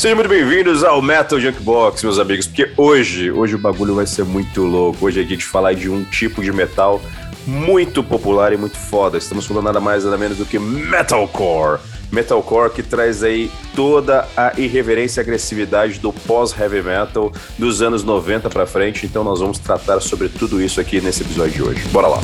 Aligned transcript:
Sejam 0.00 0.16
muito 0.16 0.30
bem-vindos 0.30 0.82
ao 0.82 1.02
Metal 1.02 1.38
Junkbox, 1.38 2.02
meus 2.02 2.18
amigos, 2.18 2.46
porque 2.46 2.72
hoje, 2.74 3.30
hoje 3.30 3.54
o 3.54 3.58
bagulho 3.58 3.94
vai 3.94 4.06
ser 4.06 4.24
muito 4.24 4.62
louco. 4.62 5.04
Hoje 5.04 5.20
a 5.20 5.22
gente 5.22 5.44
falar 5.44 5.74
de 5.74 5.90
um 5.90 6.04
tipo 6.04 6.42
de 6.42 6.50
metal 6.50 7.02
muito 7.46 8.02
popular 8.02 8.50
e 8.50 8.56
muito 8.56 8.78
foda. 8.78 9.18
Estamos 9.18 9.44
falando 9.44 9.64
nada 9.64 9.78
mais 9.78 10.02
nada 10.02 10.16
menos 10.16 10.38
do 10.38 10.46
que 10.46 10.58
metalcore. 10.58 11.80
Metalcore 12.10 12.70
que 12.70 12.82
traz 12.82 13.22
aí 13.22 13.52
toda 13.76 14.26
a 14.34 14.54
irreverência 14.56 15.20
e 15.20 15.22
agressividade 15.22 15.98
do 15.98 16.14
pós-heavy 16.14 16.80
metal 16.80 17.30
dos 17.58 17.82
anos 17.82 18.02
90 18.02 18.48
para 18.48 18.66
frente. 18.66 19.04
Então 19.04 19.22
nós 19.22 19.40
vamos 19.40 19.58
tratar 19.58 20.00
sobre 20.00 20.30
tudo 20.30 20.62
isso 20.62 20.80
aqui 20.80 21.02
nesse 21.02 21.20
episódio 21.20 21.52
de 21.52 21.62
hoje. 21.62 21.88
Bora 21.90 22.06
lá. 22.06 22.20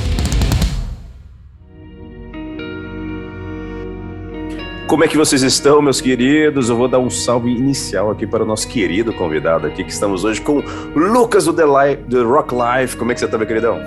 Como 4.87 5.03
é 5.03 5.09
que 5.09 5.17
vocês 5.17 5.43
estão, 5.43 5.83
meus 5.83 6.01
queridos? 6.01 6.69
Eu 6.69 6.77
vou 6.77 6.87
dar 6.87 7.01
um 7.01 7.11
salve 7.11 7.51
inicial 7.51 8.09
aqui 8.09 8.25
para 8.25 8.45
o 8.45 8.47
nosso 8.47 8.69
querido 8.69 9.13
convidado 9.13 9.67
aqui, 9.67 9.83
que 9.83 9.91
estamos 9.91 10.23
hoje 10.23 10.41
com 10.41 10.63
Lucas 10.95 11.47
do 11.47 11.53
The, 11.53 11.65
Li 11.65 11.97
The 12.09 12.21
Rock 12.21 12.55
Life. 12.55 12.97
Como 12.97 13.11
é 13.11 13.15
que 13.15 13.19
você 13.19 13.27
tá, 13.27 13.37
meu 13.37 13.49
queridão? 13.49 13.81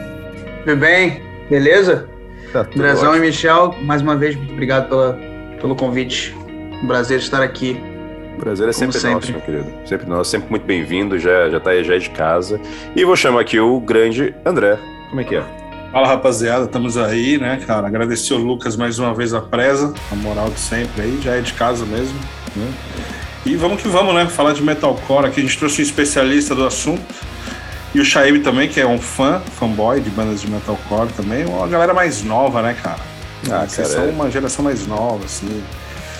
Tudo 0.65 0.75
bem? 0.75 1.21
Beleza? 1.49 2.09
Tá 2.51 2.67
Andrezão 2.75 3.15
e 3.15 3.19
Michel, 3.21 3.75
mais 3.81 4.01
uma 4.01 4.17
vez, 4.17 4.35
muito 4.35 4.51
obrigado 4.51 4.89
pela, 4.89 5.17
pelo 5.61 5.73
convite. 5.73 6.35
Um 6.83 6.87
prazer 6.87 7.19
estar 7.19 7.41
aqui. 7.41 7.79
O 8.35 8.39
prazer 8.39 8.67
é 8.67 8.73
sempre, 8.73 8.99
sempre, 8.99 9.13
nosso, 9.13 9.31
meu 9.31 9.41
querido. 9.41 9.67
Sempre 9.85 10.09
nosso, 10.09 10.31
sempre 10.31 10.49
muito 10.49 10.65
bem-vindo, 10.65 11.17
já, 11.17 11.49
já 11.49 11.61
tá 11.61 11.81
já 11.81 11.95
é 11.95 11.97
de 11.97 12.09
casa. 12.09 12.59
E 12.93 13.05
vou 13.05 13.15
chamar 13.15 13.39
aqui 13.39 13.57
o 13.57 13.79
grande 13.79 14.35
André. 14.45 14.77
Como 15.09 15.21
é 15.21 15.23
que 15.23 15.35
é? 15.37 15.68
Fala 15.91 16.07
rapaziada, 16.07 16.65
estamos 16.65 16.97
aí, 16.97 17.39
né, 17.39 17.59
cara? 17.65 17.87
Agradecer 17.87 18.35
o 18.35 18.37
Lucas 18.37 18.75
mais 18.75 18.99
uma 18.99 19.11
vez 19.11 19.33
a 19.33 19.41
presa, 19.41 19.91
a 20.11 20.15
moral 20.15 20.51
de 20.51 20.59
sempre 20.59 21.01
aí, 21.01 21.19
já 21.19 21.35
é 21.35 21.41
de 21.41 21.53
casa 21.53 21.83
mesmo, 21.83 22.17
né? 22.55 22.71
E 23.43 23.55
vamos 23.55 23.81
que 23.81 23.87
vamos, 23.87 24.13
né? 24.13 24.27
Falar 24.27 24.53
de 24.53 24.61
metalcore 24.61 25.25
aqui. 25.25 25.39
A 25.39 25.43
gente 25.43 25.57
trouxe 25.57 25.81
um 25.81 25.83
especialista 25.83 26.53
do 26.53 26.63
assunto. 26.63 27.01
E 27.95 27.99
o 27.99 28.05
Shaib 28.05 28.41
também, 28.41 28.69
que 28.69 28.79
é 28.79 28.85
um 28.85 28.99
fã, 28.99 29.41
fanboy 29.57 29.99
de 29.99 30.11
bandas 30.11 30.41
de 30.41 30.51
metalcore 30.51 31.09
também. 31.13 31.45
Uma 31.45 31.67
galera 31.67 31.93
mais 31.93 32.21
nova, 32.21 32.61
né, 32.61 32.75
cara? 32.79 32.99
Ah, 33.49 33.65
Vocês 33.67 33.87
são 33.87 34.03
é... 34.03 34.09
uma 34.09 34.29
geração 34.29 34.63
mais 34.63 34.85
nova, 34.85 35.25
assim. 35.25 35.63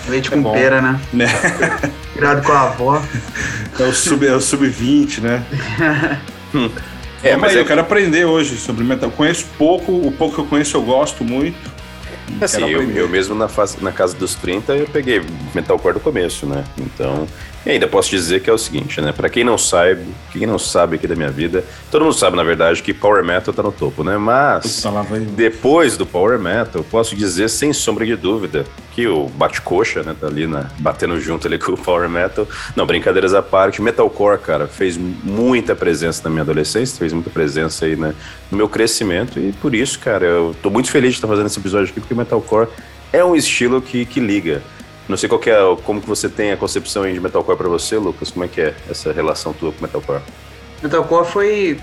Leite 0.08 0.28
é 0.28 0.30
com 0.32 0.42
bom. 0.42 0.52
pera, 0.52 0.82
né? 0.82 1.00
né? 1.12 1.26
Virado 2.12 2.42
com 2.42 2.50
a 2.50 2.62
avó. 2.62 3.00
É 3.78 3.84
o 3.84 3.92
sub-20, 3.92 4.34
é 4.34 4.40
sub 4.40 5.20
né? 5.20 5.44
É, 7.22 7.36
mas 7.36 7.54
eu 7.54 7.64
quero 7.64 7.80
aprender 7.80 8.24
hoje 8.24 8.56
sobre 8.56 8.84
metal. 8.84 9.10
Eu 9.10 9.16
conheço 9.16 9.46
pouco, 9.58 9.92
o 9.92 10.12
pouco 10.12 10.36
que 10.36 10.40
eu 10.40 10.46
conheço 10.46 10.76
eu 10.76 10.82
gosto 10.82 11.24
muito. 11.24 11.70
Assim, 12.40 12.68
eu, 12.68 12.88
eu, 12.92 13.08
mesmo 13.08 13.34
na, 13.34 13.48
fase, 13.48 13.82
na 13.82 13.92
casa 13.92 14.16
dos 14.16 14.34
30 14.36 14.74
eu 14.74 14.86
peguei 14.86 15.20
metalcore 15.54 15.94
do 15.94 16.00
começo, 16.00 16.46
né? 16.46 16.64
Então, 16.78 17.26
e 17.64 17.70
ainda 17.70 17.86
posso 17.86 18.08
dizer 18.08 18.40
que 18.40 18.48
é 18.48 18.52
o 18.52 18.58
seguinte, 18.58 19.00
né? 19.00 19.12
Para 19.12 19.28
quem 19.28 19.44
não 19.44 19.58
sabe, 19.58 20.02
quem 20.32 20.46
não 20.46 20.58
sabe 20.58 20.96
aqui 20.96 21.06
da 21.06 21.14
minha 21.14 21.30
vida, 21.30 21.62
todo 21.90 22.04
mundo 22.04 22.14
sabe 22.14 22.36
na 22.36 22.42
verdade 22.42 22.82
que 22.82 22.94
Power 22.94 23.22
Metal 23.22 23.52
tá 23.52 23.62
no 23.62 23.70
topo, 23.70 24.02
né? 24.02 24.16
Mas 24.16 24.82
depois 25.36 25.96
do 25.96 26.06
Power 26.06 26.38
Metal, 26.38 26.82
posso 26.90 27.14
dizer 27.14 27.50
sem 27.50 27.72
sombra 27.72 28.06
de 28.06 28.16
dúvida 28.16 28.64
que 28.92 29.06
o 29.06 29.28
bate-coxa, 29.28 30.02
né, 30.02 30.16
tá 30.18 30.26
ali 30.26 30.46
na, 30.46 30.70
batendo 30.78 31.20
junto 31.20 31.46
ali 31.46 31.58
com 31.60 31.72
o 31.72 31.78
Power 31.78 32.08
Metal. 32.08 32.48
Não, 32.74 32.86
brincadeiras 32.86 33.34
à 33.34 33.42
parte, 33.42 33.82
Metalcore, 33.82 34.38
cara, 34.38 34.66
fez 34.66 34.96
muita 34.96 35.76
presença 35.76 36.22
na 36.24 36.30
minha 36.30 36.42
adolescência, 36.42 36.98
fez 36.98 37.12
muita 37.12 37.30
presença 37.30 37.84
aí 37.84 37.94
né, 37.94 38.14
no 38.50 38.56
meu 38.56 38.68
crescimento 38.68 39.38
e 39.38 39.52
por 39.52 39.74
isso, 39.74 39.98
cara, 39.98 40.24
eu 40.24 40.56
tô 40.62 40.70
muito 40.70 40.90
feliz 40.90 41.10
de 41.10 41.16
estar 41.16 41.28
fazendo 41.28 41.46
esse 41.46 41.58
episódio 41.58 41.90
aqui 41.90 42.00
porque 42.00 42.14
Metalcore 42.14 42.68
é 43.12 43.24
um 43.24 43.36
estilo 43.36 43.82
que, 43.82 44.04
que 44.06 44.18
liga 44.18 44.62
não 45.10 45.16
sei 45.16 45.28
qual 45.28 45.40
é, 45.44 45.82
como 45.82 46.00
que 46.00 46.08
você 46.08 46.28
tem 46.28 46.52
a 46.52 46.56
concepção 46.56 47.10
de 47.12 47.20
metalcore 47.20 47.58
para 47.58 47.68
você, 47.68 47.96
Lucas. 47.96 48.30
Como 48.30 48.44
é 48.44 48.48
que 48.48 48.60
é 48.60 48.74
essa 48.88 49.12
relação 49.12 49.52
tua 49.52 49.72
com 49.72 49.82
metalcore? 49.82 50.22
Metalcore 50.82 51.26
foi 51.26 51.80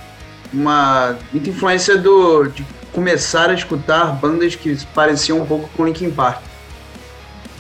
uma 0.54 1.18
muita 1.32 1.50
influência 1.50 1.98
do 1.98 2.46
de 2.46 2.66
começar 2.94 3.50
a 3.50 3.54
escutar 3.54 4.14
bandas 4.14 4.56
que 4.56 4.78
pareciam 4.96 5.40
um 5.42 5.46
pouco 5.46 5.70
com 5.76 5.86
Linkin 5.86 6.10
Park. 6.10 6.42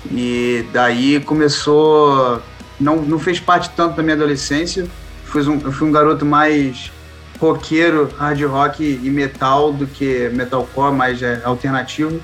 E 0.09 0.65
daí 0.71 1.19
começou 1.19 2.41
não, 2.79 2.95
não 2.97 3.19
fez 3.19 3.39
parte 3.39 3.69
tanto 3.75 3.97
da 3.97 4.03
minha 4.03 4.15
adolescência. 4.15 4.87
Fui 5.25 5.45
um, 5.47 5.59
eu 5.59 5.71
fui 5.71 5.87
um 5.87 5.91
garoto 5.91 6.25
mais 6.25 6.91
roqueiro, 7.39 8.09
hard 8.17 8.41
rock 8.43 8.83
e 8.83 9.09
metal 9.09 9.73
do 9.73 9.85
que 9.85 10.29
metalcore, 10.29 10.95
mais 10.95 11.21
é, 11.21 11.41
alternativo. 11.43 12.21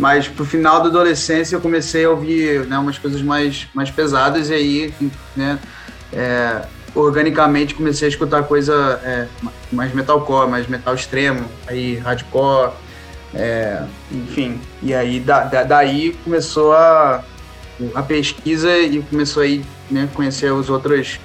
Mas 0.00 0.26
pro 0.26 0.46
final 0.46 0.80
da 0.80 0.88
adolescência 0.88 1.54
eu 1.54 1.60
comecei 1.60 2.06
a 2.06 2.10
ouvir 2.10 2.66
né, 2.66 2.78
umas 2.78 2.96
coisas 2.96 3.20
mais, 3.20 3.68
mais 3.74 3.90
pesadas 3.90 4.48
e 4.48 4.54
aí, 4.54 4.94
né, 5.36 5.58
é, 6.10 6.62
organicamente 6.94 7.74
comecei 7.74 8.06
a 8.06 8.08
escutar 8.08 8.44
coisa 8.44 8.98
é, 9.04 9.26
mais 9.70 9.92
metalcore, 9.92 10.48
mais 10.48 10.66
metal 10.66 10.94
extremo, 10.94 11.44
aí 11.66 11.96
hardcore, 11.98 12.72
é, 13.34 13.82
enfim. 14.10 14.58
E 14.82 14.94
aí 14.94 15.20
da, 15.20 15.44
da, 15.44 15.64
daí 15.64 16.16
começou 16.24 16.72
a, 16.72 17.22
a 17.94 18.02
pesquisa 18.02 18.74
e 18.78 19.02
começou 19.02 19.42
aí 19.42 19.62
né, 19.90 20.08
conhecer 20.14 20.50
os 20.50 20.70
outros, 20.70 21.20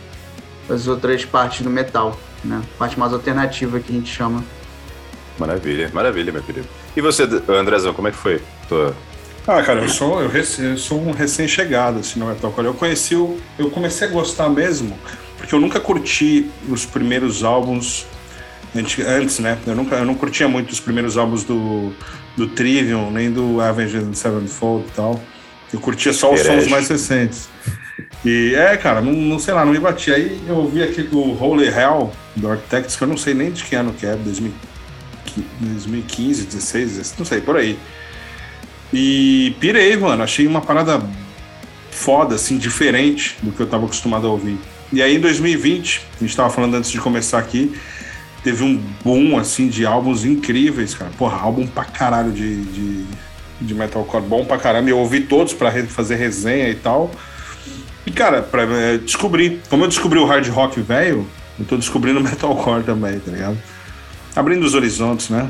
as 0.69 0.85
outras 0.85 1.23
partes 1.23 1.61
do 1.61 1.69
metal, 1.69 2.19
né, 2.43 2.61
parte 2.77 2.99
mais 2.99 3.13
alternativa 3.13 3.79
que 3.79 3.93
a 3.93 3.95
gente 3.95 4.13
chama. 4.13 4.43
Maravilha, 5.39 5.89
maravilha, 5.93 6.33
meu 6.33 6.43
querido. 6.43 6.67
E 6.95 7.01
você, 7.01 7.23
Andrezão, 7.47 7.93
como 7.93 8.07
é 8.07 8.11
que 8.11 8.17
foi? 8.17 8.41
Tua... 8.69 8.95
Ah, 9.47 9.61
cara, 9.61 9.81
eu 9.81 9.89
sou, 9.89 10.21
eu, 10.21 10.31
eu 10.31 10.77
sou 10.77 10.99
um 10.99 11.11
recém-chegado 11.11 11.99
assim, 11.99 12.19
no 12.19 12.27
metalcore. 12.27 12.65
Eu 12.65 12.73
conheci 12.73 13.15
o, 13.15 13.37
eu 13.59 13.69
comecei 13.69 14.07
a 14.07 14.11
gostar 14.11 14.49
mesmo, 14.49 14.97
porque 15.37 15.53
eu 15.53 15.59
nunca 15.59 15.79
curti 15.79 16.49
os 16.69 16.85
primeiros 16.85 17.43
álbuns 17.43 18.07
antes, 18.75 19.39
né? 19.39 19.57
Eu 19.67 19.75
nunca, 19.75 19.95
eu 19.97 20.05
não 20.05 20.15
curtia 20.15 20.47
muito 20.47 20.71
os 20.71 20.79
primeiros 20.79 21.17
álbuns 21.17 21.43
do, 21.43 21.93
do 22.35 22.47
Trivium, 22.47 23.11
nem 23.11 23.31
do 23.31 23.61
Avenged 23.61 24.15
Sevenfold 24.17 24.85
e 24.87 24.91
tal. 24.91 25.21
Eu 25.71 25.79
curtia 25.79 26.13
só 26.13 26.33
os 26.33 26.41
sons 26.41 26.67
mais 26.67 26.87
recentes. 26.87 27.49
E 28.23 28.55
é, 28.55 28.75
cara, 28.77 29.01
não, 29.01 29.13
não 29.13 29.39
sei 29.39 29.53
lá, 29.53 29.63
não 29.63 29.71
me 29.71 29.79
batia. 29.79 30.15
Aí 30.15 30.41
eu 30.47 30.55
ouvi 30.55 30.81
aquele 30.81 31.07
do 31.07 31.19
Holy 31.19 31.67
Hell, 31.67 32.11
do 32.35 32.49
Architects, 32.49 32.95
que 32.95 33.03
eu 33.03 33.07
não 33.07 33.17
sei 33.17 33.33
nem 33.33 33.51
de 33.51 33.63
que 33.63 33.75
ano 33.75 33.93
que 33.93 34.05
é, 34.05 34.15
2015, 35.59 36.45
16, 36.45 37.15
não 37.17 37.25
sei, 37.25 37.41
por 37.41 37.57
aí. 37.57 37.77
E 38.93 39.55
pirei, 39.59 39.95
mano. 39.97 40.23
Achei 40.23 40.47
uma 40.47 40.61
parada 40.61 41.01
foda, 41.91 42.35
assim, 42.35 42.57
diferente 42.57 43.37
do 43.41 43.51
que 43.51 43.59
eu 43.59 43.67
tava 43.67 43.85
acostumado 43.85 44.27
a 44.27 44.29
ouvir. 44.29 44.57
E 44.91 45.01
aí 45.01 45.15
em 45.15 45.19
2020, 45.19 46.01
a 46.15 46.23
gente 46.23 46.35
tava 46.35 46.49
falando 46.49 46.75
antes 46.75 46.91
de 46.91 46.99
começar 46.99 47.39
aqui, 47.39 47.75
teve 48.43 48.63
um 48.63 48.81
boom, 49.03 49.37
assim, 49.37 49.67
de 49.67 49.85
álbuns 49.85 50.23
incríveis, 50.23 50.93
cara. 50.93 51.11
Porra, 51.17 51.37
álbum 51.37 51.65
pra 51.65 51.83
caralho 51.83 52.31
de, 52.31 52.63
de, 52.65 53.05
de 53.61 53.73
metalcore, 53.73 54.23
bom 54.23 54.45
pra 54.45 54.57
caramba. 54.57 54.89
Eu 54.89 54.99
ouvi 54.99 55.21
todos 55.21 55.53
pra 55.53 55.71
fazer 55.87 56.15
resenha 56.15 56.69
e 56.69 56.75
tal. 56.75 57.11
E, 58.05 58.11
cara, 58.11 58.43
pra 58.43 58.63
é, 58.63 58.97
descobrir, 58.97 59.61
como 59.69 59.83
eu 59.83 59.87
descobri 59.87 60.19
o 60.19 60.25
hard 60.25 60.47
rock 60.49 60.79
velho, 60.79 61.27
eu 61.57 61.65
tô 61.65 61.75
descobrindo 61.75 62.21
metalcore 62.23 62.83
também, 62.83 63.19
tá 63.19 63.31
ligado? 63.31 63.57
Abrindo 64.35 64.65
os 64.65 64.73
horizontes, 64.73 65.29
né? 65.29 65.49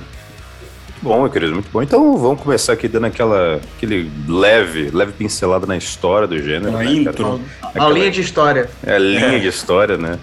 bom, 1.06 1.22
meu 1.22 1.30
querido, 1.30 1.54
muito 1.54 1.70
bom. 1.72 1.84
Então 1.84 2.18
vamos 2.18 2.42
começar 2.42 2.74
aqui 2.74 2.88
dando 2.88 3.06
aquela 3.06 3.62
aquele 3.78 4.10
leve, 4.28 4.90
leve 4.92 5.14
pincelada 5.14 5.68
na 5.68 5.78
história 5.78 6.28
do 6.28 6.42
gênero. 6.42 6.72
Uma 6.72 6.80
né, 6.80 6.92
intro. 6.92 7.40
Aquela, 7.62 7.86
a 7.86 7.90
linha 7.92 8.10
de 8.10 8.22
história. 8.22 8.70
É 8.84 8.96
a 8.96 8.98
linha 8.98 9.38
é. 9.38 9.40
de 9.40 9.48
história, 9.48 9.98
né? 9.98 10.18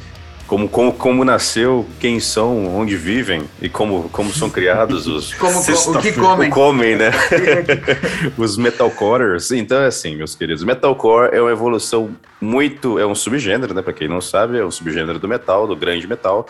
Como, 0.45 0.69
como, 0.69 0.93
como 0.93 1.25
nasceu, 1.25 1.87
quem 2.01 2.21
são, 2.21 2.77
onde 2.77 2.97
vivem 2.97 3.45
e 3.63 3.69
como, 3.69 4.09
como 4.11 4.33
são 4.33 4.51
criados 4.51 5.07
os. 5.07 5.33
como, 5.39 5.61
o 5.61 6.03
que 6.03 6.13
comem. 6.13 6.51
O 6.51 6.53
comem, 6.53 6.97
né? 6.97 7.13
os 8.37 8.57
metalcorers. 8.57 9.53
Então 9.53 9.81
é 9.81 9.87
assim, 9.87 10.17
meus 10.17 10.35
queridos. 10.35 10.65
Metalcore 10.65 11.31
é 11.33 11.41
uma 11.41 11.53
evolução 11.53 12.11
muito. 12.41 12.99
É 12.99 13.07
um 13.07 13.15
subgênero, 13.15 13.73
né? 13.73 13.83
Pra 13.83 13.93
quem 13.93 14.09
não 14.09 14.21
sabe, 14.21 14.59
é 14.59 14.65
um 14.65 14.71
subgênero 14.71 15.21
do 15.21 15.29
metal, 15.29 15.69
do 15.69 15.77
grande 15.77 16.09
metal 16.09 16.45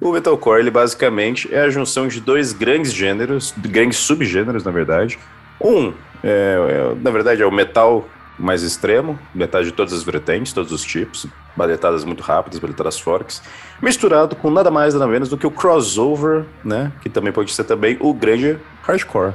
o 0.00 0.12
metalcore, 0.12 0.60
ele 0.60 0.70
basicamente 0.70 1.52
é 1.52 1.60
a 1.60 1.70
junção 1.70 2.08
de 2.08 2.20
dois 2.20 2.52
grandes 2.52 2.92
gêneros, 2.92 3.54
grandes 3.56 3.98
subgêneros, 3.98 4.64
na 4.64 4.70
verdade. 4.70 5.18
Um, 5.60 5.92
é, 6.22 6.92
é, 6.92 6.94
na 7.00 7.10
verdade, 7.10 7.42
é 7.42 7.46
o 7.46 7.52
metal 7.52 8.08
mais 8.38 8.62
extremo, 8.62 9.18
metade 9.34 9.66
de 9.66 9.72
todas 9.72 9.92
as 9.92 10.02
vertentes, 10.02 10.52
todos 10.52 10.72
os 10.72 10.82
tipos, 10.82 11.26
baletadas 11.56 12.04
muito 12.04 12.22
rápidas, 12.22 12.58
baletadas 12.58 12.98
fortes, 12.98 13.40
misturado 13.80 14.34
com 14.34 14.50
nada 14.50 14.70
mais 14.70 14.92
nada 14.94 15.06
menos 15.06 15.28
do 15.28 15.36
que 15.36 15.46
o 15.46 15.50
crossover, 15.50 16.44
né, 16.64 16.92
que 17.00 17.08
também 17.08 17.32
pode 17.32 17.52
ser 17.52 17.64
também 17.64 17.96
o 18.00 18.12
grande 18.12 18.58
hardcore. 18.82 19.34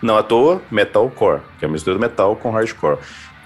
Não 0.00 0.16
à 0.16 0.22
toa, 0.22 0.62
metalcore, 0.70 1.40
que 1.58 1.64
é 1.64 1.68
a 1.68 1.70
mistura 1.70 1.96
do 1.96 2.00
metal 2.00 2.36
com 2.36 2.50
hardcore. 2.50 2.98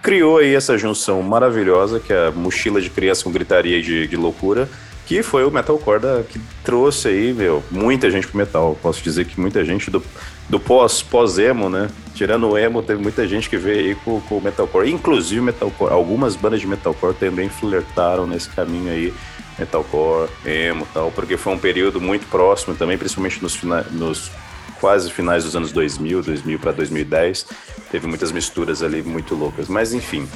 Criou 0.03 0.39
aí 0.39 0.55
essa 0.55 0.77
junção 0.77 1.23
maravilhosa, 1.23 1.99
que 1.99 2.13
é 2.13 2.29
a 2.29 2.31
mochila 2.31 2.81
de 2.81 2.91
criança 2.91 3.25
com 3.25 3.33
gritaria 3.33 3.81
de, 3.81 4.07
de 4.07 4.17
loucura, 4.17 4.69
que 5.13 5.23
foi 5.23 5.45
o 5.45 5.51
metalcore 5.51 6.25
que 6.27 6.41
trouxe 6.65 7.09
aí, 7.09 7.35
meu, 7.35 7.63
muita 7.71 8.11
gente 8.11 8.27
pro 8.27 8.39
metal. 8.39 8.79
Posso 8.81 9.03
dizer 9.03 9.27
que 9.27 9.39
muita 9.39 9.63
gente 9.63 9.91
do, 9.91 10.03
do 10.49 10.59
pós, 10.59 11.03
pós-emo, 11.03 11.69
né? 11.69 11.91
Tirando 12.15 12.49
o 12.49 12.57
emo, 12.57 12.83
teve 12.83 13.03
muita 13.03 13.29
gente 13.29 13.51
que 13.51 13.59
veio 13.59 13.89
aí 13.89 13.95
com, 13.95 14.23
com 14.23 14.39
o 14.39 14.41
metalcore. 14.41 14.91
Inclusive 14.91 15.43
metalcore, 15.43 15.93
algumas 15.93 16.35
bandas 16.35 16.63
de 16.63 16.67
metalcore 16.67 17.15
também 17.15 17.51
flertaram 17.51 18.27
nesse 18.27 18.49
caminho 18.49 18.91
aí, 18.91 19.13
metalcore, 19.59 20.31
emo 20.47 20.89
tal, 20.95 21.11
porque 21.11 21.37
foi 21.37 21.53
um 21.53 21.59
período 21.59 22.01
muito 22.01 22.27
próximo 22.29 22.75
também, 22.75 22.97
principalmente 22.97 23.43
nos, 23.43 23.63
nos 23.91 24.31
quase 24.81 25.11
finais 25.11 25.45
dos 25.45 25.55
anos 25.55 25.73
2000, 25.73 26.23
2000 26.23 26.59
para 26.59 26.73
2010. 26.73 27.47
Teve 27.91 28.07
muitas 28.07 28.33
misturas 28.33 28.83
ali 28.83 29.03
muito 29.03 29.35
loucas. 29.35 29.69
Mas 29.69 29.93
enfim, 29.93 30.27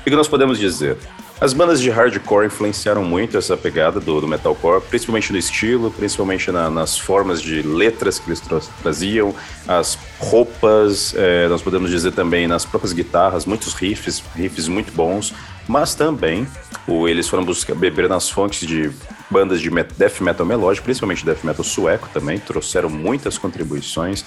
o 0.00 0.02
que 0.02 0.10
nós 0.10 0.26
podemos 0.26 0.58
dizer? 0.58 0.96
As 1.38 1.52
bandas 1.52 1.82
de 1.82 1.90
hardcore 1.90 2.46
influenciaram 2.46 3.04
muito 3.04 3.36
essa 3.36 3.58
pegada 3.58 4.00
do, 4.00 4.22
do 4.22 4.26
metalcore, 4.26 4.80
principalmente 4.80 5.30
no 5.30 5.38
estilo, 5.38 5.90
principalmente 5.90 6.50
na, 6.50 6.70
nas 6.70 6.96
formas 6.96 7.42
de 7.42 7.60
letras 7.60 8.18
que 8.18 8.30
eles 8.30 8.40
tra 8.40 8.58
traziam, 8.82 9.34
as 9.68 9.98
roupas, 10.18 11.14
é, 11.14 11.46
nós 11.46 11.60
podemos 11.60 11.90
dizer 11.90 12.12
também 12.12 12.46
nas 12.46 12.64
próprias 12.64 12.94
guitarras, 12.94 13.44
muitos 13.44 13.74
riffs, 13.74 14.24
riffs 14.34 14.66
muito 14.66 14.90
bons, 14.92 15.34
mas 15.68 15.94
também 15.94 16.46
o, 16.88 17.06
eles 17.06 17.28
foram 17.28 17.44
buscar 17.44 17.74
beber 17.74 18.08
nas 18.08 18.30
fontes 18.30 18.66
de 18.66 18.90
bandas 19.30 19.60
de 19.60 19.68
death 19.68 20.20
metal 20.20 20.46
melódico, 20.46 20.84
principalmente 20.84 21.22
death 21.22 21.44
metal 21.44 21.64
sueco 21.64 22.08
também, 22.14 22.38
trouxeram 22.38 22.88
muitas 22.88 23.36
contribuições 23.36 24.24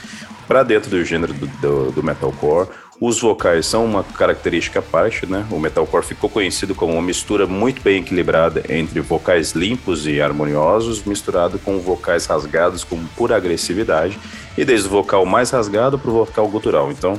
para 0.47 0.61
dentro 0.61 0.91
do 0.91 1.03
gênero 1.03 1.33
do, 1.33 1.47
do, 1.47 1.91
do 1.91 2.03
metalcore. 2.03 2.67
Os 3.01 3.21
vocais 3.21 3.65
são 3.65 3.85
uma 3.85 4.03
característica 4.03 4.79
à 4.79 4.81
parte, 4.81 5.25
né? 5.25 5.47
O 5.49 5.57
metalcore 5.57 6.05
ficou 6.05 6.29
conhecido 6.29 6.75
como 6.75 6.91
uma 6.91 7.01
mistura 7.01 7.47
muito 7.47 7.81
bem 7.81 8.01
equilibrada 8.01 8.61
entre 8.67 8.99
vocais 8.99 9.53
limpos 9.53 10.05
e 10.05 10.21
harmoniosos, 10.21 11.05
misturado 11.05 11.57
com 11.59 11.79
vocais 11.79 12.25
rasgados 12.25 12.83
com 12.83 13.01
pura 13.15 13.37
agressividade, 13.37 14.19
e 14.57 14.65
desde 14.65 14.89
o 14.89 14.91
vocal 14.91 15.25
mais 15.25 15.49
rasgado 15.49 15.97
para 15.97 16.11
o 16.11 16.25
vocal 16.25 16.45
gutural. 16.49 16.91
Então, 16.91 17.17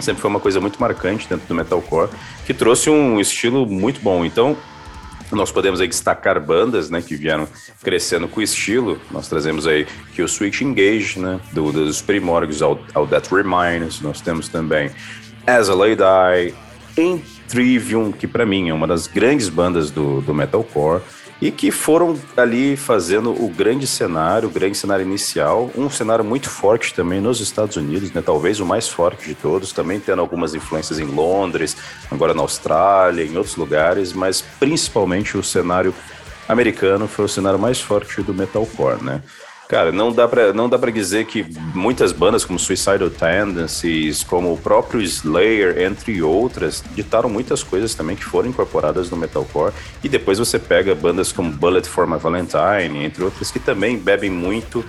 sempre 0.00 0.22
foi 0.22 0.30
uma 0.30 0.40
coisa 0.40 0.58
muito 0.58 0.80
marcante 0.80 1.28
dentro 1.28 1.46
do 1.46 1.54
metalcore, 1.54 2.08
que 2.46 2.54
trouxe 2.54 2.88
um 2.88 3.20
estilo 3.20 3.66
muito 3.66 4.00
bom. 4.00 4.24
Então, 4.24 4.56
nós 5.34 5.50
podemos 5.50 5.80
aí 5.80 5.88
destacar 5.88 6.40
bandas, 6.40 6.90
né, 6.90 7.02
que 7.02 7.14
vieram 7.16 7.48
crescendo 7.82 8.28
com 8.28 8.40
estilo. 8.40 9.00
Nós 9.10 9.28
trazemos 9.28 9.66
aí 9.66 9.86
que 10.14 10.22
o 10.22 10.28
Switch 10.28 10.60
Engage, 10.60 11.18
né, 11.18 11.40
do, 11.52 11.72
dos 11.72 12.00
primórdios 12.00 12.62
ao, 12.62 12.80
ao 12.94 13.06
Death 13.06 13.32
Reminders. 13.32 14.00
Nós 14.00 14.20
temos 14.20 14.48
também 14.48 14.90
As 15.46 15.68
a 15.68 15.74
Lay 15.74 15.96
Die, 15.96 16.54
Trivium, 17.48 18.10
que 18.10 18.26
para 18.26 18.46
mim 18.46 18.68
é 18.68 18.74
uma 18.74 18.86
das 18.86 19.06
grandes 19.06 19.48
bandas 19.48 19.90
do, 19.90 20.20
do 20.20 20.34
metalcore 20.34 21.02
e 21.44 21.50
que 21.50 21.70
foram 21.70 22.18
ali 22.38 22.74
fazendo 22.74 23.30
o 23.30 23.50
grande 23.50 23.86
cenário, 23.86 24.48
o 24.48 24.50
grande 24.50 24.78
cenário 24.78 25.04
inicial, 25.04 25.70
um 25.76 25.90
cenário 25.90 26.24
muito 26.24 26.48
forte 26.48 26.94
também 26.94 27.20
nos 27.20 27.38
Estados 27.38 27.76
Unidos, 27.76 28.10
né? 28.12 28.22
Talvez 28.22 28.60
o 28.60 28.64
mais 28.64 28.88
forte 28.88 29.28
de 29.28 29.34
todos, 29.34 29.70
também 29.70 30.00
tendo 30.00 30.22
algumas 30.22 30.54
influências 30.54 30.98
em 30.98 31.04
Londres, 31.04 31.76
agora 32.10 32.32
na 32.32 32.40
Austrália, 32.40 33.22
em 33.22 33.36
outros 33.36 33.56
lugares, 33.56 34.14
mas 34.14 34.40
principalmente 34.58 35.36
o 35.36 35.42
cenário 35.42 35.94
americano 36.48 37.06
foi 37.06 37.26
o 37.26 37.28
cenário 37.28 37.58
mais 37.58 37.78
forte 37.78 38.22
do 38.22 38.32
metalcore, 38.32 39.04
né? 39.04 39.20
Cara, 39.68 39.90
não 39.90 40.12
dá 40.12 40.28
para 40.28 40.52
não 40.52 40.68
dá 40.68 40.78
para 40.78 40.90
dizer 40.90 41.24
que 41.24 41.44
muitas 41.74 42.12
bandas 42.12 42.44
como 42.44 42.58
Suicidal 42.58 43.08
Tendencies, 43.08 44.22
como 44.22 44.52
o 44.52 44.58
próprio 44.58 45.00
Slayer, 45.00 45.78
entre 45.78 46.20
outras, 46.22 46.84
ditaram 46.94 47.30
muitas 47.30 47.62
coisas 47.62 47.94
também 47.94 48.14
que 48.14 48.24
foram 48.24 48.50
incorporadas 48.50 49.08
no 49.10 49.16
metalcore. 49.16 49.72
E 50.02 50.08
depois 50.08 50.38
você 50.38 50.58
pega 50.58 50.94
bandas 50.94 51.32
como 51.32 51.50
Bullet 51.50 51.88
for 51.88 52.06
My 52.06 52.18
Valentine, 52.18 53.04
entre 53.04 53.24
outras 53.24 53.50
que 53.50 53.58
também 53.58 53.96
bebem 53.96 54.30
muito 54.30 54.84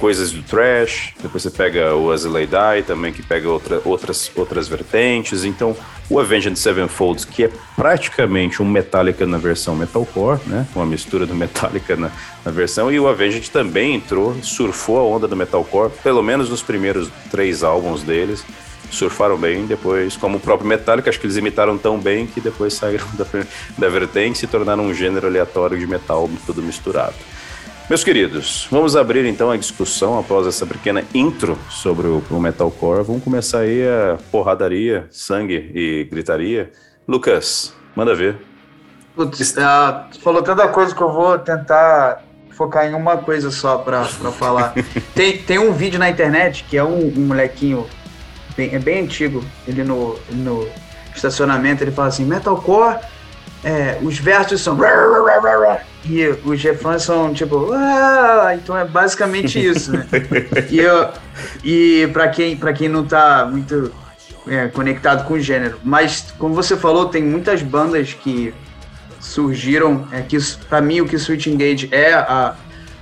coisas 0.00 0.32
do 0.32 0.42
trash, 0.42 1.12
depois 1.22 1.42
você 1.42 1.50
pega 1.50 1.94
o 1.94 2.10
As 2.10 2.22
Die 2.22 2.82
também, 2.86 3.12
que 3.12 3.22
pega 3.22 3.48
outra, 3.48 3.82
outras, 3.84 4.32
outras 4.34 4.66
vertentes. 4.66 5.44
Então, 5.44 5.76
o 6.08 6.18
Avenged 6.18 6.58
Sevenfold, 6.58 7.26
que 7.26 7.44
é 7.44 7.50
praticamente 7.76 8.62
um 8.62 8.64
Metallica 8.64 9.26
na 9.26 9.36
versão 9.36 9.76
metalcore, 9.76 10.40
né? 10.46 10.66
Uma 10.74 10.86
mistura 10.86 11.26
do 11.26 11.34
Metallica 11.34 11.96
na, 11.96 12.10
na 12.44 12.50
versão. 12.50 12.90
E 12.90 12.98
o 12.98 13.06
Avenged 13.06 13.50
também 13.50 13.94
entrou, 13.94 14.34
surfou 14.42 14.98
a 14.98 15.04
onda 15.04 15.28
do 15.28 15.36
metalcore, 15.36 15.92
pelo 16.02 16.22
menos 16.22 16.48
nos 16.48 16.62
primeiros 16.62 17.10
três 17.30 17.62
álbuns 17.62 18.02
deles. 18.02 18.42
Surfaram 18.90 19.36
bem, 19.36 19.66
depois, 19.66 20.16
como 20.16 20.38
o 20.38 20.40
próprio 20.40 20.66
Metallica, 20.66 21.10
acho 21.10 21.20
que 21.20 21.26
eles 21.26 21.36
imitaram 21.36 21.76
tão 21.76 21.98
bem 21.98 22.26
que 22.26 22.40
depois 22.40 22.72
saíram 22.72 23.06
da, 23.14 23.26
da 23.78 23.88
vertente 23.88 24.36
e 24.36 24.38
se 24.38 24.46
tornaram 24.46 24.84
um 24.84 24.94
gênero 24.94 25.26
aleatório 25.26 25.78
de 25.78 25.86
metal 25.86 26.28
tudo 26.46 26.62
misturado. 26.62 27.14
Meus 27.90 28.04
queridos, 28.04 28.68
vamos 28.70 28.94
abrir 28.94 29.26
então 29.26 29.50
a 29.50 29.56
discussão 29.56 30.16
após 30.16 30.46
essa 30.46 30.64
pequena 30.64 31.02
intro 31.12 31.58
sobre 31.68 32.06
o, 32.06 32.22
o 32.30 32.38
metalcore. 32.38 33.02
Vamos 33.02 33.24
começar 33.24 33.62
aí 33.62 33.82
a 33.82 34.16
porradaria, 34.30 35.08
sangue 35.10 35.72
e 35.74 36.04
gritaria. 36.04 36.70
Lucas, 37.08 37.74
manda 37.96 38.14
ver. 38.14 38.36
Putz, 39.16 39.56
uh, 39.56 40.20
falou 40.20 40.40
tanta 40.40 40.68
coisa 40.68 40.94
que 40.94 41.02
eu 41.02 41.12
vou 41.12 41.36
tentar 41.40 42.22
focar 42.52 42.86
em 42.86 42.94
uma 42.94 43.16
coisa 43.16 43.50
só 43.50 43.78
pra 43.78 44.04
falar. 44.04 44.72
tem, 45.12 45.38
tem 45.38 45.58
um 45.58 45.72
vídeo 45.72 45.98
na 45.98 46.08
internet 46.08 46.64
que 46.70 46.76
é 46.76 46.84
um, 46.84 47.08
um 47.08 47.26
molequinho 47.26 47.88
bem, 48.56 48.72
é 48.72 48.78
bem 48.78 49.02
antigo, 49.02 49.44
ele 49.66 49.82
no, 49.82 50.16
no 50.30 50.68
estacionamento, 51.12 51.82
ele 51.82 51.90
fala 51.90 52.06
assim, 52.06 52.24
metalcore, 52.24 53.00
é, 53.62 53.98
os 54.02 54.18
versos 54.18 54.60
são 54.60 54.76
e 56.04 56.26
os 56.44 56.62
refrões 56.62 57.02
são 57.02 57.32
tipo, 57.34 57.72
ah! 57.72 58.52
então 58.54 58.76
é 58.76 58.84
basicamente 58.84 59.62
isso, 59.62 59.92
né? 59.92 60.06
e 60.70 60.78
eu, 60.78 61.08
e 61.62 62.08
para 62.12 62.28
quem, 62.28 62.56
pra 62.56 62.72
quem 62.72 62.88
não 62.88 63.04
tá 63.04 63.46
muito 63.50 63.92
é, 64.48 64.68
conectado 64.68 65.26
com 65.26 65.34
o 65.34 65.40
gênero, 65.40 65.78
mas 65.84 66.32
como 66.38 66.54
você 66.54 66.76
falou, 66.76 67.06
tem 67.06 67.22
muitas 67.22 67.62
bandas 67.62 68.14
que 68.14 68.54
surgiram, 69.20 70.08
é 70.10 70.22
que 70.22 70.38
para 70.68 70.80
mim 70.80 71.02
o 71.02 71.06
que 71.06 71.18
Switch 71.18 71.46
Engage 71.46 71.88
é 71.92 72.14
a, 72.14 72.54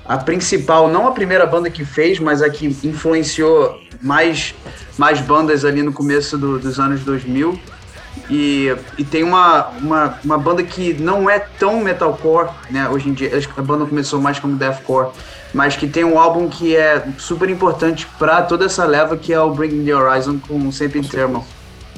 a 0.05 0.19
principal, 0.19 0.89
não 0.89 1.07
a 1.07 1.13
primeira 1.13 1.47
banda 1.47 1.71
que 1.71 1.85
fez, 1.85 2.19
mas 2.19 2.43
a 2.43 2.51
que 2.51 2.67
influenciou 2.67 3.81
mais, 4.03 4.55
mais 4.99 5.21
bandas 5.21 5.65
ali 5.65 5.83
no 5.83 5.93
começo 5.93 6.37
do, 6.37 6.59
dos 6.59 6.81
anos 6.81 7.03
2000 7.05 7.78
e, 8.31 8.75
e 8.99 9.05
tem 9.05 9.23
uma, 9.23 9.69
uma, 9.81 10.19
uma 10.25 10.39
banda 10.39 10.63
que 10.63 10.93
não 10.95 11.31
é 11.31 11.39
tão 11.39 11.81
metalcore, 11.81 12.51
né? 12.71 12.89
Hoje 12.89 13.09
em 13.09 13.13
dia, 13.13 13.31
a 13.57 13.63
banda 13.63 13.87
começou 13.87 14.21
mais 14.21 14.39
como 14.39 14.57
deathcore, 14.57 15.11
mas 15.55 15.77
que 15.77 15.87
tem 15.87 16.05
um 16.05 16.19
álbum 16.19 16.49
que 16.49 16.77
é 16.77 17.07
super 17.17 17.49
importante 17.49 18.07
para 18.19 18.43
toda 18.43 18.67
essa 18.67 18.85
leva, 18.85 19.17
que 19.17 19.33
é 19.33 19.41
o 19.41 19.51
Bring 19.51 19.85
the 19.85 19.95
Horizon 19.95 20.39
com 20.39 20.71
Sempre 20.71 21.03
Thermal, 21.03 21.47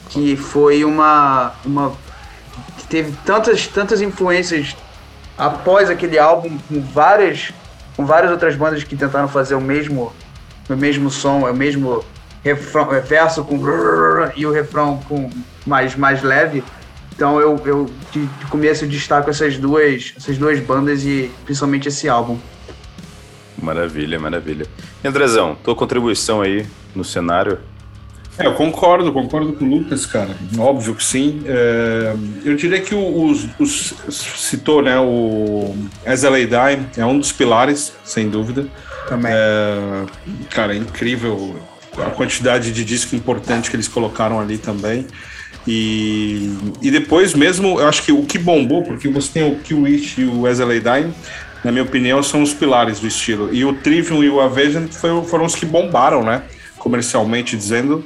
que 0.09 0.37
foi 0.37 0.85
uma, 0.85 1.53
uma 1.65 1.93
que 2.79 2.87
teve 2.87 3.13
tantas 3.25 3.67
tantas 3.67 4.01
influências 4.01 4.77
após 5.37 5.91
aquele 5.91 6.19
álbum 6.19 6.59
com 6.69 6.81
várias 6.81 7.53
com 7.97 8.07
várias 8.07 8.31
outras 8.31 8.55
bandas 8.55 8.85
que 8.85 8.95
tentaram 8.95 9.29
fazer 9.29 9.55
o 9.55 9.61
mesmo 9.61 10.13
o 10.69 10.77
mesmo 10.77 11.11
som, 11.11 11.41
o 11.41 11.55
mesmo 11.55 12.05
refrão, 12.43 12.93
é, 12.95 13.01
verso 13.01 13.45
com 13.45 13.59
e 14.37 14.47
o 14.47 14.53
refrão 14.53 15.01
com 15.09 15.31
mais, 15.67 15.95
mais 15.97 16.23
leve. 16.23 16.63
Então 17.15 17.39
eu, 17.39 17.61
eu 17.67 17.91
de, 18.13 18.25
de 18.25 18.47
começo 18.47 18.87
destaco 18.87 19.29
essas 19.29 19.59
duas, 19.59 20.15
essas 20.17 20.39
duas 20.39 20.59
bandas 20.61 21.05
e 21.05 21.31
principalmente 21.45 21.89
esse 21.89 22.09
álbum. 22.09 22.39
Maravilha, 23.61 24.19
maravilha. 24.19 24.67
Andrezão, 25.05 25.55
tua 25.63 25.75
contribuição 25.75 26.41
aí 26.41 26.67
no 26.95 27.05
cenário? 27.05 27.59
É, 28.39 28.47
eu 28.47 28.55
concordo, 28.55 29.13
concordo 29.13 29.53
com 29.53 29.67
o 29.67 29.69
Lucas, 29.69 30.07
cara. 30.07 30.35
Óbvio 30.59 30.95
que 30.95 31.05
sim. 31.05 31.43
É, 31.45 32.15
eu 32.43 32.57
diria 32.57 32.81
que 32.81 32.95
os, 32.95 33.47
os, 33.59 33.95
citou, 34.09 34.81
né, 34.81 34.99
o 34.99 35.77
As 36.07 36.23
LA 36.23 36.39
Die 36.39 36.87
é 36.97 37.05
um 37.05 37.19
dos 37.19 37.33
pilares, 37.33 37.93
sem 38.03 38.31
dúvida. 38.31 38.67
Também. 39.09 39.31
É, 39.35 40.07
cara, 40.49 40.75
é 40.75 40.79
incrível 40.79 41.55
a 42.03 42.11
quantidade 42.11 42.73
de 42.73 42.85
disco 42.85 43.15
importante 43.15 43.71
que 43.71 43.77
eles 43.77 43.89
colocaram 43.89 44.41
ali 44.41 44.59
também. 44.59 45.07
E, 45.67 46.53
e 46.81 46.91
depois 46.91 47.35
mesmo, 47.35 47.79
eu 47.81 47.89
acho 47.89 48.03
que 48.03 48.13
o 48.13 48.25
que 48.25 48.39
bombou, 48.39 48.83
porque 48.83 49.09
você 49.09 49.31
tem 49.33 49.53
o 49.53 49.57
Kill 49.57 49.83
Rich 49.83 50.21
e 50.21 50.25
o 50.25 50.43
Wesley 50.43 50.81
Dine, 50.81 51.15
na 51.63 51.71
minha 51.71 51.85
opinião, 51.85 52.23
são 52.23 52.43
os 52.43 52.55
pilares 52.55 53.01
do 53.01 53.07
estilo. 53.07 53.53
E 53.53 53.65
o 53.65 53.75
Trivium 53.75 54.25
e 54.25 54.31
o 54.31 54.41
Avenged 54.41 54.95
foram, 54.95 55.25
foram 55.25 55.45
os 55.45 55.55
que 55.55 55.67
bombaram, 55.67 56.23
né? 56.23 56.43
Comercialmente 56.79 57.57
dizendo. 57.57 58.05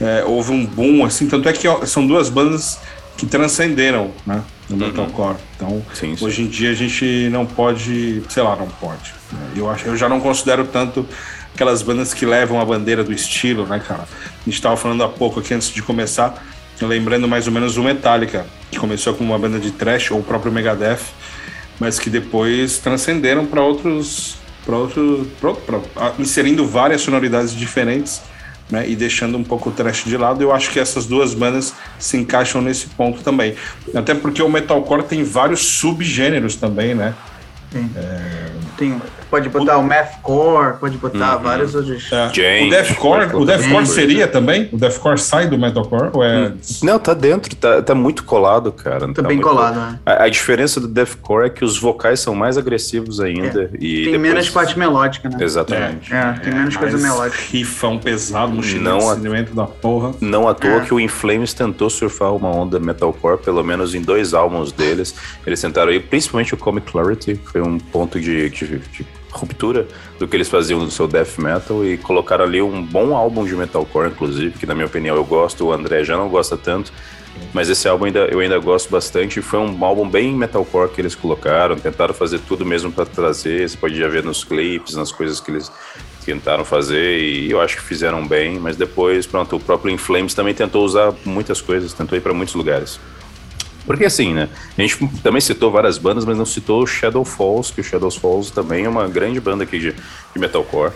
É, 0.00 0.24
houve 0.26 0.52
um 0.52 0.64
boom, 0.64 1.04
assim, 1.04 1.28
tanto 1.28 1.46
é 1.46 1.52
que 1.52 1.68
são 1.86 2.06
duas 2.06 2.30
bandas 2.30 2.78
que 3.18 3.26
transcenderam, 3.26 4.12
né? 4.26 4.42
No 4.70 4.76
uhum. 4.76 4.86
metalcore. 4.86 5.36
Então, 5.56 5.84
sim, 5.92 6.16
sim. 6.16 6.24
hoje 6.24 6.42
em 6.42 6.46
dia 6.46 6.70
a 6.70 6.74
gente 6.74 7.28
não 7.30 7.44
pode, 7.44 8.22
sei 8.30 8.42
lá, 8.42 8.56
não 8.56 8.66
pode. 8.66 9.12
Eu, 9.54 9.68
acho, 9.68 9.86
eu 9.86 9.96
já 9.96 10.08
não 10.08 10.20
considero 10.20 10.64
tanto 10.64 11.06
aquelas 11.54 11.82
bandas 11.82 12.14
que 12.14 12.24
levam 12.24 12.60
a 12.60 12.64
bandeira 12.64 13.04
do 13.04 13.12
estilo, 13.12 13.66
né, 13.66 13.80
cara? 13.86 14.02
A 14.02 14.44
gente 14.44 14.54
estava 14.54 14.76
falando 14.76 15.02
há 15.04 15.08
pouco 15.08 15.40
aqui 15.40 15.54
antes 15.54 15.70
de 15.70 15.82
começar, 15.82 16.42
lembrando 16.80 17.28
mais 17.28 17.46
ou 17.46 17.52
menos 17.52 17.76
o 17.76 17.82
Metallica, 17.82 18.46
que 18.70 18.78
começou 18.78 19.14
como 19.14 19.32
uma 19.32 19.38
banda 19.38 19.58
de 19.58 19.70
thrash, 19.70 20.10
ou 20.10 20.20
o 20.20 20.22
próprio 20.22 20.50
Megadeth, 20.50 21.00
mas 21.78 21.98
que 21.98 22.08
depois 22.08 22.78
transcenderam 22.78 23.44
para 23.44 23.60
outros 23.60 24.40
para 24.64 24.76
outro, 24.76 25.26
pronto, 25.40 25.60
pra, 25.60 26.12
inserindo 26.18 26.66
várias 26.66 27.02
sonoridades 27.02 27.54
diferentes. 27.54 28.22
Né, 28.70 28.88
e 28.88 28.94
deixando 28.94 29.36
um 29.36 29.42
pouco 29.42 29.68
o 29.68 29.72
trash 29.72 30.04
de 30.04 30.16
lado, 30.16 30.40
eu 30.42 30.52
acho 30.52 30.70
que 30.70 30.78
essas 30.78 31.04
duas 31.04 31.34
bandas 31.34 31.74
se 31.98 32.16
encaixam 32.16 32.62
nesse 32.62 32.86
ponto 32.86 33.20
também. 33.20 33.56
Até 33.92 34.14
porque 34.14 34.40
o 34.40 34.48
metalcore 34.48 35.02
tem 35.02 35.24
vários 35.24 35.58
subgêneros 35.58 36.54
também, 36.54 36.94
né? 36.94 37.12
É... 37.74 38.46
Tem, 38.76 39.02
pode 39.30 39.48
botar 39.48 39.78
o, 39.78 39.80
o 39.80 39.84
mathcore, 39.84 40.78
pode 40.78 40.98
botar 40.98 41.36
uhum. 41.36 41.42
vários 41.42 41.74
outros. 41.74 42.10
É. 42.12 42.66
o 42.66 42.70
deathcore, 42.70 43.36
o 43.36 43.44
deathcore 43.44 43.86
seria 43.86 44.26
também? 44.26 44.68
O 44.72 44.76
deathcore 44.76 45.18
sai 45.18 45.46
do 45.46 45.56
metalcore 45.56 46.10
ou 46.12 46.24
é? 46.24 46.48
Hum. 46.48 46.56
Não, 46.82 46.98
tá 46.98 47.14
dentro, 47.14 47.54
tá, 47.54 47.80
tá 47.80 47.94
muito 47.94 48.24
colado, 48.24 48.72
cara. 48.72 49.06
Tá, 49.08 49.22
tá 49.22 49.28
bem 49.28 49.40
colado, 49.40 49.76
né? 49.76 49.98
A, 50.04 50.24
a, 50.24 50.28
diferença 50.28 50.80
do 50.80 50.88
deathcore 50.88 51.46
é 51.46 51.50
que 51.50 51.64
os 51.64 51.78
vocais 51.78 52.20
são 52.20 52.34
mais 52.34 52.58
agressivos 52.58 53.20
ainda 53.20 53.70
é. 53.72 53.76
e 53.78 53.94
tem 53.94 54.04
depois... 54.04 54.20
menos 54.20 54.50
parte 54.50 54.78
melódica, 54.78 55.28
né? 55.28 55.38
Exatamente. 55.40 56.12
É, 56.12 56.32
tem 56.42 56.52
menos 56.52 56.76
coisa 56.76 56.98
melódica. 56.98 57.40
Rifão 57.50 57.98
pesado, 57.98 58.52
mochilinho 58.52 58.82
não 58.82 59.54
da 59.54 59.66
porra. 59.66 60.12
Não 60.20 60.48
à 60.48 60.54
toa 60.54 60.80
que 60.80 60.92
o 60.92 60.98
Inflames 60.98 61.54
tentou 61.54 61.88
surfar 61.88 62.34
uma 62.34 62.48
onda 62.48 62.80
metalcore, 62.80 63.38
pelo 63.38 63.62
menos 63.62 63.94
em 63.94 64.00
dois 64.00 64.34
álbuns 64.34 64.72
deles. 64.72 65.14
Eles 65.46 65.60
tentaram 65.60 65.92
aí, 65.92 66.00
principalmente 66.00 66.54
o 66.54 66.56
Comic 66.56 66.90
Clarity, 66.90 67.36
que 67.36 67.48
foi 67.52 67.60
um 67.60 67.78
ponto 67.78 68.20
de, 68.20 68.48
de, 68.50 68.78
de 68.78 69.06
ruptura 69.30 69.86
do 70.18 70.26
que 70.26 70.36
eles 70.36 70.48
faziam 70.48 70.80
no 70.80 70.90
seu 70.90 71.06
death 71.06 71.38
metal 71.38 71.84
e 71.84 71.96
colocaram 71.96 72.44
ali 72.44 72.60
um 72.60 72.82
bom 72.84 73.14
álbum 73.14 73.44
de 73.44 73.54
metalcore, 73.54 74.08
inclusive, 74.08 74.58
que 74.58 74.66
na 74.66 74.74
minha 74.74 74.86
opinião 74.86 75.16
eu 75.16 75.24
gosto, 75.24 75.66
o 75.66 75.72
André 75.72 76.04
já 76.04 76.16
não 76.16 76.28
gosta 76.28 76.56
tanto, 76.56 76.92
mas 77.52 77.68
esse 77.68 77.88
álbum 77.88 78.06
ainda, 78.06 78.20
eu 78.26 78.40
ainda 78.40 78.58
gosto 78.58 78.90
bastante. 78.90 79.40
Foi 79.40 79.58
um 79.58 79.84
álbum 79.84 80.08
bem 80.08 80.34
metalcore 80.34 80.90
que 80.90 81.00
eles 81.00 81.14
colocaram, 81.14 81.76
tentaram 81.76 82.14
fazer 82.14 82.40
tudo 82.40 82.64
mesmo 82.64 82.92
para 82.92 83.06
trazer. 83.06 83.68
Você 83.68 83.76
pode 83.76 83.96
já 83.96 84.08
ver 84.08 84.22
nos 84.22 84.44
clipes, 84.44 84.94
nas 84.94 85.10
coisas 85.10 85.40
que 85.40 85.50
eles 85.50 85.70
tentaram 86.24 86.64
fazer 86.64 87.18
e 87.18 87.50
eu 87.50 87.60
acho 87.60 87.76
que 87.76 87.82
fizeram 87.82 88.26
bem. 88.26 88.58
Mas 88.58 88.76
depois, 88.76 89.26
pronto, 89.26 89.56
o 89.56 89.60
próprio 89.60 89.92
Inflames 89.92 90.34
também 90.34 90.54
tentou 90.54 90.84
usar 90.84 91.12
muitas 91.24 91.60
coisas, 91.60 91.92
tentou 91.92 92.16
ir 92.16 92.20
para 92.20 92.34
muitos 92.34 92.54
lugares. 92.54 93.00
Porque 93.86 94.04
assim, 94.04 94.34
né? 94.34 94.48
A 94.76 94.82
gente 94.82 94.98
também 95.22 95.40
citou 95.40 95.70
várias 95.70 95.98
bandas, 95.98 96.24
mas 96.24 96.36
não 96.36 96.44
citou 96.44 96.86
Shadow 96.86 97.24
Falls, 97.24 97.72
que 97.72 97.80
o 97.80 97.84
Shadow 97.84 98.10
Falls 98.10 98.52
também 98.52 98.84
é 98.84 98.88
uma 98.88 99.08
grande 99.08 99.40
banda 99.40 99.64
aqui 99.64 99.78
de, 99.78 99.92
de 99.92 100.38
metalcore 100.38 100.92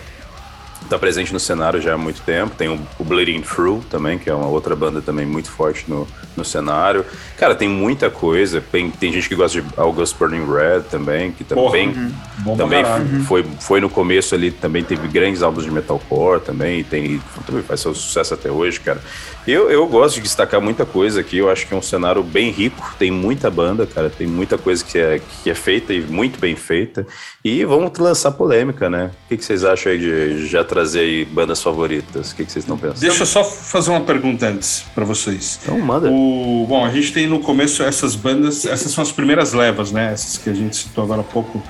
está 0.84 0.98
presente 0.98 1.32
no 1.32 1.40
cenário 1.40 1.80
já 1.80 1.94
há 1.94 1.98
muito 1.98 2.20
tempo. 2.22 2.54
Tem 2.54 2.68
o, 2.68 2.78
o, 2.98 3.04
Bleeding 3.04 3.40
Through 3.40 3.84
também, 3.90 4.18
que 4.18 4.28
é 4.28 4.34
uma 4.34 4.46
outra 4.46 4.76
banda 4.76 5.00
também 5.00 5.26
muito 5.26 5.50
forte 5.50 5.84
no, 5.88 6.06
no 6.36 6.44
cenário. 6.44 7.04
Cara, 7.38 7.54
tem 7.54 7.68
muita 7.68 8.10
coisa. 8.10 8.60
Tem, 8.60 8.90
tem 8.90 9.12
gente 9.12 9.28
que 9.28 9.34
gosta 9.34 9.60
de 9.60 9.68
August 9.76 10.16
Burning 10.16 10.44
Red 10.46 10.82
também, 10.90 11.32
que 11.32 11.44
também, 11.44 11.88
uhum. 11.88 12.56
também 12.56 12.84
foi, 13.26 13.44
foi 13.60 13.80
no 13.80 13.88
começo 13.90 14.34
ali, 14.34 14.50
também 14.50 14.82
teve 14.82 15.06
grandes 15.08 15.42
álbuns 15.42 15.64
de 15.64 15.70
metalcore 15.70 16.40
também, 16.40 16.82
tem, 16.84 17.20
também 17.46 17.62
faz 17.62 17.80
seu 17.80 17.94
sucesso 17.94 18.34
até 18.34 18.50
hoje, 18.50 18.80
cara. 18.80 19.00
Eu, 19.46 19.70
eu 19.70 19.86
gosto 19.86 20.16
de 20.16 20.22
destacar 20.22 20.60
muita 20.60 20.86
coisa 20.86 21.20
aqui, 21.20 21.36
eu 21.36 21.50
acho 21.50 21.66
que 21.66 21.74
é 21.74 21.76
um 21.76 21.82
cenário 21.82 22.22
bem 22.22 22.50
rico, 22.50 22.94
tem 22.98 23.10
muita 23.10 23.50
banda, 23.50 23.86
cara, 23.86 24.08
tem 24.08 24.26
muita 24.26 24.56
coisa 24.56 24.82
que 24.82 24.98
é, 24.98 25.20
que 25.42 25.50
é 25.50 25.54
feita 25.54 25.92
e 25.92 26.00
muito 26.00 26.38
bem 26.38 26.56
feita. 26.56 27.06
E 27.44 27.62
vamos 27.62 27.92
lançar 27.98 28.30
polêmica, 28.30 28.88
né? 28.88 29.10
O 29.26 29.28
que, 29.28 29.36
que 29.36 29.44
vocês 29.44 29.64
acham 29.64 29.92
aí 29.92 29.98
de 29.98 30.46
já 30.46 30.64
trazer 30.64 31.00
aí 31.00 31.24
bandas 31.26 31.62
favoritas? 31.62 32.32
O 32.32 32.36
que, 32.36 32.46
que 32.46 32.50
vocês 32.50 32.64
estão 32.64 32.78
pensando? 32.78 33.00
Deixa 33.00 33.22
eu 33.22 33.26
só 33.26 33.44
fazer 33.44 33.90
uma 33.90 34.00
pergunta 34.00 34.46
antes 34.46 34.86
para 34.94 35.04
vocês. 35.04 35.60
Então, 35.62 35.78
manda. 35.78 36.10
O, 36.10 36.23
bom, 36.68 36.84
a 36.84 36.90
gente 36.90 37.12
tem 37.12 37.26
no 37.26 37.40
começo 37.40 37.82
essas 37.82 38.14
bandas, 38.14 38.64
essas 38.64 38.92
são 38.92 39.02
as 39.02 39.12
primeiras 39.12 39.52
levas, 39.52 39.92
né? 39.92 40.12
Essas 40.12 40.38
que 40.38 40.50
a 40.50 40.54
gente 40.54 40.76
citou 40.76 41.04
agora 41.04 41.20
há 41.20 41.24
pouco. 41.24 41.62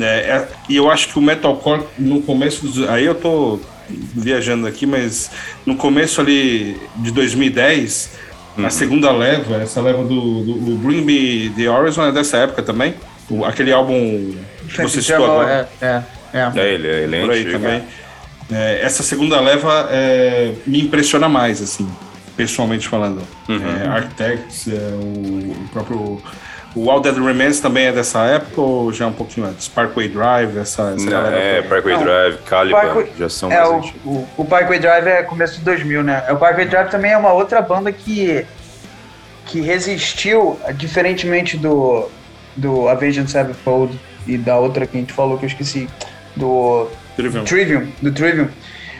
É, 0.00 0.04
é, 0.04 0.48
e 0.68 0.76
eu 0.76 0.90
acho 0.90 1.08
que 1.08 1.18
o 1.18 1.22
metalcore 1.22 1.84
no 1.98 2.22
começo 2.22 2.66
dos, 2.66 2.88
aí 2.88 3.04
eu 3.04 3.14
tô 3.14 3.60
viajando 3.88 4.66
aqui, 4.66 4.86
mas 4.86 5.30
no 5.64 5.76
começo 5.76 6.20
ali 6.20 6.80
de 6.96 7.10
2010, 7.12 8.10
uhum. 8.56 8.66
a 8.66 8.70
segunda 8.70 9.12
leva, 9.12 9.56
essa 9.56 9.80
leva 9.80 10.02
do, 10.02 10.42
do, 10.42 10.54
do 10.54 10.76
Bring 10.76 11.02
Me 11.02 11.50
the 11.50 11.68
Horizon 11.68 12.06
é 12.06 12.12
dessa 12.12 12.38
época 12.38 12.62
também. 12.62 12.94
O, 13.30 13.44
aquele 13.44 13.72
álbum 13.72 14.34
que 14.68 14.82
você 14.82 15.00
citou 15.00 15.24
agora. 15.24 15.68
É, 15.80 15.86
é, 15.86 16.02
é. 16.32 16.52
é 16.56 16.74
ele, 16.74 16.88
ele 16.88 17.16
é 17.16 17.20
Por 17.20 17.30
aí 17.30 17.44
também. 17.44 17.82
É, 18.52 18.80
essa 18.82 19.02
segunda 19.02 19.40
leva 19.40 19.88
é, 19.90 20.52
me 20.66 20.80
impressiona 20.82 21.28
mais, 21.28 21.62
assim, 21.62 21.88
pessoalmente 22.36 22.88
falando. 22.88 23.22
Uhum. 23.48 23.60
É, 23.82 23.86
Architects, 23.86 24.68
é, 24.68 24.90
o, 24.92 25.52
o, 25.52 25.68
próprio. 25.72 26.22
O 26.74 26.90
All 26.90 27.00
Dead 27.00 27.16
Remains 27.16 27.60
também 27.60 27.86
é 27.86 27.92
dessa 27.92 28.24
época 28.24 28.60
ou 28.60 28.92
já 28.92 29.04
é 29.04 29.08
um 29.08 29.12
pouquinho 29.12 29.46
antes? 29.46 29.68
Parkway 29.68 30.08
Drive, 30.08 30.58
essa. 30.58 30.94
essa 30.96 31.10
Não, 31.10 31.26
é, 31.26 31.62
Parkway 31.62 31.94
Não, 31.94 32.02
Drive, 32.02 32.38
Caliban, 32.38 32.80
Parkway, 32.80 33.12
já 33.16 33.28
são 33.28 33.52
é, 33.52 33.64
o, 33.64 33.80
o, 34.04 34.28
o, 34.38 34.44
Parkway 34.44 34.80
Drive 34.80 35.06
é 35.06 35.22
começo 35.22 35.58
de 35.58 35.64
2000, 35.64 36.02
né? 36.02 36.24
O 36.30 36.36
Parkway 36.36 36.66
Drive 36.66 36.90
também 36.90 37.12
é 37.12 37.16
uma 37.16 37.32
outra 37.32 37.62
banda 37.62 37.92
que, 37.92 38.44
que 39.46 39.60
resistiu, 39.60 40.58
diferentemente 40.74 41.56
do, 41.56 42.08
do 42.56 42.88
Avenged 42.88 43.30
Sevenfold 43.30 43.98
e 44.26 44.36
da 44.36 44.58
outra 44.58 44.86
que 44.86 44.96
a 44.96 45.00
gente 45.00 45.12
falou 45.12 45.38
que 45.38 45.44
eu 45.44 45.48
esqueci, 45.48 45.88
do 46.34 46.88
Trivium. 47.14 47.44
Trivium, 47.44 47.88
do 48.02 48.12
Trivium. 48.12 48.48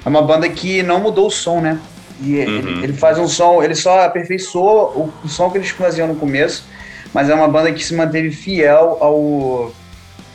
É 0.04 0.08
uma 0.08 0.22
banda 0.22 0.48
que 0.48 0.82
não 0.82 1.00
mudou 1.00 1.26
o 1.26 1.30
som, 1.30 1.60
né? 1.60 1.80
E 2.20 2.36
uhum. 2.36 2.40
ele, 2.40 2.84
ele, 2.84 2.92
faz 2.92 3.18
um 3.18 3.26
som, 3.26 3.62
ele 3.62 3.74
só 3.74 4.04
aperfeiçoou 4.04 5.12
o, 5.22 5.26
o, 5.26 5.28
som 5.28 5.50
que 5.50 5.58
eles 5.58 5.70
faziam 5.70 6.06
no 6.06 6.14
começo, 6.14 6.64
mas 7.12 7.28
é 7.28 7.34
uma 7.34 7.48
banda 7.48 7.72
que 7.72 7.84
se 7.84 7.94
manteve 7.94 8.30
fiel 8.30 8.98
ao, 9.00 9.72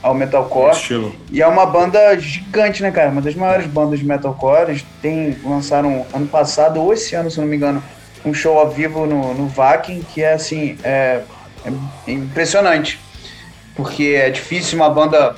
ao 0.03 0.13
metalcore. 0.13 0.75
Estilo. 0.75 1.15
E 1.31 1.41
é 1.41 1.48
uma 1.48 1.65
banda 1.65 2.17
gigante, 2.19 2.81
né, 2.81 2.91
cara? 2.91 3.09
Uma 3.09 3.21
das 3.21 3.36
maiores 3.36 3.65
bandas 3.67 4.00
de 4.00 4.05
metalcore. 4.05 4.71
Eles 4.71 4.86
tem, 5.01 5.38
lançaram 5.43 6.05
ano 6.13 6.27
passado, 6.27 6.81
ou 6.81 6.93
esse 6.93 7.15
ano, 7.15 7.31
se 7.31 7.39
não 7.39 7.48
me 7.48 7.55
engano, 7.55 7.81
um 8.25 8.33
show 8.33 8.59
ao 8.59 8.69
vivo 8.69 9.05
no, 9.05 9.33
no 9.33 9.48
Vakin, 9.48 10.01
que 10.13 10.21
é 10.21 10.33
assim, 10.33 10.77
é, 10.83 11.21
é 12.07 12.12
impressionante. 12.12 13.00
Porque 13.75 14.17
é 14.17 14.29
difícil 14.29 14.77
uma 14.77 14.89
banda 14.89 15.36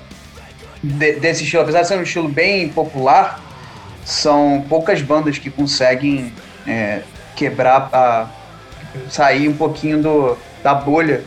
de, 0.81 1.13
desse 1.13 1.43
estilo, 1.43 1.63
apesar 1.63 1.81
de 1.83 1.87
ser 1.87 1.97
um 1.97 2.03
estilo 2.03 2.27
bem 2.27 2.69
popular, 2.69 3.39
são 4.05 4.65
poucas 4.67 5.01
bandas 5.01 5.37
que 5.37 5.49
conseguem 5.49 6.33
é, 6.67 7.01
quebrar, 7.35 7.89
a, 7.93 8.27
sair 9.09 9.47
um 9.47 9.53
pouquinho 9.53 10.01
do, 10.01 10.37
da 10.63 10.73
bolha 10.73 11.23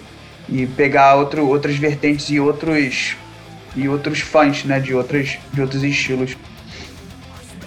e 0.49 0.67
pegar 0.67 1.15
outro, 1.17 1.47
outras 1.47 1.77
vertentes 1.77 2.29
e 2.31 2.39
outros 2.39 3.17
e 3.77 3.89
outros 3.89 4.21
fãs, 4.21 4.65
né, 4.65 4.79
de 4.79 4.95
outros 4.95 5.37
de 5.53 5.61
outros 5.61 5.83
estilos. 5.83 6.37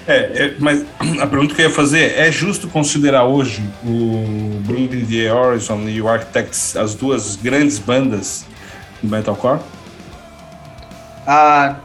É, 0.07 0.15
é, 0.15 0.55
mas 0.57 0.85
a 1.19 1.27
pergunta 1.27 1.53
que 1.53 1.61
eu 1.61 1.67
ia 1.67 1.73
fazer 1.73 2.17
é 2.17 2.31
justo 2.31 2.69
considerar 2.69 3.25
hoje 3.25 3.61
o 3.83 4.61
Bringing 4.65 5.05
the 5.05 5.31
Horizon 5.31 5.81
e 5.89 6.01
o 6.01 6.07
Architects 6.07 6.77
as 6.77 6.95
duas 6.95 7.35
grandes 7.35 7.77
bandas 7.77 8.45
do 9.01 9.09
metalcore? 9.09 9.59
Ah, 11.25 11.75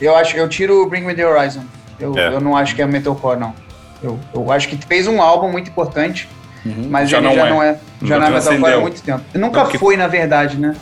eu 0.00 0.16
acho, 0.16 0.36
eu 0.36 0.48
tiro 0.48 0.82
o 0.82 0.88
Bring 0.88 1.02
Me 1.02 1.14
The 1.14 1.26
Horizon. 1.26 1.64
Eu, 2.00 2.16
é. 2.16 2.28
eu 2.28 2.40
não 2.40 2.56
acho 2.56 2.74
que 2.74 2.82
é 2.82 2.86
metalcore, 2.86 3.38
não. 3.38 3.54
Eu, 4.02 4.18
eu 4.32 4.52
acho 4.52 4.68
que 4.68 4.76
fez 4.86 5.06
um 5.06 5.20
álbum 5.20 5.50
muito 5.50 5.70
importante, 5.70 6.28
uhum. 6.64 6.86
mas 6.88 7.10
já 7.10 7.18
ele 7.18 7.26
não 7.26 7.34
já 7.34 7.46
é. 7.46 7.50
não 7.50 7.62
é, 7.62 7.78
já 8.02 8.18
não, 8.18 8.20
não 8.20 8.36
é 8.36 8.40
metalcore 8.40 8.72
há 8.72 8.80
muito 8.80 9.02
tempo. 9.02 9.24
Nunca 9.34 9.62
Porque... 9.62 9.78
foi, 9.78 9.96
na 9.96 10.06
verdade, 10.06 10.56
né? 10.56 10.74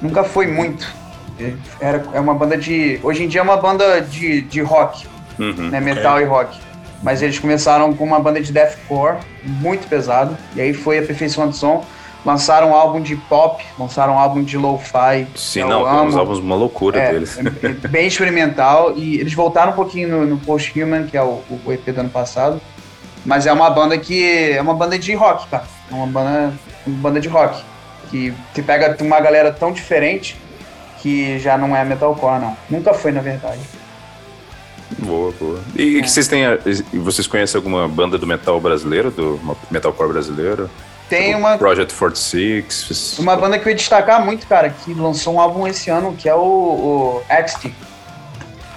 Nunca 0.00 0.22
foi 0.22 0.46
muito. 0.46 0.86
Era, 1.80 2.04
é 2.12 2.20
uma 2.20 2.34
banda 2.34 2.56
de. 2.56 3.00
Hoje 3.02 3.24
em 3.24 3.28
dia 3.28 3.40
é 3.40 3.42
uma 3.42 3.56
banda 3.56 4.00
de, 4.00 4.42
de 4.42 4.60
rock, 4.60 5.06
uhum, 5.38 5.70
né? 5.70 5.80
Metal 5.80 6.14
okay. 6.14 6.26
e 6.26 6.28
rock. 6.28 6.60
Mas 7.02 7.20
eles 7.20 7.38
começaram 7.38 7.92
com 7.92 8.04
uma 8.04 8.20
banda 8.20 8.40
de 8.40 8.52
deathcore 8.52 9.18
muito 9.44 9.88
pesado, 9.88 10.38
e 10.54 10.60
aí 10.60 10.72
foi 10.72 10.98
aperfeiçoando 10.98 11.50
o 11.50 11.54
som 11.54 11.84
lançaram 12.24 12.70
um 12.70 12.74
álbum 12.74 13.00
de 13.00 13.16
pop, 13.16 13.64
lançaram 13.78 14.14
um 14.14 14.18
álbum 14.18 14.42
de 14.42 14.56
lo-fi. 14.56 15.26
Sim, 15.36 15.64
não, 15.64 15.86
amo. 15.86 16.08
os 16.08 16.16
álbuns 16.16 16.38
uma 16.38 16.56
loucura 16.56 16.98
é, 16.98 17.12
deles. 17.12 17.38
É, 17.38 17.66
é 17.66 17.88
bem 17.88 18.06
experimental 18.06 18.94
e 18.96 19.20
eles 19.20 19.34
voltaram 19.34 19.72
um 19.72 19.74
pouquinho 19.74 20.08
no, 20.08 20.26
no 20.26 20.38
Post 20.38 20.80
Human, 20.80 21.06
que 21.06 21.16
é 21.16 21.22
o, 21.22 21.42
o, 21.64 21.72
EP 21.72 21.84
do 21.86 22.00
ano 22.00 22.10
passado. 22.10 22.60
Mas 23.24 23.46
é 23.46 23.52
uma 23.52 23.70
banda 23.70 23.96
que 23.98 24.50
é 24.50 24.60
uma 24.60 24.74
banda 24.74 24.98
de 24.98 25.14
rock, 25.14 25.48
cara. 25.48 25.64
É 25.90 25.94
uma 25.94 26.06
banda, 26.06 26.54
uma 26.86 26.98
banda 26.98 27.20
de 27.20 27.28
rock 27.28 27.62
que, 28.10 28.32
que 28.54 28.62
pega 28.62 28.96
uma 29.02 29.20
galera 29.20 29.52
tão 29.52 29.72
diferente 29.72 30.36
que 31.00 31.38
já 31.38 31.58
não 31.58 31.76
é 31.76 31.84
metalcore, 31.84 32.40
não. 32.40 32.56
Nunca 32.70 32.94
foi, 32.94 33.12
na 33.12 33.20
verdade. 33.20 33.60
Boa, 34.98 35.32
boa. 35.38 35.60
E, 35.76 35.98
é. 35.98 36.02
que 36.02 36.10
vocês 36.10 36.28
têm, 36.28 36.44
vocês 36.94 37.26
conhecem 37.26 37.58
alguma 37.58 37.88
banda 37.88 38.16
do 38.16 38.26
metal 38.26 38.60
brasileiro, 38.60 39.10
do 39.10 39.40
metalcore 39.70 40.12
brasileiro? 40.12 40.70
Tem 41.08 41.34
uma. 41.34 41.58
Project 41.58 41.94
46. 41.94 43.18
Uma 43.18 43.36
banda 43.36 43.58
que 43.58 43.66
eu 43.66 43.70
ia 43.70 43.76
destacar 43.76 44.24
muito, 44.24 44.46
cara, 44.46 44.70
que 44.70 44.94
lançou 44.94 45.34
um 45.34 45.40
álbum 45.40 45.66
esse 45.66 45.90
ano, 45.90 46.14
que 46.16 46.28
é 46.28 46.34
o, 46.34 46.40
o 46.40 47.22
XT. 47.46 47.72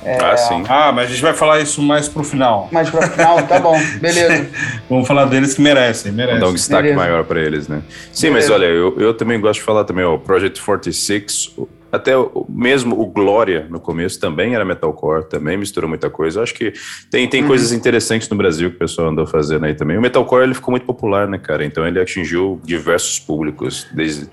É... 0.03 0.23
Ah, 0.23 0.37
sim. 0.37 0.63
Ah, 0.69 0.91
mas 0.91 1.07
a 1.07 1.09
gente 1.09 1.21
vai 1.21 1.33
falar 1.33 1.59
isso 1.59 1.81
mais 1.81 2.07
pro 2.07 2.23
final. 2.23 2.69
Mais 2.71 2.89
pro 2.89 3.01
final, 3.01 3.43
tá 3.43 3.59
bom, 3.59 3.77
beleza. 3.99 4.49
Vamos 4.89 5.07
falar 5.07 5.25
deles 5.25 5.53
que 5.53 5.61
merecem, 5.61 6.11
merecem. 6.11 6.39
Vamos 6.39 6.41
dar 6.41 6.51
um 6.51 6.53
destaque 6.53 6.83
beleza. 6.83 7.01
maior 7.01 7.23
para 7.25 7.41
eles, 7.41 7.67
né? 7.67 7.81
Sim, 8.13 8.29
beleza. 8.29 8.49
mas 8.49 8.61
olha, 8.61 8.67
eu, 8.67 8.97
eu 8.99 9.13
também 9.13 9.39
gosto 9.39 9.59
de 9.59 9.65
falar 9.65 9.83
também, 9.83 10.05
o 10.05 10.17
Project 10.17 10.61
46. 10.61 11.55
Até 11.97 12.17
o, 12.17 12.45
mesmo 12.47 12.99
o 12.99 13.05
Glória, 13.05 13.67
no 13.69 13.79
começo, 13.79 14.19
também 14.19 14.55
era 14.55 14.63
metalcore, 14.63 15.27
também 15.27 15.57
misturou 15.57 15.89
muita 15.89 16.09
coisa. 16.09 16.39
Eu 16.39 16.43
acho 16.43 16.53
que 16.53 16.73
tem, 17.11 17.27
tem 17.27 17.41
uhum. 17.41 17.47
coisas 17.47 17.71
interessantes 17.71 18.29
no 18.29 18.37
Brasil 18.37 18.69
que 18.69 18.75
o 18.77 18.79
pessoal 18.79 19.09
andou 19.09 19.27
fazendo 19.27 19.65
aí 19.65 19.75
também. 19.75 19.97
O 19.97 20.01
metalcore 20.01 20.43
ele 20.43 20.53
ficou 20.53 20.71
muito 20.71 20.85
popular, 20.85 21.27
né, 21.27 21.37
cara? 21.37 21.65
Então 21.65 21.85
ele 21.87 21.99
atingiu 21.99 22.61
diversos 22.63 23.19
públicos, 23.19 23.87
desde 23.91 24.29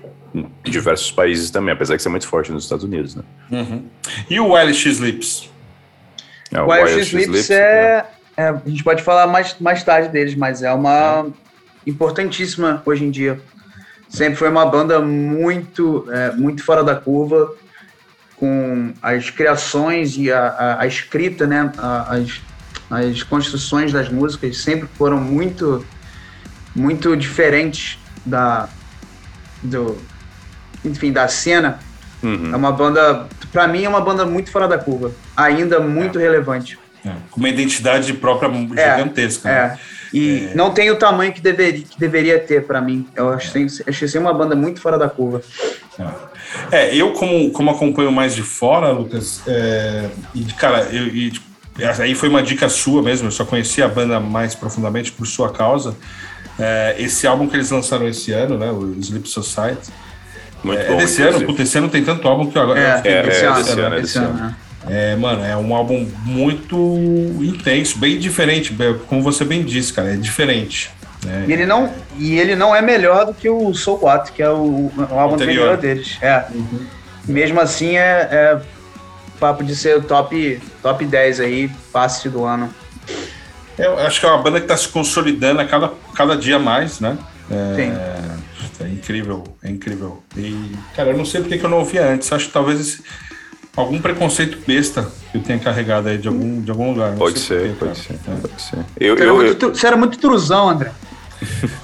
diversos 0.63 1.11
países 1.11 1.49
também, 1.49 1.73
apesar 1.73 1.95
de 1.95 2.01
ser 2.01 2.09
muito 2.09 2.27
forte 2.27 2.51
nos 2.51 2.63
Estados 2.63 2.83
Unidos, 2.83 3.15
né? 3.15 3.23
Uhum. 3.51 3.85
E 4.29 4.39
o 4.39 4.53
LX 4.53 4.99
Lips? 4.99 5.49
É, 6.51 6.61
o 6.61 6.67
LX 6.67 7.13
Lips 7.13 7.49
é, 7.49 8.05
é, 8.35 8.47
A 8.49 8.61
gente 8.65 8.83
pode 8.83 9.01
falar 9.01 9.27
mais, 9.27 9.55
mais 9.59 9.83
tarde 9.83 10.09
deles, 10.09 10.35
mas 10.35 10.61
é 10.61 10.71
uma 10.73 11.25
é. 11.27 11.89
importantíssima 11.89 12.81
hoje 12.85 13.05
em 13.05 13.11
dia. 13.11 13.39
Sempre 14.09 14.35
foi 14.35 14.49
uma 14.49 14.65
banda 14.65 14.99
muito, 15.01 16.07
é, 16.11 16.31
muito 16.31 16.63
fora 16.63 16.83
da 16.83 16.95
curva, 16.95 17.53
com 18.37 18.93
as 19.01 19.29
criações 19.29 20.17
e 20.17 20.31
a, 20.31 20.47
a, 20.47 20.81
a 20.81 20.87
escrita, 20.87 21.47
né? 21.47 21.71
A, 21.77 22.15
as, 22.15 22.41
as 22.89 23.23
construções 23.23 23.91
das 23.91 24.09
músicas 24.09 24.57
sempre 24.57 24.87
foram 24.95 25.17
muito, 25.19 25.85
muito 26.75 27.15
diferentes 27.15 27.97
da, 28.25 28.69
do, 29.63 29.97
enfim, 30.83 31.11
da 31.11 31.27
cena. 31.27 31.79
Uhum. 32.21 32.53
É 32.53 32.55
uma 32.55 32.71
banda, 32.71 33.27
para 33.51 33.67
mim, 33.67 33.83
é 33.83 33.89
uma 33.89 34.01
banda 34.01 34.25
muito 34.25 34.51
fora 34.51 34.67
da 34.67 34.77
curva, 34.77 35.11
ainda 35.35 35.79
muito 35.79 36.19
é. 36.19 36.21
relevante. 36.21 36.77
É. 37.05 37.11
Com 37.29 37.39
uma 37.39 37.49
identidade 37.49 38.13
própria 38.13 38.49
é, 38.75 38.97
gigantesca. 38.97 39.49
É. 39.49 39.67
Né? 39.69 39.79
E 40.15 40.47
é. 40.49 40.55
não 40.55 40.71
tem 40.71 40.89
o 40.89 40.95
tamanho 40.95 41.33
que 41.33 41.41
deveria, 41.41 41.83
que 41.83 41.99
deveria 41.99 42.39
ter 42.39 42.63
para 42.63 42.79
mim. 42.79 43.05
Eu 43.13 43.31
achei, 43.31 43.67
achei 43.85 44.07
ser 44.07 44.17
uma 44.17 44.33
banda 44.33 44.55
muito 44.55 44.79
fora 44.79 44.97
da 44.97 45.09
curva. 45.09 45.41
É, 46.71 46.87
é, 46.87 46.95
eu 46.95 47.11
como, 47.11 47.51
como 47.51 47.69
acompanho 47.69 48.13
mais 48.13 48.33
de 48.33 48.41
fora, 48.41 48.91
Lucas, 48.91 49.41
é, 49.45 50.09
e 50.33 50.45
cara, 50.53 50.83
eu, 50.83 51.07
e, 51.07 51.31
tipo, 51.31 51.45
aí 52.01 52.15
foi 52.15 52.29
uma 52.29 52.41
dica 52.41 52.69
sua 52.69 53.01
mesmo, 53.01 53.27
eu 53.27 53.31
só 53.31 53.43
conheci 53.43 53.83
a 53.83 53.89
banda 53.89 54.17
mais 54.17 54.55
profundamente 54.55 55.11
por 55.11 55.27
sua 55.27 55.51
causa. 55.51 55.97
É, 56.57 56.95
esse 56.97 57.27
álbum 57.27 57.45
que 57.45 57.57
eles 57.57 57.69
lançaram 57.69 58.07
esse 58.07 58.31
ano, 58.31 58.57
né, 58.57 58.71
o 58.71 58.95
Sleep 58.97 59.27
Society, 59.27 59.91
muito 60.63 60.79
é, 60.79 60.87
bom. 60.87 60.95
Desse 60.95 61.21
ano, 61.23 61.45
puta, 61.45 61.61
esse 61.61 61.77
ano 61.77 61.89
tem 61.89 62.05
tanto 62.05 62.25
álbum 62.25 62.49
que 62.49 62.57
eu 62.57 62.61
agora. 62.61 62.79
É, 62.79 63.01
é, 63.03 63.27
esse, 63.27 63.43
é, 63.43 63.47
ano, 63.47 63.59
esse 63.59 63.79
ano, 63.81 63.97
esse 63.97 64.17
ano. 64.17 64.55
É, 64.89 65.15
mano, 65.15 65.43
é 65.43 65.55
um 65.57 65.73
álbum 65.75 66.07
muito 66.23 66.75
intenso, 67.41 67.97
bem 67.97 68.19
diferente, 68.19 68.75
como 69.07 69.21
você 69.21 69.43
bem 69.43 69.63
disse, 69.63 69.91
cara, 69.91 70.13
é 70.13 70.15
diferente. 70.15 70.91
Né? 71.23 71.45
E, 71.47 71.53
ele 71.53 71.65
não, 71.65 71.91
e 72.17 72.37
ele 72.37 72.55
não 72.55 72.75
é 72.75 72.81
melhor 72.81 73.25
do 73.25 73.33
que 73.33 73.49
o 73.49 73.73
Soul 73.73 73.97
4, 73.97 74.33
que 74.33 74.43
é 74.43 74.49
o, 74.49 74.91
o 74.95 75.19
álbum 75.19 75.35
anterior, 75.35 75.73
anterior 75.73 75.77
deles. 75.77 76.17
É. 76.21 76.45
Uhum. 76.53 76.85
Mesmo 77.27 77.59
assim, 77.59 77.97
é, 77.97 78.27
é, 78.31 78.61
papo 79.39 79.63
de 79.63 79.75
ser 79.75 79.97
o 79.97 80.01
top, 80.03 80.61
top 80.81 81.05
10 81.05 81.39
aí, 81.39 81.71
passe 81.91 82.29
do 82.29 82.45
ano. 82.45 82.69
Eu 83.77 83.97
acho 83.99 84.19
que 84.19 84.25
é 84.25 84.29
uma 84.29 84.41
banda 84.41 84.59
que 84.59 84.65
está 84.65 84.77
se 84.77 84.87
consolidando 84.87 85.59
a 85.59 85.65
cada, 85.65 85.91
cada 86.13 86.37
dia 86.37 86.59
mais, 86.59 86.99
né? 86.99 87.17
É, 87.49 87.75
Sim. 87.75 87.91
É 88.83 88.87
incrível, 88.89 89.43
é 89.63 89.69
incrível. 89.69 90.23
E, 90.35 90.71
cara, 90.95 91.09
eu 91.09 91.17
não 91.17 91.25
sei 91.25 91.41
porque 91.41 91.57
que 91.57 91.65
eu 91.65 91.69
não 91.69 91.79
ouvia 91.79 92.05
antes. 92.05 92.31
Acho 92.31 92.47
que 92.47 92.53
talvez 92.53 92.79
esse, 92.79 93.03
algum 93.75 93.99
preconceito 93.99 94.59
besta 94.65 95.11
que 95.31 95.37
eu 95.37 95.41
tenha 95.41 95.59
carregado 95.59 96.07
aí 96.07 96.17
de 96.17 96.27
algum, 96.27 96.61
de 96.61 96.71
algum 96.71 96.91
lugar. 96.91 97.13
Pode 97.15 97.39
ser, 97.39 97.75
pode 97.75 97.97
ser, 97.97 98.13
é. 98.13 98.35
pode 98.41 98.61
ser. 98.61 98.79
Eu, 98.99 99.17
eu, 99.17 99.41
eu, 99.43 99.55
você 99.55 99.87
era 99.87 99.97
muito 99.97 100.17
truzão, 100.17 100.69
André. 100.69 100.91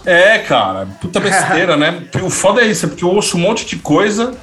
É, 0.06 0.40
cara, 0.40 0.88
puta 1.00 1.20
besteira, 1.20 1.76
né? 1.76 2.04
o 2.24 2.30
foda 2.30 2.62
é 2.62 2.68
isso, 2.68 2.86
é 2.86 2.90
porque 2.90 3.04
eu 3.04 3.10
ouço 3.10 3.38
um 3.38 3.42
monte 3.42 3.66
de 3.66 3.76
coisa. 3.76 4.34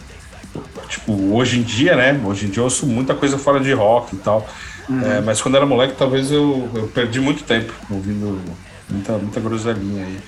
Tipo, 0.88 1.34
hoje 1.34 1.58
em 1.58 1.62
dia, 1.62 1.96
né? 1.96 2.18
Hoje 2.24 2.46
em 2.46 2.50
dia 2.50 2.60
eu 2.60 2.64
ouço 2.64 2.86
muita 2.86 3.14
coisa 3.14 3.38
fora 3.38 3.60
de 3.60 3.72
rock 3.72 4.14
e 4.14 4.18
tal. 4.18 4.46
Uhum. 4.88 5.04
É, 5.04 5.20
mas 5.20 5.40
quando 5.40 5.56
era 5.56 5.66
moleque, 5.66 5.94
talvez 5.98 6.30
eu, 6.30 6.68
eu 6.74 6.88
perdi 6.88 7.20
muito 7.20 7.44
tempo 7.44 7.72
ouvindo 7.90 8.40
muita, 8.88 9.12
muita 9.12 9.40
groselhinha 9.40 10.04
aí. 10.04 10.18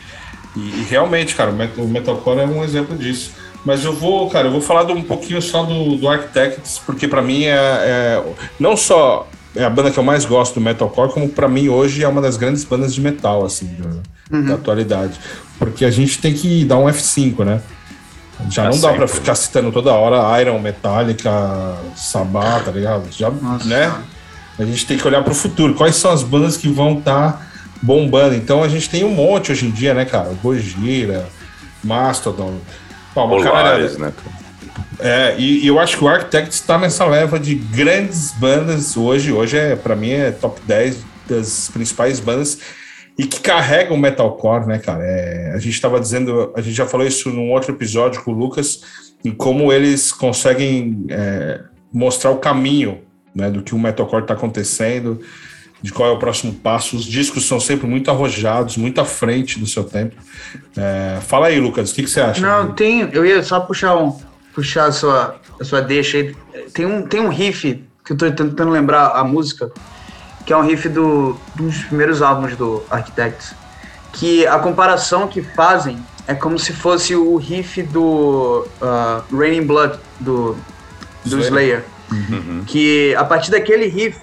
E, 0.56 0.60
e, 0.80 0.86
realmente, 0.88 1.34
cara, 1.34 1.50
o 1.76 1.86
metalcore 1.86 2.40
é 2.40 2.46
um 2.46 2.64
exemplo 2.64 2.96
disso. 2.96 3.32
Mas 3.64 3.84
eu 3.84 3.92
vou, 3.92 4.28
cara, 4.30 4.48
eu 4.48 4.52
vou 4.52 4.60
falar 4.60 4.90
um 4.90 5.02
pouquinho 5.02 5.40
só 5.42 5.64
do, 5.64 5.96
do 5.96 6.08
Architects, 6.08 6.80
porque 6.84 7.06
para 7.06 7.20
mim 7.20 7.44
é, 7.44 7.54
é, 7.54 8.24
não 8.58 8.76
só 8.76 9.28
é 9.54 9.64
a 9.64 9.70
banda 9.70 9.90
que 9.90 9.98
eu 9.98 10.04
mais 10.04 10.24
gosto 10.24 10.54
do 10.54 10.60
metalcore, 10.60 11.12
como 11.12 11.28
para 11.28 11.48
mim 11.48 11.68
hoje 11.68 12.02
é 12.02 12.08
uma 12.08 12.20
das 12.20 12.36
grandes 12.36 12.64
bandas 12.64 12.94
de 12.94 13.00
metal 13.00 13.44
assim 13.44 13.66
da, 13.78 14.36
uhum. 14.36 14.46
da, 14.46 14.54
atualidade, 14.54 15.18
porque 15.58 15.84
a 15.84 15.90
gente 15.90 16.18
tem 16.18 16.32
que 16.32 16.64
dar 16.64 16.78
um 16.78 16.86
F5, 16.86 17.44
né? 17.44 17.60
Já 18.48 18.64
é 18.64 18.70
não 18.70 18.80
dá 18.80 18.92
para 18.92 19.06
ficar 19.06 19.34
citando 19.34 19.70
toda 19.70 19.92
hora 19.92 20.40
Iron, 20.40 20.58
Metallica, 20.58 21.76
Sabbath, 21.94 22.64
tá 22.64 22.70
ligado? 22.70 23.04
Já, 23.10 23.28
Nossa, 23.30 23.66
né? 23.66 23.94
A 24.58 24.64
gente 24.64 24.86
tem 24.86 24.96
que 24.96 25.06
olhar 25.06 25.22
para 25.22 25.32
o 25.32 25.34
futuro. 25.34 25.74
Quais 25.74 25.96
são 25.96 26.10
as 26.10 26.22
bandas 26.22 26.56
que 26.56 26.68
vão 26.68 26.98
estar 26.98 27.32
tá 27.32 27.42
bombando? 27.82 28.34
Então 28.34 28.62
a 28.62 28.68
gente 28.68 28.88
tem 28.88 29.04
um 29.04 29.14
monte 29.14 29.52
hoje 29.52 29.66
em 29.66 29.70
dia, 29.70 29.92
né, 29.92 30.04
cara? 30.04 30.32
Gojira, 30.42 31.28
Mastodon, 31.82 32.54
Polaris, 33.14 33.98
né? 33.98 34.12
É, 34.98 35.34
e, 35.38 35.64
e, 35.64 35.66
eu 35.66 35.78
acho 35.78 35.96
que 35.96 36.04
o 36.04 36.08
Architect 36.08 36.54
está 36.54 36.78
nessa 36.78 37.06
leva 37.06 37.38
de 37.38 37.54
grandes 37.54 38.32
bandas 38.32 38.96
hoje. 38.96 39.32
Hoje, 39.32 39.56
é 39.56 39.74
para 39.74 39.96
mim, 39.96 40.10
é 40.10 40.30
top 40.30 40.60
10 40.66 41.04
das 41.26 41.70
principais 41.72 42.20
bandas 42.20 42.58
e 43.18 43.26
que 43.26 43.40
carregam 43.40 43.96
metalcore, 43.96 44.66
né, 44.66 44.78
cara? 44.78 45.04
É, 45.04 45.52
a 45.54 45.58
gente 45.58 45.74
estava 45.74 45.98
dizendo, 46.00 46.52
a 46.56 46.60
gente 46.60 46.74
já 46.74 46.86
falou 46.86 47.06
isso 47.06 47.30
num 47.30 47.50
outro 47.50 47.72
episódio 47.72 48.22
com 48.22 48.32
o 48.32 48.34
Lucas, 48.34 48.82
em 49.24 49.30
como 49.30 49.72
eles 49.72 50.12
conseguem 50.12 51.06
é, 51.08 51.60
mostrar 51.92 52.30
o 52.30 52.38
caminho 52.38 53.00
né, 53.34 53.50
do 53.50 53.62
que 53.62 53.74
o 53.74 53.78
metalcore 53.78 54.22
está 54.22 54.34
acontecendo 54.34 55.20
de 55.82 55.92
qual 55.92 56.10
é 56.10 56.12
o 56.12 56.18
próximo 56.18 56.52
passo. 56.52 56.96
Os 56.96 57.04
discos 57.04 57.46
são 57.46 57.58
sempre 57.58 57.86
muito 57.86 58.10
arrojados, 58.10 58.76
muito 58.76 59.00
à 59.00 59.04
frente 59.04 59.58
do 59.58 59.66
seu 59.66 59.84
tempo. 59.84 60.16
É, 60.76 61.18
fala 61.22 61.46
aí, 61.46 61.58
Lucas, 61.58 61.90
o 61.90 61.94
que, 61.94 62.02
que, 62.02 62.10
você 62.10 62.20
acha? 62.20 62.40
Não, 62.40 62.72
tem. 62.72 63.08
Eu 63.12 63.24
ia 63.24 63.42
só 63.42 63.60
puxar 63.60 63.96
um, 63.96 64.18
puxar 64.54 64.86
a 64.86 64.92
sua, 64.92 65.40
a 65.60 65.64
sua 65.64 65.80
deixa 65.80 66.18
aí. 66.18 66.36
Tem 66.72 66.86
um, 66.86 67.02
tem 67.02 67.20
um 67.20 67.28
riff 67.28 67.82
que 68.04 68.12
eu 68.12 68.16
tô 68.16 68.30
tentando 68.30 68.70
lembrar 68.70 69.08
a 69.08 69.24
música, 69.24 69.70
que 70.44 70.52
é 70.52 70.56
um 70.56 70.62
riff 70.62 70.88
do, 70.88 71.36
dos 71.54 71.78
primeiros 71.84 72.22
álbuns 72.22 72.56
do 72.56 72.82
Architects. 72.90 73.54
Que 74.12 74.46
a 74.46 74.58
comparação 74.58 75.28
que 75.28 75.40
fazem 75.40 75.98
é 76.26 76.34
como 76.34 76.58
se 76.58 76.72
fosse 76.72 77.14
o 77.14 77.36
riff 77.36 77.82
do 77.84 78.66
uh, 78.82 79.36
Raining 79.36 79.66
Blood 79.66 79.98
do, 80.18 80.56
do 81.24 81.38
Slayer. 81.38 81.44
Slayer. 81.46 81.84
Uhum. 82.10 82.64
Que 82.66 83.14
a 83.14 83.24
partir 83.24 83.52
daquele 83.52 83.86
riff 83.86 84.20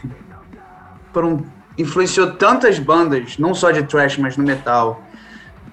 foram, 1.18 1.44
influenciou 1.76 2.34
tantas 2.34 2.78
bandas, 2.78 3.40
não 3.40 3.56
só 3.56 3.72
de 3.72 3.82
thrash, 3.82 4.18
mas 4.18 4.38
no 4.38 4.44
metal, 4.44 5.02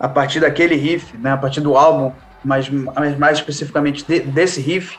a 0.00 0.08
partir 0.08 0.40
daquele 0.40 0.74
riff, 0.74 1.14
né, 1.18 1.32
a 1.32 1.36
partir 1.36 1.60
do 1.60 1.76
álbum, 1.76 2.12
mas 2.42 2.70
mais 3.18 3.36
especificamente 3.36 4.06
de, 4.06 4.20
desse 4.20 4.58
riff, 4.62 4.98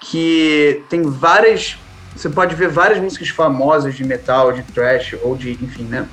que 0.00 0.82
tem 0.88 1.02
várias. 1.02 1.76
Você 2.16 2.30
pode 2.30 2.54
ver 2.54 2.68
várias 2.68 2.98
músicas 2.98 3.28
famosas 3.28 3.94
de 3.94 4.04
metal, 4.04 4.52
de 4.52 4.62
thrash, 4.62 5.14
ou 5.22 5.36
de, 5.36 5.52
enfim, 5.62 5.84
né? 5.84 6.08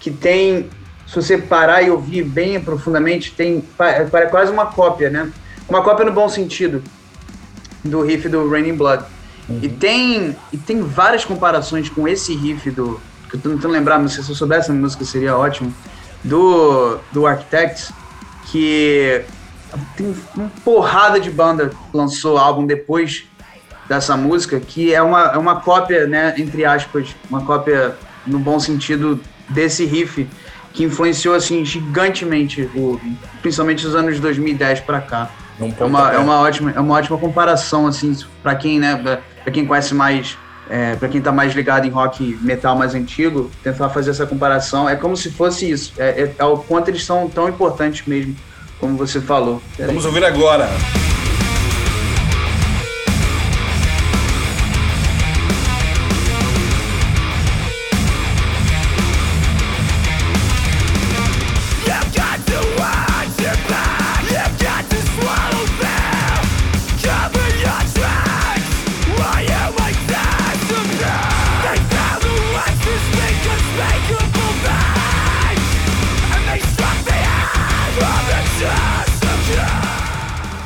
Que 0.00 0.10
tem. 0.10 0.70
Se 1.06 1.16
você 1.16 1.36
parar 1.36 1.82
e 1.82 1.90
ouvir 1.90 2.22
bem 2.22 2.58
profundamente, 2.60 3.32
tem. 3.32 3.62
Parece 3.76 4.30
quase 4.30 4.50
uma 4.50 4.66
cópia, 4.66 5.10
né? 5.10 5.30
Uma 5.68 5.82
cópia 5.82 6.06
no 6.06 6.12
bom 6.12 6.28
sentido 6.30 6.82
do 7.84 8.00
riff 8.02 8.26
do 8.26 8.48
Raining 8.48 8.74
Blood. 8.76 9.04
Uhum. 9.48 9.58
E, 9.62 9.68
tem, 9.68 10.36
e 10.52 10.56
tem 10.56 10.82
várias 10.82 11.24
comparações 11.24 11.88
com 11.88 12.06
esse 12.08 12.34
riff 12.34 12.70
do. 12.70 13.00
Que 13.28 13.36
eu 13.36 13.40
tô 13.40 13.50
tentando 13.50 13.72
lembrar, 13.72 13.98
mas 13.98 14.12
se 14.12 14.18
eu 14.18 14.34
soubesse 14.34 14.70
a 14.70 14.74
música 14.74 15.04
seria 15.04 15.36
ótimo. 15.36 15.74
Do, 16.22 16.98
do 17.12 17.26
Architects, 17.26 17.92
que 18.46 19.22
tem 19.96 20.14
uma 20.34 20.50
porrada 20.64 21.20
de 21.20 21.30
banda 21.30 21.70
lançou 21.92 22.38
álbum 22.38 22.64
depois 22.64 23.24
dessa 23.86 24.16
música, 24.16 24.58
que 24.58 24.94
é 24.94 25.02
uma, 25.02 25.32
é 25.34 25.36
uma 25.36 25.60
cópia, 25.60 26.06
né, 26.06 26.34
entre 26.38 26.64
aspas, 26.64 27.14
uma 27.28 27.42
cópia 27.42 27.94
no 28.26 28.38
bom 28.38 28.58
sentido 28.58 29.20
desse 29.50 29.84
riff 29.84 30.26
que 30.72 30.82
influenciou 30.82 31.34
assim 31.34 31.64
gigantemente 31.64 32.62
o, 32.74 33.00
principalmente 33.40 33.86
os 33.86 33.94
anos 33.94 34.18
2010 34.18 34.80
para 34.80 35.00
cá. 35.00 35.30
É 35.60 35.84
uma, 35.84 36.12
é 36.12 36.18
uma 36.18 36.40
ótima 36.40 36.72
é 36.72 36.80
uma 36.80 36.94
ótima 36.94 37.16
comparação 37.16 37.86
assim 37.86 38.16
para 38.42 38.54
quem 38.56 38.80
né 38.80 39.20
para 39.44 39.52
quem 39.52 39.66
conhece 39.66 39.94
mais, 39.94 40.36
é, 40.68 40.96
para 40.96 41.08
quem 41.08 41.18
está 41.18 41.30
mais 41.30 41.54
ligado 41.54 41.86
em 41.86 41.90
rock 41.90 42.36
metal 42.40 42.74
mais 42.74 42.94
antigo, 42.94 43.50
tentar 43.62 43.90
fazer 43.90 44.10
essa 44.10 44.26
comparação 44.26 44.88
é 44.88 44.96
como 44.96 45.16
se 45.16 45.30
fosse 45.30 45.70
isso. 45.70 45.92
É, 45.98 46.22
é, 46.22 46.34
é 46.38 46.44
o 46.44 46.56
quanto 46.56 46.88
eles 46.88 47.04
são 47.04 47.28
tão 47.28 47.48
importantes 47.48 48.06
mesmo, 48.06 48.34
como 48.80 48.96
você 48.96 49.20
falou. 49.20 49.62
Vamos 49.78 50.06
ouvir 50.06 50.24
agora. 50.24 50.66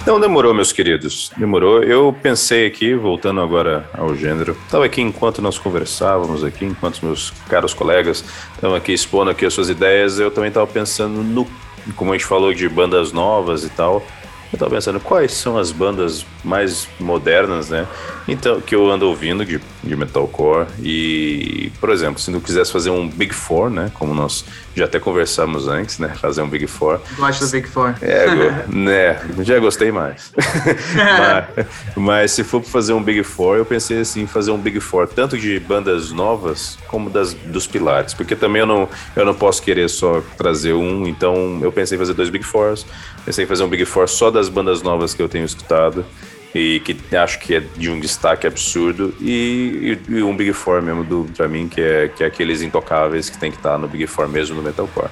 Então 0.09 0.19
demorou, 0.19 0.55
meus 0.55 0.73
queridos. 0.73 1.31
Demorou. 1.37 1.83
Eu 1.83 2.17
pensei 2.23 2.67
aqui, 2.67 2.95
voltando 2.95 3.43
agora 3.43 3.87
ao 3.93 4.17
gênero. 4.17 4.57
Estava 4.65 4.87
aqui 4.87 5.03
enquanto 5.03 5.43
nós 5.43 5.59
conversávamos 5.59 6.43
aqui, 6.43 6.65
enquanto 6.65 7.05
meus 7.05 7.31
caros 7.47 7.75
colegas 7.75 8.25
estavam 8.55 8.75
aqui 8.75 8.95
expondo 8.95 9.31
aqui 9.31 9.45
as 9.45 9.53
suas 9.53 9.69
ideias, 9.69 10.19
eu 10.19 10.31
também 10.31 10.49
estava 10.49 10.67
pensando 10.67 11.23
no, 11.23 11.47
como 11.95 12.11
a 12.11 12.17
gente 12.17 12.25
falou 12.25 12.55
de 12.55 12.67
bandas 12.71 13.13
novas 13.13 13.65
e 13.65 13.69
tal. 13.69 14.03
Eu 14.51 14.59
tava 14.59 14.71
pensando 14.71 14.99
quais 14.99 15.33
são 15.33 15.59
as 15.59 15.71
bandas 15.71 16.25
mais 16.43 16.89
modernas, 16.99 17.69
né? 17.69 17.87
Então, 18.27 18.63
que 18.63 18.75
eu 18.75 18.91
ando 18.91 19.07
ouvindo 19.07 19.45
de, 19.45 19.61
de 19.85 19.95
metalcore. 19.95 20.69
E, 20.83 21.71
por 21.79 21.91
exemplo, 21.91 22.19
se 22.19 22.31
não 22.31 22.41
quisesse 22.41 22.73
fazer 22.73 22.89
um 22.89 23.07
Big 23.07 23.35
Four, 23.35 23.69
né? 23.69 23.93
Como 23.93 24.15
nós 24.15 24.43
já 24.79 24.85
até 24.87 24.99
conversamos 24.99 25.69
antes, 25.69 25.99
né? 25.99 26.09
Fazer 26.09 26.43
um 26.43 26.49
Big 26.49 26.67
Four. 26.67 27.01
Gosto 27.17 27.45
do 27.45 27.51
Big 27.51 27.69
Four. 27.69 27.95
É, 28.01 28.27
né? 28.69 29.21
Já 29.41 29.59
gostei 29.59 29.91
mais. 29.93 30.33
mas, 31.57 31.67
mas, 31.97 32.31
se 32.33 32.45
for 32.45 32.63
fazer 32.63 32.93
um 32.93 33.03
Big 33.03 33.23
Four, 33.23 33.57
eu 33.57 33.65
pensei 33.65 34.01
assim, 34.01 34.27
fazer 34.27 34.51
um 34.51 34.59
Big 34.59 34.81
Four 34.81 35.09
tanto 35.09 35.37
de 35.37 35.59
bandas 35.61 36.13
novas 36.13 36.79
como 36.87 37.11
das 37.11 37.35
dos 37.35 37.67
pilares, 37.67 38.15
porque 38.15 38.35
também 38.35 38.61
eu 38.61 38.67
não 38.67 38.89
eu 39.15 39.25
não 39.25 39.35
posso 39.35 39.63
querer 39.63 39.89
só 39.89 40.23
trazer 40.37 40.73
um, 40.73 41.07
então 41.07 41.59
eu 41.63 41.73
pensei 41.73 41.97
em 41.97 41.99
fazer 41.99 42.15
dois 42.15 42.31
Big 42.31 42.45
Fours. 42.45 42.87
Pensei 43.25 43.45
em 43.45 43.49
fazer 43.49 43.63
um 43.63 43.69
Big 43.69 43.85
Four 43.85 44.09
só 44.09 44.31
das 44.31 44.49
bandas 44.49 44.83
novas 44.83 45.13
que 45.13 45.21
eu 45.21 45.29
tenho 45.29 45.45
escutado 45.45 46.05
e 46.55 46.81
que 46.81 46.97
acho 47.17 47.39
que 47.41 47.55
é 47.55 47.61
de 47.61 47.91
um 47.91 48.01
destaque 48.01 48.47
absurdo 48.47 49.15
e, 49.21 49.99
e, 50.09 50.15
e 50.15 50.23
um 50.23 50.35
Big 50.35 50.53
Four 50.53 50.81
mesmo 50.83 51.05
do 51.05 51.27
para 51.37 51.47
mim 51.47 51.69
que 51.69 51.81
é 51.81 52.09
que 52.09 52.25
é 52.25 52.27
aqueles 52.27 52.63
intocáveis 52.63 53.29
que 53.29 53.39
tem 53.39 53.51
que 53.51 53.59
estar 53.59 53.77
no 53.79 53.87
Big 53.87 54.07
Four 54.07 54.29
mesmo 54.29 54.57
no 54.57 54.63
metalcore. 54.63 55.11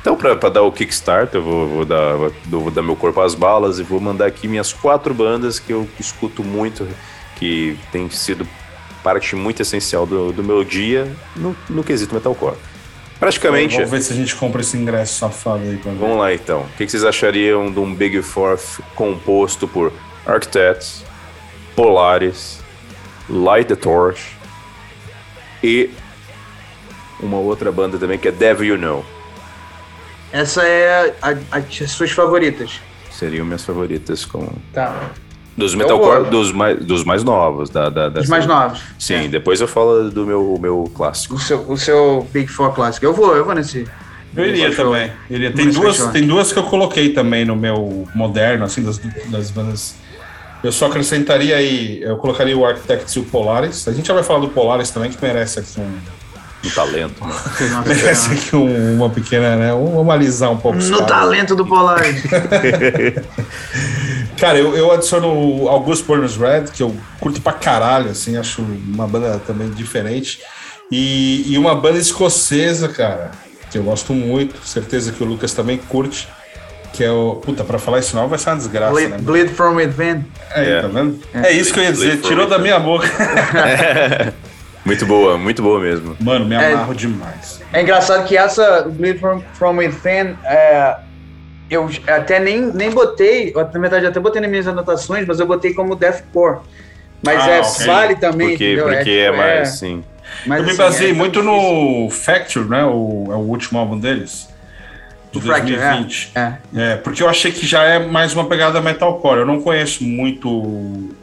Então, 0.00 0.16
para 0.16 0.48
dar 0.48 0.62
o 0.62 0.72
kickstart, 0.72 1.34
eu 1.34 1.42
vou, 1.42 1.68
vou, 1.68 1.84
dar, 1.84 2.14
vou 2.46 2.70
dar 2.70 2.82
meu 2.82 2.96
corpo 2.96 3.20
às 3.20 3.34
balas 3.34 3.78
e 3.78 3.82
vou 3.82 4.00
mandar 4.00 4.26
aqui 4.26 4.46
minhas 4.46 4.72
quatro 4.72 5.12
bandas 5.12 5.58
que 5.58 5.72
eu 5.72 5.88
escuto 5.98 6.42
muito, 6.44 6.88
que 7.36 7.76
tem 7.90 8.08
sido 8.08 8.46
parte 9.02 9.34
muito 9.34 9.60
essencial 9.60 10.06
do, 10.06 10.32
do 10.32 10.42
meu 10.42 10.64
dia 10.64 11.10
no, 11.36 11.54
no 11.68 11.82
quesito 11.82 12.14
metalcore. 12.14 12.56
Praticamente. 13.18 13.74
Vamos 13.74 13.90
ver 13.90 14.00
se 14.00 14.12
a 14.12 14.16
gente 14.16 14.34
compra 14.36 14.60
esse 14.60 14.76
ingresso 14.76 15.18
safado 15.18 15.62
aí 15.64 15.76
pra 15.76 15.90
ver. 15.90 15.98
Vamos 15.98 16.18
lá 16.18 16.32
então. 16.32 16.60
O 16.60 16.76
que 16.76 16.88
vocês 16.88 17.04
achariam 17.04 17.70
de 17.70 17.80
um 17.80 17.92
Big 17.92 18.22
Four 18.22 18.58
composto 18.94 19.66
por 19.66 19.92
Architects, 20.26 21.04
Polaris, 21.74 22.60
Light 23.28 23.68
the 23.68 23.76
Torch 23.76 24.36
e 25.62 25.90
uma 27.20 27.38
outra 27.38 27.72
banda 27.72 27.98
também 27.98 28.18
que 28.18 28.28
é 28.28 28.32
Devil 28.32 28.76
You 28.76 28.78
Know. 28.78 29.04
Essa 30.32 30.62
é 30.62 31.14
a, 31.22 31.30
a, 31.30 31.58
as 31.58 31.90
suas 31.90 32.10
favoritas. 32.10 32.80
Seriam 33.10 33.44
minhas 33.44 33.64
favoritas 33.64 34.24
com. 34.24 34.48
Tá. 34.72 35.10
Dos 35.56 35.74
metalcore, 35.74 36.30
dos 36.30 36.52
mais, 36.52 36.78
dos 36.84 37.02
mais 37.02 37.24
novos. 37.24 37.68
Da, 37.68 37.88
da, 37.88 38.08
Dos 38.08 38.28
mais 38.28 38.46
novos. 38.46 38.80
Sim, 38.96 39.24
é. 39.24 39.28
depois 39.28 39.60
eu 39.60 39.66
falo 39.66 40.08
do 40.08 40.24
meu, 40.24 40.56
meu 40.60 40.88
clássico. 40.94 41.34
O 41.34 41.38
seu, 41.38 41.58
o 41.68 41.76
seu 41.76 42.28
Big 42.32 42.46
Four 42.46 42.72
clássico. 42.72 43.04
Eu 43.04 43.12
vou, 43.12 43.34
eu 43.34 43.44
vou 43.44 43.54
nesse. 43.54 43.84
Eu 44.36 44.46
iria 44.46 44.72
também. 44.72 45.10
Iria. 45.28 45.50
Tem, 45.50 45.68
duas, 45.68 46.06
tem 46.08 46.24
duas 46.24 46.52
que 46.52 46.58
eu 46.60 46.62
coloquei 46.62 47.12
também 47.12 47.44
no 47.44 47.56
meu 47.56 48.06
moderno, 48.14 48.64
assim, 48.64 48.84
das, 48.84 48.98
das 48.98 49.50
bandas. 49.50 49.96
Eu 50.62 50.72
só 50.72 50.86
acrescentaria 50.86 51.56
aí, 51.56 52.02
eu 52.02 52.16
colocaria 52.16 52.56
o 52.56 52.66
Architects 52.66 53.14
e 53.14 53.20
o 53.20 53.24
Polaris. 53.24 53.86
A 53.86 53.92
gente 53.92 54.08
já 54.08 54.14
vai 54.14 54.24
falar 54.24 54.40
do 54.40 54.48
Polaris 54.48 54.90
também, 54.90 55.10
que 55.10 55.22
merece 55.22 55.60
aqui 55.60 55.80
um. 55.80 55.98
Do 56.60 56.70
talento. 56.70 57.22
merece 57.86 58.32
aqui 58.32 58.56
um, 58.56 58.96
uma 58.96 59.08
pequena, 59.08 59.54
né? 59.54 59.70
Vamos 59.70 60.12
alisar 60.12 60.50
um 60.50 60.56
pouco. 60.56 60.78
No 60.78 61.06
talento 61.06 61.54
do 61.54 61.64
Polaris. 61.64 62.20
Cara, 64.36 64.58
eu, 64.58 64.76
eu 64.76 64.90
adiciono 64.90 65.28
o 65.28 65.68
August 65.68 66.04
Burns 66.04 66.36
Red, 66.36 66.64
que 66.72 66.82
eu 66.82 66.92
curto 67.20 67.40
pra 67.40 67.52
caralho, 67.52 68.10
assim, 68.10 68.36
acho 68.36 68.62
uma 68.62 69.06
banda 69.06 69.40
também 69.46 69.70
diferente. 69.70 70.40
E, 70.90 71.52
e 71.52 71.58
uma 71.58 71.74
banda 71.74 71.98
escocesa, 71.98 72.88
cara, 72.88 73.30
que 73.70 73.78
eu 73.78 73.82
gosto 73.82 74.12
muito, 74.12 74.56
certeza 74.66 75.12
que 75.12 75.22
o 75.22 75.26
Lucas 75.26 75.52
também 75.52 75.76
curte, 75.76 76.28
que 76.98 77.04
é 77.04 77.10
o. 77.12 77.36
Puta, 77.36 77.62
pra 77.62 77.78
falar 77.78 78.00
isso 78.00 78.16
não 78.16 78.26
vai 78.26 78.40
ser 78.40 78.50
uma 78.50 78.56
desgraça, 78.56 78.92
Bleed, 78.92 79.10
né? 79.10 79.18
Bleed 79.20 79.48
from 79.50 79.76
Within. 79.76 80.24
É, 80.50 80.62
yeah. 80.62 80.88
tá 80.88 80.88
vendo? 80.88 81.20
É. 81.32 81.46
é 81.46 81.52
isso 81.52 81.72
que 81.72 81.78
eu 81.78 81.84
ia 81.84 81.92
dizer, 81.92 82.20
tirou 82.20 82.48
da 82.48 82.58
minha 82.58 82.80
boca. 82.80 83.06
muito 84.84 85.06
boa, 85.06 85.38
muito 85.38 85.62
boa 85.62 85.78
mesmo. 85.78 86.16
Mano, 86.18 86.44
me 86.44 86.56
amarro 86.56 86.92
é, 86.92 86.96
demais. 86.96 87.60
É 87.72 87.82
engraçado 87.82 88.26
que 88.26 88.36
essa 88.36 88.82
Bleed 88.82 89.20
from, 89.20 89.40
from 89.54 89.76
Within 89.76 90.36
é 90.44 90.96
eu 91.70 91.88
até 92.08 92.40
nem, 92.40 92.62
nem 92.62 92.90
botei, 92.90 93.52
na 93.54 93.80
verdade 93.80 94.06
até 94.06 94.18
botei 94.18 94.40
nas 94.40 94.50
minhas 94.50 94.66
anotações, 94.66 95.24
mas 95.24 95.38
eu 95.38 95.46
botei 95.46 95.72
como 95.74 95.94
deathcore. 95.94 96.60
Mas 97.22 97.40
ah, 97.42 97.50
é 97.50 97.60
okay. 97.60 97.86
vale 97.86 98.16
também, 98.16 98.48
porque, 98.50 98.72
entendeu? 98.72 98.88
Porque 98.88 99.10
é, 99.10 99.24
é 99.24 99.30
mais, 99.30 99.60
é, 99.60 99.64
sim. 99.66 100.04
Mas, 100.46 100.58
eu 100.58 100.64
me 100.64 100.70
assim, 100.70 100.78
baseei 100.78 101.10
é 101.10 101.14
muito 101.14 101.42
no 101.42 102.08
Facture, 102.10 102.68
né? 102.68 102.84
O, 102.84 103.26
é 103.30 103.34
o 103.34 103.40
último 103.40 103.78
álbum 103.78 103.98
deles. 103.98 104.48
Do 105.32 105.40
2020. 105.40 106.32
É, 106.34 106.40
é. 106.40 106.58
é, 106.74 106.96
porque 106.96 107.22
eu 107.22 107.28
achei 107.28 107.52
que 107.52 107.66
já 107.66 107.82
é 107.82 107.98
mais 107.98 108.32
uma 108.32 108.46
pegada 108.46 108.80
metalcore. 108.80 109.40
Eu 109.40 109.46
não 109.46 109.60
conheço 109.60 110.04
muito 110.04 111.14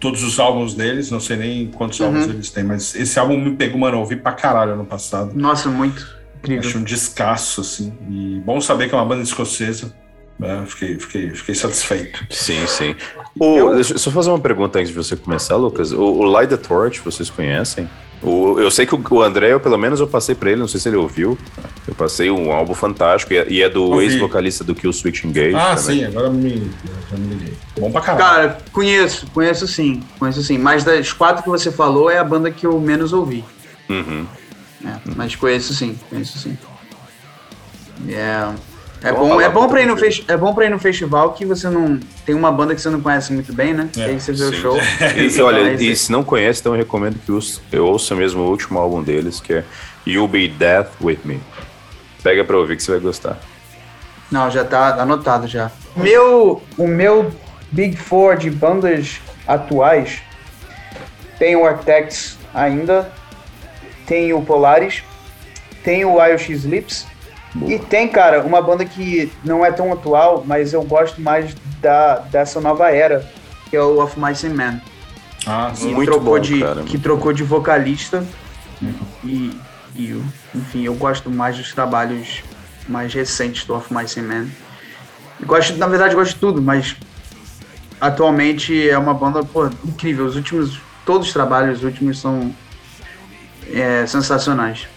todos 0.00 0.22
os 0.22 0.38
álbuns 0.38 0.74
deles, 0.74 1.10
não 1.10 1.20
sei 1.20 1.36
nem 1.36 1.66
quantos 1.68 1.98
uhum. 2.00 2.06
álbuns 2.06 2.28
eles 2.28 2.50
têm, 2.50 2.64
mas 2.64 2.94
esse 2.94 3.18
álbum 3.18 3.36
me 3.36 3.56
pegou, 3.56 3.78
mano, 3.78 3.96
eu 3.96 4.00
ouvi 4.00 4.16
pra 4.16 4.32
caralho 4.32 4.72
ano 4.72 4.84
passado. 4.84 5.32
Nossa, 5.34 5.68
muito. 5.68 6.18
Incrível. 6.38 6.68
Acho 6.68 6.78
um 6.78 6.84
descasso, 6.84 7.60
assim. 7.60 7.92
E 8.08 8.40
bom 8.44 8.60
saber 8.60 8.88
que 8.88 8.94
é 8.94 8.98
uma 8.98 9.04
banda 9.04 9.22
escocesa. 9.22 9.92
Né? 10.38 10.64
Fiquei, 10.66 10.98
fiquei, 10.98 11.30
fiquei 11.30 11.54
satisfeito. 11.54 12.24
Sim, 12.30 12.64
sim. 12.66 12.94
O, 13.38 13.58
eu... 13.58 13.74
Deixa 13.74 13.94
eu 13.94 13.98
só 13.98 14.10
fazer 14.10 14.30
uma 14.30 14.38
pergunta 14.38 14.78
antes 14.78 14.90
de 14.90 14.96
você 14.96 15.16
começar, 15.16 15.56
Lucas. 15.56 15.90
O, 15.90 16.00
o 16.00 16.22
Light 16.24 16.48
the 16.48 16.56
Torch, 16.56 17.00
vocês 17.00 17.28
conhecem? 17.28 17.88
O, 18.22 18.58
eu 18.58 18.70
sei 18.70 18.84
que 18.84 18.94
o, 18.94 19.04
o 19.10 19.22
André, 19.22 19.52
eu, 19.52 19.60
pelo 19.60 19.78
menos 19.78 20.00
eu 20.00 20.06
passei 20.06 20.34
pra 20.34 20.50
ele, 20.50 20.60
não 20.60 20.68
sei 20.68 20.80
se 20.80 20.88
ele 20.88 20.96
ouviu. 20.96 21.38
Eu 21.86 21.94
passei 21.94 22.30
um 22.30 22.50
álbum 22.52 22.74
fantástico 22.74 23.32
e, 23.32 23.62
é 23.62 23.68
do 23.68 24.02
ex-vocalista 24.02 24.64
do 24.64 24.74
Kill 24.74 24.92
Switch 24.92 25.24
Engage. 25.24 25.54
Ah, 25.54 25.76
também. 25.76 26.00
sim, 26.00 26.04
agora 26.04 26.28
me, 26.28 26.70
já 27.10 27.16
me 27.16 27.34
liguei. 27.34 27.54
Bom 27.78 27.90
pra 27.92 28.00
caralho. 28.00 28.24
Cara, 28.24 28.58
conheço, 28.72 29.26
conheço 29.32 29.68
sim, 29.68 30.02
conheço 30.18 30.42
sim. 30.42 30.58
Mas 30.58 30.84
das 30.84 31.12
quatro 31.12 31.42
que 31.42 31.48
você 31.48 31.70
falou, 31.70 32.10
é 32.10 32.18
a 32.18 32.24
banda 32.24 32.50
que 32.50 32.66
eu 32.66 32.78
menos 32.80 33.12
ouvi. 33.12 33.44
Uhum. 33.88 34.26
É, 34.84 34.96
mas 35.16 35.34
conheço 35.34 35.74
sim, 35.74 35.98
conheço 36.10 36.38
sim. 36.38 36.58
É, 38.08 38.48
é 39.02 39.12
bom, 39.12 39.40
é 39.40 39.48
bom 39.48 39.68
para 39.68 39.80
ir 39.80 39.86
no 39.86 39.96
é 40.26 40.36
bom 40.36 40.52
para 40.52 40.66
ir 40.66 40.70
no 40.70 40.78
festival 40.78 41.32
que 41.32 41.44
você 41.46 41.68
não 41.68 42.00
tem 42.26 42.34
uma 42.34 42.50
banda 42.50 42.74
que 42.74 42.80
você 42.80 42.90
não 42.90 43.00
conhece 43.00 43.32
muito 43.32 43.52
bem, 43.52 43.72
né? 43.72 43.88
É, 43.96 44.04
aí 44.04 44.20
você 44.20 44.32
vê 44.32 44.38
sim. 44.38 44.50
o 44.50 44.52
show. 44.54 44.76
e, 45.16 45.40
olha, 45.40 45.72
e 45.74 45.94
se 45.94 46.10
não 46.10 46.24
conhece, 46.24 46.60
então 46.60 46.72
eu 46.72 46.78
recomendo 46.78 47.16
que 47.24 47.76
eu 47.76 47.86
ouça 47.86 48.14
mesmo 48.14 48.42
o 48.42 48.50
último 48.50 48.78
álbum 48.78 49.02
deles, 49.02 49.40
que 49.40 49.54
é 49.54 49.64
You'll 50.06 50.26
Be 50.26 50.48
Death 50.48 50.90
With 51.00 51.20
Me. 51.24 51.40
Pega 52.22 52.44
para 52.44 52.56
ouvir 52.56 52.76
que 52.76 52.82
você 52.82 52.92
vai 52.92 53.00
gostar. 53.00 53.38
Não, 54.30 54.50
já 54.50 54.64
tá 54.64 55.00
anotado 55.00 55.46
já. 55.46 55.70
Meu, 55.96 56.62
o 56.76 56.86
meu 56.86 57.30
Big 57.70 57.96
Four 57.96 58.36
de 58.36 58.50
bandas 58.50 59.20
atuais 59.46 60.20
tem 61.38 61.54
o 61.54 61.64
Architects 61.64 62.36
ainda, 62.52 63.10
tem 64.06 64.32
o 64.32 64.42
Polaris, 64.42 65.04
tem 65.84 66.04
o 66.04 66.22
IOX 66.22 66.64
Lips 66.64 67.06
Boa. 67.58 67.72
e 67.72 67.78
tem, 67.78 68.08
cara, 68.08 68.42
uma 68.42 68.62
banda 68.62 68.84
que 68.84 69.30
não 69.44 69.64
é 69.64 69.72
tão 69.72 69.92
atual, 69.92 70.44
mas 70.46 70.72
eu 70.72 70.82
gosto 70.82 71.20
mais 71.20 71.54
da, 71.80 72.16
dessa 72.30 72.60
nova 72.60 72.90
era, 72.90 73.28
que 73.68 73.76
é 73.76 73.82
o 73.82 74.02
Of 74.02 74.18
Mice 74.18 74.46
and 74.46 74.54
Men. 74.54 74.82
Ah, 75.46 75.72
sim. 75.74 75.94
muito 75.94 76.10
trocou 76.10 76.34
bom, 76.34 76.40
de, 76.40 76.60
cara, 76.60 76.82
Que 76.82 76.98
trocou 76.98 77.32
de 77.32 77.42
vocalista 77.42 78.24
uhum. 78.82 78.92
e, 79.24 79.60
e, 79.96 80.22
enfim, 80.54 80.84
eu 80.84 80.94
gosto 80.94 81.30
mais 81.30 81.56
dos 81.56 81.72
trabalhos 81.72 82.42
mais 82.88 83.12
recentes 83.12 83.64
do 83.64 83.74
Of 83.74 83.92
Mice 83.92 84.20
and 84.20 84.24
Men. 84.24 84.52
Gosto, 85.44 85.76
na 85.76 85.86
verdade, 85.86 86.14
gosto 86.14 86.34
de 86.34 86.40
tudo, 86.40 86.60
mas 86.60 86.96
atualmente 88.00 88.88
é 88.88 88.98
uma 88.98 89.14
banda 89.14 89.42
pô, 89.42 89.66
incrível. 89.84 90.26
Os 90.26 90.36
últimos, 90.36 90.80
todos 91.04 91.28
os 91.28 91.32
trabalhos 91.32 91.78
os 91.78 91.84
últimos 91.84 92.20
são 92.20 92.54
é, 93.72 94.06
sensacionais. 94.06 94.88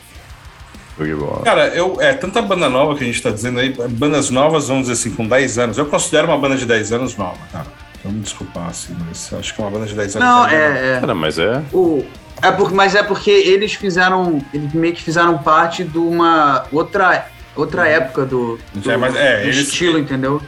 Cara, 1.44 1.68
eu, 1.70 2.00
é 2.00 2.14
tanta 2.14 2.42
banda 2.42 2.70
nova 2.70 2.96
que 2.96 3.04
a 3.04 3.08
gente 3.08 3.22
tá 3.22 3.30
dizendo 3.30 3.60
aí, 3.60 3.74
bandas 3.90 4.30
novas, 4.30 4.68
vamos 4.68 4.88
dizer 4.88 4.94
assim, 4.94 5.16
com 5.16 5.28
10 5.28 5.58
anos. 5.58 5.78
Eu 5.78 5.86
considero 5.86 6.28
uma 6.28 6.38
banda 6.38 6.56
de 6.56 6.66
10 6.66 6.94
anos 6.94 7.16
nova, 7.16 7.40
cara. 7.52 7.68
Então 8.00 8.12
me 8.12 8.20
desculpar, 8.20 8.70
assim, 8.70 8.96
mas 9.08 9.32
acho 9.34 9.54
que 9.54 9.62
é 9.62 9.64
uma 9.64 9.72
banda 9.72 9.86
de 9.86 9.96
10 9.96 10.16
anos. 10.16 10.28
Não, 10.28 10.48
é. 10.48 10.96
é. 10.96 11.00
Cara, 11.00 11.16
mas 11.16 11.38
é. 11.38 11.62
O, 11.72 12.06
é 12.42 12.52
por, 12.52 12.72
mas 12.74 12.96
é 12.96 13.04
porque 13.04 13.32
eles 13.32 13.74
fizeram. 13.74 14.44
Eles 14.54 14.74
meio 14.74 14.94
que 14.94 15.04
fizeram 15.04 15.38
parte 15.38 15.84
de 15.84 15.98
uma 15.98 16.66
outra, 16.72 17.28
outra 17.56 17.88
época 17.88 18.26
do, 18.26 18.60
do, 18.74 18.92
é, 18.92 18.98
mas, 18.98 19.16
é, 19.16 19.42
do 19.42 19.44
eles, 19.44 19.58
estilo, 19.58 20.00
entendeu? 20.00 20.42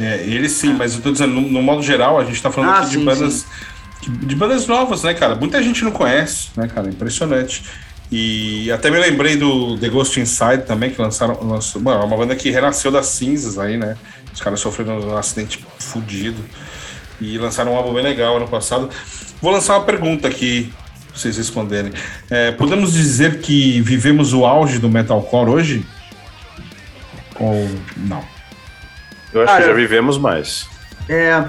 É, 0.00 0.22
eles 0.24 0.52
sim, 0.52 0.72
mas 0.72 0.94
eu 0.94 1.02
tô 1.02 1.12
dizendo, 1.12 1.34
no, 1.34 1.42
no 1.42 1.62
modo 1.62 1.82
geral, 1.82 2.18
a 2.18 2.24
gente 2.24 2.42
tá 2.42 2.50
falando 2.50 2.70
ah, 2.70 2.78
aqui 2.78 2.92
sim, 2.92 2.98
de 2.98 3.04
bandas. 3.04 3.32
Sim 3.34 3.78
de 4.00 4.36
bandas 4.36 4.66
novas, 4.66 5.02
né, 5.02 5.12
cara? 5.12 5.34
Muita 5.34 5.62
gente 5.62 5.84
não 5.84 5.90
conhece, 5.90 6.50
né, 6.56 6.68
cara? 6.68 6.88
Impressionante. 6.88 7.64
E 8.10 8.72
até 8.72 8.90
me 8.90 8.98
lembrei 8.98 9.36
do 9.36 9.76
The 9.78 9.88
Ghost 9.88 10.18
Inside 10.18 10.64
também, 10.66 10.90
que 10.90 11.00
lançaram. 11.00 11.38
Lançou, 11.42 11.80
mano, 11.80 12.02
é 12.02 12.04
uma 12.04 12.16
banda 12.16 12.34
que 12.34 12.50
renasceu 12.50 12.90
das 12.90 13.06
cinzas 13.06 13.58
aí, 13.58 13.76
né? 13.76 13.96
Os 14.32 14.40
caras 14.40 14.60
sofreram 14.60 14.98
um 15.00 15.16
acidente 15.16 15.64
fudido. 15.78 16.42
E 17.20 17.36
lançaram 17.36 17.72
um 17.72 17.76
álbum 17.76 17.92
bem 17.92 18.02
legal 18.02 18.36
ano 18.36 18.48
passado. 18.48 18.88
Vou 19.42 19.52
lançar 19.52 19.76
uma 19.76 19.84
pergunta 19.84 20.26
aqui, 20.26 20.72
pra 21.08 21.18
vocês 21.18 21.36
responderem. 21.36 21.92
É, 22.30 22.52
podemos 22.52 22.92
dizer 22.92 23.40
que 23.40 23.80
vivemos 23.82 24.32
o 24.32 24.46
auge 24.46 24.78
do 24.78 24.88
metalcore 24.88 25.50
hoje? 25.50 25.86
Ou 27.38 27.68
não? 27.96 28.24
Eu 29.32 29.42
acho 29.42 29.52
Cara, 29.52 29.62
que 29.62 29.68
já 29.68 29.74
vivemos 29.74 30.16
mais. 30.16 30.68
É. 31.08 31.44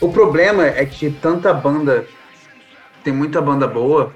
O 0.00 0.12
problema 0.12 0.64
é 0.64 0.84
que 0.86 1.10
tanta 1.10 1.52
banda. 1.52 2.06
Tem 3.02 3.12
muita 3.12 3.40
banda 3.40 3.66
boa 3.66 4.12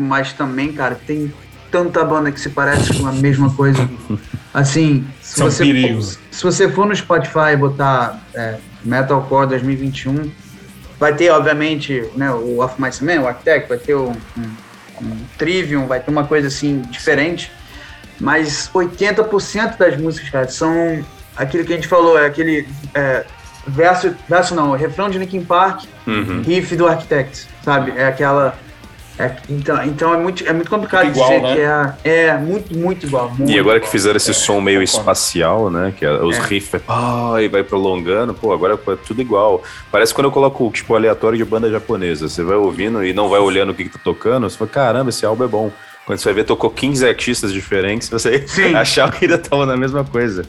mas 0.00 0.32
também, 0.32 0.72
cara, 0.72 0.94
tem 0.94 1.32
tanta 1.70 2.04
banda 2.04 2.32
que 2.32 2.40
se 2.40 2.50
parece 2.50 2.94
com 2.94 3.06
a 3.06 3.12
mesma 3.12 3.52
coisa. 3.54 3.88
Assim, 4.52 5.06
se 5.22 5.36
São 5.36 5.50
você, 5.50 5.64
perigos. 5.64 6.18
se 6.30 6.42
você 6.42 6.68
for 6.68 6.86
no 6.86 6.94
Spotify 6.96 7.52
e 7.52 7.56
botar 7.56 8.20
é, 8.34 8.56
Metalcore 8.84 9.48
2021, 9.48 10.30
vai 10.98 11.14
ter, 11.14 11.30
obviamente, 11.30 12.04
né, 12.16 12.30
o 12.32 12.58
Off 12.58 12.80
My 12.80 12.90
Man, 13.00 13.22
o 13.22 13.28
Architect, 13.28 13.68
vai 13.68 13.78
ter 13.78 13.94
um, 13.94 14.10
um, 14.36 15.02
um 15.02 15.16
Trivium, 15.38 15.86
vai 15.86 16.00
ter 16.00 16.10
uma 16.10 16.24
coisa 16.24 16.48
assim 16.48 16.82
diferente, 16.90 17.52
mas 18.20 18.68
80% 18.74 19.78
das 19.78 19.96
músicas, 19.96 20.30
cara, 20.30 20.48
são 20.48 21.04
aquilo 21.36 21.64
que 21.64 21.72
a 21.72 21.76
gente 21.76 21.88
falou, 21.88 22.18
é 22.18 22.26
aquele 22.26 22.66
é, 22.92 23.24
verso, 23.66 24.14
verso 24.28 24.54
não, 24.54 24.72
refrão 24.72 25.08
de 25.08 25.18
Linkin 25.18 25.44
Park, 25.44 25.84
uhum. 26.06 26.42
riff 26.42 26.74
do 26.76 26.86
Architect, 26.86 27.46
sabe? 27.62 27.92
É 27.96 28.06
aquela 28.06 28.58
é, 29.20 29.36
então, 29.50 29.84
então 29.84 30.14
é 30.14 30.16
muito, 30.16 30.48
é 30.48 30.52
muito 30.52 30.70
complicado 30.70 31.08
igual, 31.08 31.28
dizer 31.28 31.42
né? 31.42 31.54
que 32.02 32.08
é, 32.08 32.26
é 32.26 32.36
muito, 32.38 32.74
muito 32.74 33.06
igual. 33.06 33.28
Muito 33.28 33.50
e 33.50 33.58
agora 33.58 33.76
igual. 33.76 33.80
que 33.80 33.88
fizeram 33.90 34.16
esse 34.16 34.30
é, 34.30 34.34
som 34.34 34.60
meio 34.62 34.82
espacial, 34.82 35.70
né? 35.70 35.92
Que 35.94 36.06
é, 36.06 36.10
os 36.10 36.36
é. 36.36 36.40
riffs 36.40 36.80
vai, 36.86 37.44
e 37.44 37.48
vai 37.48 37.62
prolongando, 37.62 38.32
pô, 38.32 38.50
agora 38.52 38.74
é 38.74 38.96
tudo 39.06 39.20
igual. 39.20 39.62
Parece 39.92 40.14
quando 40.14 40.26
eu 40.26 40.32
coloco, 40.32 40.70
tipo, 40.70 40.94
aleatório 40.94 41.36
de 41.36 41.44
banda 41.44 41.70
japonesa. 41.70 42.28
Você 42.28 42.42
vai 42.42 42.56
ouvindo 42.56 43.04
e 43.04 43.12
não 43.12 43.28
vai 43.28 43.40
olhando 43.40 43.70
o 43.70 43.74
que, 43.74 43.84
que 43.84 43.90
tá 43.90 44.00
tocando, 44.02 44.48
você 44.48 44.56
fala, 44.56 44.70
caramba, 44.70 45.10
esse 45.10 45.26
álbum 45.26 45.44
é 45.44 45.48
bom. 45.48 45.70
Quando 46.06 46.18
você 46.18 46.24
vai 46.24 46.34
ver, 46.34 46.44
tocou 46.44 46.70
15 46.70 47.06
artistas 47.06 47.52
diferentes, 47.52 48.08
você 48.08 48.46
Sim. 48.48 48.74
achava 48.74 49.12
que 49.12 49.26
ainda 49.26 49.36
tava 49.36 49.66
na 49.66 49.76
mesma 49.76 50.02
coisa. 50.02 50.46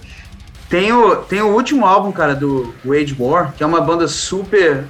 Tem 0.70 0.94
o, 0.94 1.18
tem 1.18 1.42
o 1.42 1.48
último 1.48 1.86
álbum, 1.86 2.14
cara, 2.14 2.34
do 2.34 2.74
Wage 2.86 3.14
War, 3.20 3.54
que 3.54 3.62
é 3.62 3.66
uma 3.66 3.82
banda 3.82 4.08
super 4.08 4.86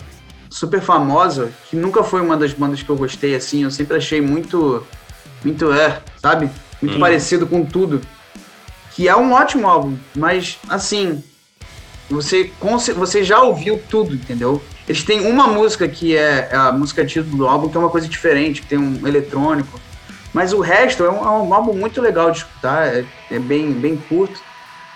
super 0.52 0.82
famosa, 0.82 1.52
que 1.70 1.78
nunca 1.78 2.04
foi 2.04 2.22
uma 2.22 2.36
das 2.36 2.54
bandas 2.54 2.84
que 2.84 2.90
eu 2.90 2.98
gostei, 2.98 3.34
assim, 3.34 3.64
eu 3.64 3.72
sempre 3.72 3.96
achei 3.96 4.20
muito, 4.20 4.86
muito, 5.44 5.72
é, 5.72 6.02
sabe? 6.18 6.50
Muito 6.82 6.98
hum. 6.98 7.00
parecido 7.00 7.48
com 7.48 7.66
tudo. 7.66 8.02
Que 8.94 9.08
é 9.08 9.16
um 9.16 9.32
ótimo 9.32 9.68
álbum, 9.68 9.98
mas, 10.14 10.60
assim, 10.68 11.24
você, 12.10 12.52
você 12.94 13.24
já 13.24 13.42
ouviu 13.42 13.82
tudo, 13.90 14.14
entendeu? 14.14 14.62
Eles 14.86 15.04
têm 15.04 15.26
uma 15.26 15.48
música 15.48 15.88
que 15.88 16.18
é 16.18 16.54
a 16.54 16.74
música 16.74 17.06
título 17.06 17.38
do 17.38 17.48
álbum, 17.48 17.70
que 17.70 17.78
é 17.78 17.80
uma 17.80 17.90
coisa 17.90 18.10
diferente, 18.10 18.62
que 18.62 18.68
tem 18.68 18.78
um 18.78 19.08
eletrônico. 19.08 19.80
Mas 20.34 20.52
o 20.52 20.60
resto 20.60 21.06
é 21.06 21.10
um, 21.10 21.18
é 21.18 21.30
um 21.30 21.54
álbum 21.54 21.74
muito 21.74 22.02
legal 22.02 22.30
de 22.30 22.40
escutar, 22.40 22.88
é, 22.88 23.06
é 23.30 23.40
bem, 23.40 23.72
bem 23.72 23.96
curto. 23.96 24.42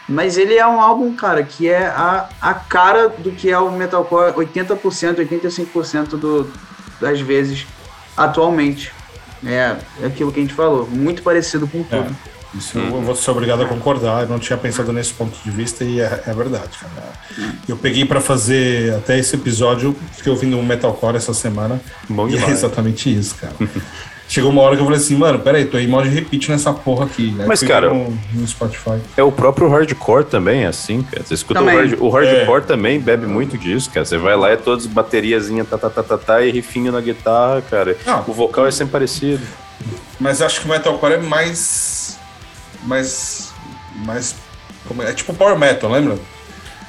Mas 0.07 0.37
ele 0.37 0.55
é 0.55 0.67
um 0.67 0.79
álbum, 0.79 1.15
cara, 1.15 1.43
que 1.43 1.67
é 1.67 1.87
a, 1.87 2.29
a 2.39 2.53
cara 2.53 3.09
do 3.09 3.31
que 3.31 3.49
é 3.49 3.57
o 3.57 3.71
metalcore 3.71 4.33
80%, 4.33 5.27
85% 5.27 6.09
do, 6.09 6.51
das 7.01 7.19
vezes 7.19 7.65
atualmente. 8.15 8.91
É, 9.45 9.75
é 10.01 10.05
aquilo 10.05 10.31
que 10.31 10.39
a 10.39 10.43
gente 10.43 10.53
falou, 10.53 10.87
muito 10.87 11.23
parecido 11.23 11.67
com 11.67 11.83
tudo. 11.83 12.15
É. 12.31 12.35
Isso 12.57 12.77
eu 12.77 13.01
vou 13.01 13.15
ser 13.15 13.31
obrigado 13.31 13.63
a 13.63 13.65
concordar. 13.65 14.23
Eu 14.23 14.29
não 14.29 14.39
tinha 14.39 14.57
pensado 14.57 14.93
nesse 14.93 15.13
ponto 15.13 15.37
de 15.43 15.51
vista 15.51 15.83
e 15.83 15.99
é, 15.99 16.23
é 16.25 16.33
verdade. 16.33 16.69
Cara. 16.79 17.49
Eu 17.67 17.75
peguei 17.75 18.05
para 18.05 18.21
fazer 18.21 18.93
até 18.95 19.19
esse 19.19 19.35
episódio, 19.35 19.93
fiquei 20.13 20.31
ouvindo 20.31 20.57
um 20.57 20.63
metalcore 20.63 21.17
essa 21.17 21.33
semana. 21.33 21.81
Bom 22.07 22.29
e 22.29 22.37
é 22.37 22.49
exatamente 22.49 23.13
isso, 23.13 23.35
cara. 23.35 23.53
Chegou 24.35 24.51
uma 24.51 24.63
hora 24.63 24.75
que 24.75 24.81
eu 24.81 24.85
falei 24.85 24.99
assim, 24.99 25.15
mano, 25.15 25.39
peraí, 25.39 25.63
tô 25.63 25.77
aí 25.77 25.87
mod 25.87 26.09
repeat 26.09 26.51
nessa 26.51 26.73
porra 26.73 27.05
aqui. 27.05 27.31
Né? 27.31 27.45
Mas, 27.47 27.63
cara, 27.63 27.87
no, 27.87 28.19
no, 28.33 28.45
Spotify. 28.45 28.99
é 29.15 29.23
o 29.23 29.31
próprio 29.31 29.69
hardcore 29.69 30.25
também, 30.25 30.63
é 30.63 30.67
assim, 30.67 31.03
cara. 31.03 31.23
Você 31.23 31.35
escuta 31.35 31.61
também. 31.61 31.73
o, 31.73 31.79
hard, 31.79 32.01
o 32.01 32.09
hardcore 32.09 32.61
é. 32.63 32.65
também 32.65 32.99
bebe 32.99 33.25
muito 33.27 33.57
disso, 33.57 33.89
cara. 33.89 34.05
Você 34.05 34.17
vai 34.17 34.35
lá, 34.35 34.49
é 34.49 34.57
todas 34.57 34.87
bateriazinha, 34.87 35.63
tá, 35.63 35.77
tá, 35.77 35.89
tá, 35.89 36.03
tá, 36.03 36.17
tá, 36.17 36.41
e 36.41 36.51
rifinho 36.51 36.91
na 36.91 36.99
guitarra, 36.99 37.61
cara. 37.61 37.95
Não, 38.05 38.25
o 38.27 38.33
vocal 38.33 38.67
é 38.67 38.71
sempre 38.71 38.91
parecido. 38.91 39.41
Mas 40.19 40.41
acho 40.41 40.59
que 40.59 40.67
o 40.67 40.69
metalcore 40.69 41.13
é 41.13 41.17
mais... 41.17 42.19
mais... 42.83 43.53
mais... 44.05 44.35
Como 44.85 45.01
é? 45.01 45.11
é 45.11 45.13
tipo 45.13 45.33
power 45.33 45.57
metal, 45.57 45.89
lembra? 45.89 46.17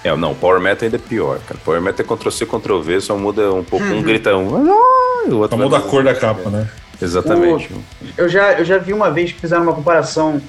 É, 0.02 0.16
não, 0.16 0.34
Power 0.34 0.60
Metal 0.60 0.84
ainda 0.84 0.96
é 0.96 1.00
pior, 1.00 1.38
cara. 1.46 1.60
Power 1.64 1.80
Metal 1.80 2.04
é 2.04 2.08
Ctrl-C, 2.08 2.46
Ctrl-V, 2.46 3.00
só 3.00 3.16
muda 3.16 3.52
um 3.52 3.64
pouco, 3.64 3.84
uhum. 3.84 3.98
um 3.98 4.02
grita 4.02 4.36
um... 4.36 4.68
Ah", 4.68 5.28
o 5.28 5.38
outro 5.38 5.56
só 5.56 5.64
muda 5.64 5.78
a 5.78 5.80
cor 5.80 6.04
da 6.04 6.14
capa, 6.14 6.50
né? 6.50 6.68
Exatamente. 7.00 7.72
O, 7.72 7.82
eu, 8.16 8.28
já, 8.28 8.52
eu 8.54 8.64
já 8.64 8.78
vi 8.78 8.92
uma 8.92 9.10
vez 9.10 9.32
que 9.32 9.40
fizeram 9.40 9.62
uma 9.62 9.74
comparação, 9.74 10.40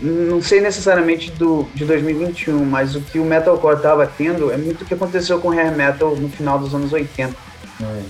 não 0.00 0.40
sei 0.42 0.60
necessariamente 0.60 1.30
do, 1.32 1.68
de 1.74 1.84
2021, 1.84 2.64
mas 2.64 2.96
o 2.96 3.00
que 3.00 3.18
o 3.18 3.24
metalcore 3.24 3.76
estava 3.76 4.06
tendo 4.06 4.50
é 4.50 4.56
muito 4.56 4.82
o 4.82 4.84
que 4.84 4.94
aconteceu 4.94 5.38
com 5.38 5.48
o 5.48 5.52
hair 5.52 5.72
metal 5.72 6.16
no 6.16 6.28
final 6.28 6.58
dos 6.58 6.74
anos 6.74 6.92
80. 6.92 7.34
Hum. 7.80 8.02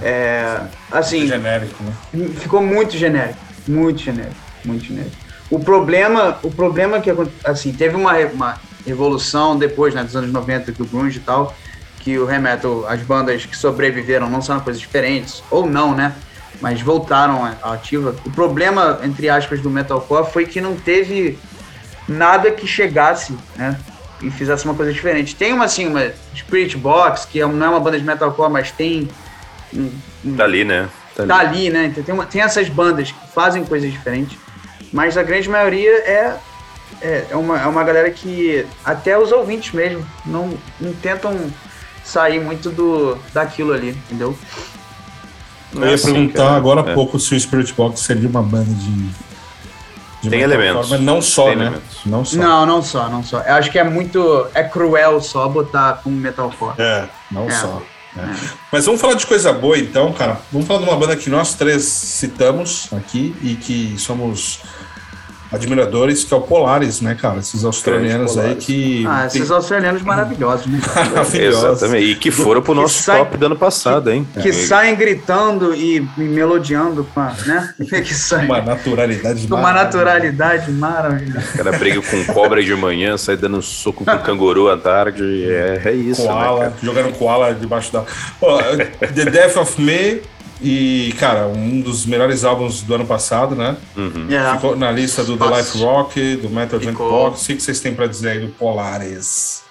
É, 0.00 0.60
assim, 0.92 1.18
muito 1.18 1.30
genérico, 1.30 1.82
né? 1.82 2.28
Ficou 2.36 2.62
muito 2.62 2.96
genérico, 2.96 3.40
muito 3.66 4.00
genérico, 4.00 4.36
muito 4.64 4.84
genérico. 4.84 5.16
O 5.50 5.58
problema, 5.58 6.38
o 6.42 6.50
problema 6.50 7.00
que 7.00 7.10
assim, 7.44 7.72
teve 7.72 7.96
uma, 7.96 8.16
uma 8.26 8.60
evolução 8.86 9.56
depois, 9.56 9.94
né, 9.94 10.04
dos 10.04 10.14
anos 10.14 10.30
90 10.30 10.72
do 10.72 10.84
grunge 10.84 11.18
e 11.18 11.22
tal, 11.22 11.54
que 12.00 12.18
o 12.18 12.28
hair 12.28 12.40
metal, 12.40 12.86
as 12.86 13.00
bandas 13.02 13.44
que 13.44 13.56
sobreviveram 13.56 14.30
não 14.30 14.40
são 14.40 14.60
coisas 14.60 14.80
diferentes 14.80 15.42
ou 15.50 15.66
não, 15.66 15.94
né? 15.94 16.14
Mas 16.60 16.80
voltaram 16.80 17.44
à 17.44 17.72
ativa. 17.72 18.14
O 18.24 18.30
problema, 18.30 19.00
entre 19.02 19.28
aspas, 19.28 19.60
do 19.60 19.70
metalcore 19.70 20.30
foi 20.30 20.46
que 20.46 20.60
não 20.60 20.76
teve 20.76 21.38
nada 22.08 22.50
que 22.50 22.66
chegasse, 22.66 23.36
né? 23.56 23.78
E 24.20 24.30
fizesse 24.30 24.64
uma 24.64 24.74
coisa 24.74 24.92
diferente. 24.92 25.36
Tem 25.36 25.52
uma, 25.52 25.66
assim, 25.66 25.86
uma 25.86 26.12
Spirit 26.34 26.76
Box, 26.76 27.26
que 27.26 27.40
é 27.40 27.46
não 27.46 27.66
é 27.66 27.68
uma 27.68 27.80
banda 27.80 27.98
de 27.98 28.04
metalcore, 28.04 28.50
mas 28.50 28.70
tem... 28.72 29.08
Um, 29.72 29.92
um, 30.24 30.36
tá 30.36 30.44
ali, 30.44 30.64
né? 30.64 30.88
Tá, 31.14 31.26
tá 31.26 31.38
ali. 31.38 31.68
ali. 31.68 31.70
né? 31.70 31.92
Tem, 32.04 32.14
uma, 32.14 32.26
tem 32.26 32.42
essas 32.42 32.68
bandas 32.68 33.12
que 33.12 33.28
fazem 33.32 33.64
coisas 33.64 33.92
diferentes, 33.92 34.36
mas 34.92 35.16
a 35.16 35.22
grande 35.22 35.48
maioria 35.48 35.90
é, 35.98 36.36
é, 37.00 37.26
é, 37.30 37.36
uma, 37.36 37.60
é 37.60 37.66
uma 37.66 37.84
galera 37.84 38.10
que 38.10 38.66
até 38.84 39.16
os 39.16 39.30
ouvintes 39.30 39.72
mesmo 39.72 40.04
não, 40.26 40.58
não 40.80 40.92
tentam 40.94 41.36
sair 42.02 42.40
muito 42.40 42.70
do 42.70 43.16
daquilo 43.32 43.72
ali, 43.72 43.90
entendeu? 43.90 44.36
Eu 45.74 45.86
ia 45.86 45.94
assim, 45.94 46.12
perguntar 46.12 46.44
cara. 46.44 46.56
agora 46.56 46.80
há 46.82 46.90
é. 46.90 46.94
pouco 46.94 47.18
se 47.18 47.34
o 47.34 47.40
Spirit 47.40 47.72
Box 47.74 48.00
seria 48.00 48.28
uma 48.28 48.42
banda 48.42 48.72
de. 48.72 49.08
de 50.22 50.30
Tem 50.30 50.40
elementos. 50.40 50.90
Mas 50.90 51.00
não 51.00 51.20
só, 51.20 51.46
Tem 51.46 51.56
né? 51.56 51.66
Elementos. 51.66 51.98
Não 52.06 52.24
só. 52.24 52.36
Não, 52.36 52.66
não 52.66 52.82
só, 52.82 53.08
não 53.08 53.22
só. 53.22 53.40
Eu 53.40 53.54
acho 53.54 53.70
que 53.70 53.78
é 53.78 53.84
muito. 53.84 54.46
É 54.54 54.64
cruel 54.64 55.20
só 55.20 55.48
botar 55.48 56.00
como 56.02 56.16
metalcore. 56.16 56.74
É, 56.78 57.08
não 57.30 57.46
é. 57.46 57.50
só. 57.50 57.82
É. 57.94 57.98
É. 58.20 58.34
Mas 58.72 58.86
vamos 58.86 59.00
falar 59.00 59.14
de 59.14 59.26
coisa 59.26 59.52
boa 59.52 59.78
então, 59.78 60.12
cara. 60.12 60.40
Vamos 60.50 60.66
falar 60.66 60.80
de 60.80 60.88
uma 60.88 60.96
banda 60.96 61.16
que 61.16 61.30
nós 61.30 61.54
três 61.54 61.84
citamos 61.84 62.88
aqui 62.92 63.34
e 63.42 63.54
que 63.54 63.94
somos 63.98 64.60
admiradores, 65.50 66.24
que 66.24 66.34
é 66.34 66.36
o 66.36 66.40
Polaris, 66.40 67.00
né, 67.00 67.14
cara? 67.14 67.38
Esses 67.38 67.64
australianos 67.64 68.36
aí 68.36 68.54
que. 68.54 69.06
Ah, 69.06 69.26
esses 69.26 69.46
tem... 69.46 69.56
australianos 69.56 70.02
maravilhosos, 70.02 70.66
né? 70.66 70.80
maravilhosos. 70.94 71.82
Exatamente. 71.82 72.04
E 72.04 72.14
que 72.16 72.30
foram 72.30 72.62
pro 72.62 72.74
nosso 72.74 73.02
sai... 73.02 73.18
top 73.18 73.36
do 73.36 73.46
ano 73.46 73.56
passado, 73.56 74.10
hein? 74.10 74.26
Que, 74.34 74.42
que 74.42 74.48
é. 74.48 74.52
saem 74.52 74.94
gritando 74.94 75.74
e, 75.74 76.06
melodiando 76.16 77.04
com 77.14 77.20
a, 77.20 77.34
né? 77.46 77.74
Que 77.88 78.14
saem... 78.14 78.46
Uma 78.46 78.60
naturalidade 78.60 79.46
Com 79.48 79.56
uma 79.56 79.72
naturalidade 79.72 80.70
maravilhosa. 80.70 81.46
O 81.54 81.56
cara 81.56 81.78
briga 81.78 82.00
com 82.02 82.32
cobra 82.32 82.62
de 82.62 82.74
manhã, 82.74 83.16
sai 83.16 83.36
dando 83.36 83.60
soco 83.62 84.04
com 84.04 84.18
canguru 84.18 84.70
à 84.70 84.76
tarde. 84.76 85.50
É, 85.50 85.82
é 85.84 85.92
isso. 85.92 86.22
Né, 86.22 86.28
koala, 86.28 86.64
né, 86.66 86.72
jogando 86.82 87.12
koala 87.14 87.54
debaixo 87.54 87.92
da. 87.92 88.04
Oh, 88.40 88.58
The 89.14 89.24
Death 89.30 89.56
of 89.56 89.80
Me 89.80 90.20
e, 90.60 91.14
cara, 91.18 91.46
um 91.46 91.80
dos 91.80 92.04
melhores 92.04 92.44
álbuns 92.44 92.82
do 92.82 92.94
ano 92.94 93.06
passado, 93.06 93.54
né? 93.54 93.76
Uhum. 93.96 94.26
Yeah. 94.28 94.56
Ficou 94.56 94.76
na 94.76 94.90
lista 94.90 95.22
do 95.22 95.36
The 95.36 95.56
Life 95.56 95.78
Rock, 95.78 96.36
do 96.36 96.50
Metal 96.50 96.80
Junkbox. 96.80 97.42
O 97.42 97.46
que 97.46 97.60
vocês 97.60 97.80
têm 97.80 97.94
para 97.94 98.06
dizer 98.06 98.30
aí 98.30 98.40
do 98.40 98.48
Polaris? 98.48 99.62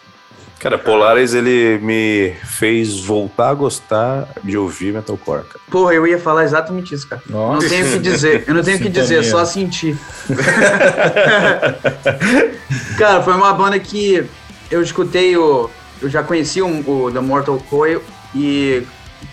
Cara, 0.60 0.78
Polaris 0.78 1.36
ele 1.36 1.78
me 1.84 2.34
fez 2.44 3.02
voltar 3.02 3.50
a 3.50 3.54
gostar 3.54 4.28
de 4.44 4.58
ouvir 4.58 4.92
metalcore. 4.92 5.44
Cara. 5.44 5.60
Porra, 5.70 5.94
eu 5.94 6.08
ia 6.08 6.18
falar 6.18 6.46
exatamente 6.46 6.96
isso, 6.96 7.08
cara. 7.08 7.22
Nossa. 7.30 7.62
Não 7.62 7.70
tenho 7.70 7.88
o 7.88 7.92
que 7.92 8.00
dizer. 8.00 8.44
Eu 8.48 8.56
não 8.56 8.64
tenho 8.64 8.78
o 8.78 8.82
que 8.82 8.90
dizer, 8.90 9.24
só 9.24 9.46
sentir. 9.46 9.96
cara, 12.98 13.22
foi 13.22 13.34
uma 13.34 13.54
banda 13.54 13.80
que 13.80 14.26
eu 14.72 14.82
escutei 14.82 15.38
o. 15.38 15.70
Eu 16.02 16.10
já 16.10 16.24
conheci 16.24 16.62
o, 16.62 16.90
o 16.90 17.12
The 17.12 17.20
Mortal 17.20 17.60
Coil 17.70 18.02
e 18.34 18.82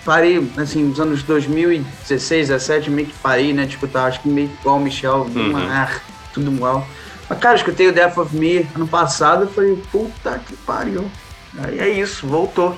parei, 0.05 0.51
assim, 0.57 0.85
nos 0.85 1.01
anos 1.01 1.23
2016, 1.23 2.49
17, 2.49 2.91
meio 2.91 3.09
que 3.09 3.15
parei, 3.19 3.53
né, 3.53 3.65
de 3.65 3.75
escutar, 3.75 4.07
acho 4.07 4.21
que 4.21 4.29
meio 4.29 4.51
igual 4.61 4.77
o 4.77 4.81
Michel, 4.81 5.27
Uhum. 5.35 5.51
uma, 5.51 5.61
ah, 5.61 6.01
tudo 6.33 6.53
igual. 6.53 6.87
Mas, 7.29 7.39
cara, 7.39 7.55
eu 7.55 7.59
escutei 7.59 7.89
o 7.89 7.93
Death 7.93 8.19
of 8.19 8.37
Me 8.37 8.67
ano 8.75 8.87
passado 8.87 9.49
e 9.51 9.55
falei, 9.55 9.83
puta 9.91 10.39
que 10.47 10.55
pariu. 10.57 11.11
Aí 11.59 11.79
é 11.79 11.89
isso, 11.89 12.27
voltou. 12.27 12.77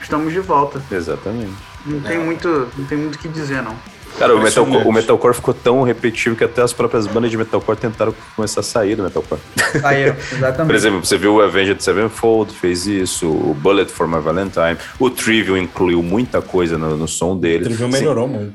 Estamos 0.00 0.32
de 0.32 0.40
volta. 0.40 0.82
Exatamente. 0.90 1.52
Não 1.84 2.00
tem 2.00 2.18
muito, 2.18 2.68
não 2.76 2.84
tem 2.86 2.96
muito 2.98 3.16
o 3.16 3.18
que 3.18 3.28
dizer, 3.28 3.62
não. 3.62 3.76
Cara, 4.18 4.34
o, 4.34 4.38
metal, 4.38 4.64
Impressionante. 4.64 4.88
o 4.88 4.92
metalcore 4.92 5.34
ficou 5.34 5.54
tão 5.54 5.82
repetitivo 5.82 6.36
que 6.36 6.44
até 6.44 6.62
as 6.62 6.72
próprias 6.72 7.06
bandas 7.06 7.30
de 7.30 7.36
metalcore 7.36 7.76
tentaram 7.78 8.14
começar 8.36 8.60
a 8.60 8.62
sair 8.62 8.94
do 8.94 9.02
metalcore. 9.02 9.40
Saíram, 9.80 10.14
Por 10.28 10.36
exatamente. 10.36 10.74
exemplo, 10.76 11.04
você 11.04 11.16
viu 11.16 11.34
o 11.36 11.40
Avenged 11.40 11.82
Sevenfold, 11.82 12.52
fez 12.52 12.86
isso, 12.86 13.28
o 13.28 13.54
Bullet 13.54 13.90
for 13.90 14.06
My 14.06 14.20
Valentine, 14.20 14.76
o 14.98 15.08
Trivial 15.08 15.56
incluiu 15.56 16.02
muita 16.02 16.42
coisa 16.42 16.76
no, 16.76 16.96
no 16.96 17.08
som 17.08 17.32
O 17.32 17.36
dele. 17.36 17.64
Trivial 17.64 17.90
Sim, 17.90 17.98
melhorou 17.98 18.28
muito. 18.28 18.52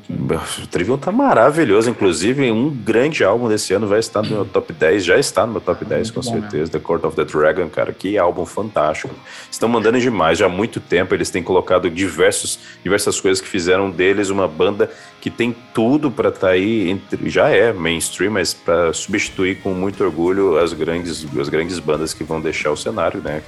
O 0.63 0.67
Trivial 0.67 0.97
tá 0.97 1.11
maravilhoso, 1.11 1.89
inclusive 1.89 2.51
um 2.51 2.69
grande 2.69 3.23
álbum 3.23 3.47
desse 3.47 3.73
ano 3.73 3.87
vai 3.87 3.99
estar 3.99 4.21
no 4.21 4.29
meu 4.29 4.45
top 4.45 4.71
10, 4.71 5.03
já 5.03 5.17
está 5.17 5.45
no 5.45 5.53
meu 5.53 5.61
top 5.61 5.83
10 5.83 6.11
com 6.11 6.21
bom 6.21 6.31
certeza, 6.31 6.71
The 6.71 6.79
Court 6.79 7.03
of 7.03 7.15
the 7.15 7.23
Dragon, 7.25 7.67
cara, 7.69 7.91
que 7.91 8.17
álbum 8.17 8.45
fantástico. 8.45 9.13
Estão 9.49 9.67
mandando 9.67 9.99
demais, 9.99 10.37
já 10.37 10.45
há 10.45 10.49
muito 10.49 10.79
tempo 10.79 11.13
eles 11.13 11.29
têm 11.29 11.41
colocado 11.41 11.89
diversos, 11.89 12.59
diversas 12.83 13.19
coisas 13.19 13.41
que 13.41 13.47
fizeram 13.47 13.89
deles 13.89 14.29
uma 14.29 14.47
banda 14.47 14.89
que 15.25 15.31
tem 15.31 15.55
tudo 15.73 16.11
para 16.11 16.29
estar 16.29 16.49
aí, 16.49 16.87
entre, 16.87 17.31
já 17.31 17.49
é 17.49 17.73
mainstream, 17.73 18.33
mas 18.33 18.53
para 18.53 18.93
substituir 18.93 19.55
com 19.55 19.73
muito 19.73 20.03
orgulho 20.03 20.55
as 20.59 20.71
grandes, 20.71 21.25
as 21.35 21.49
grandes 21.49 21.79
bandas 21.79 22.13
que 22.13 22.23
vão 22.23 22.39
deixar 22.39 22.69
o 22.69 22.77
cenário, 22.77 23.19
né? 23.21 23.41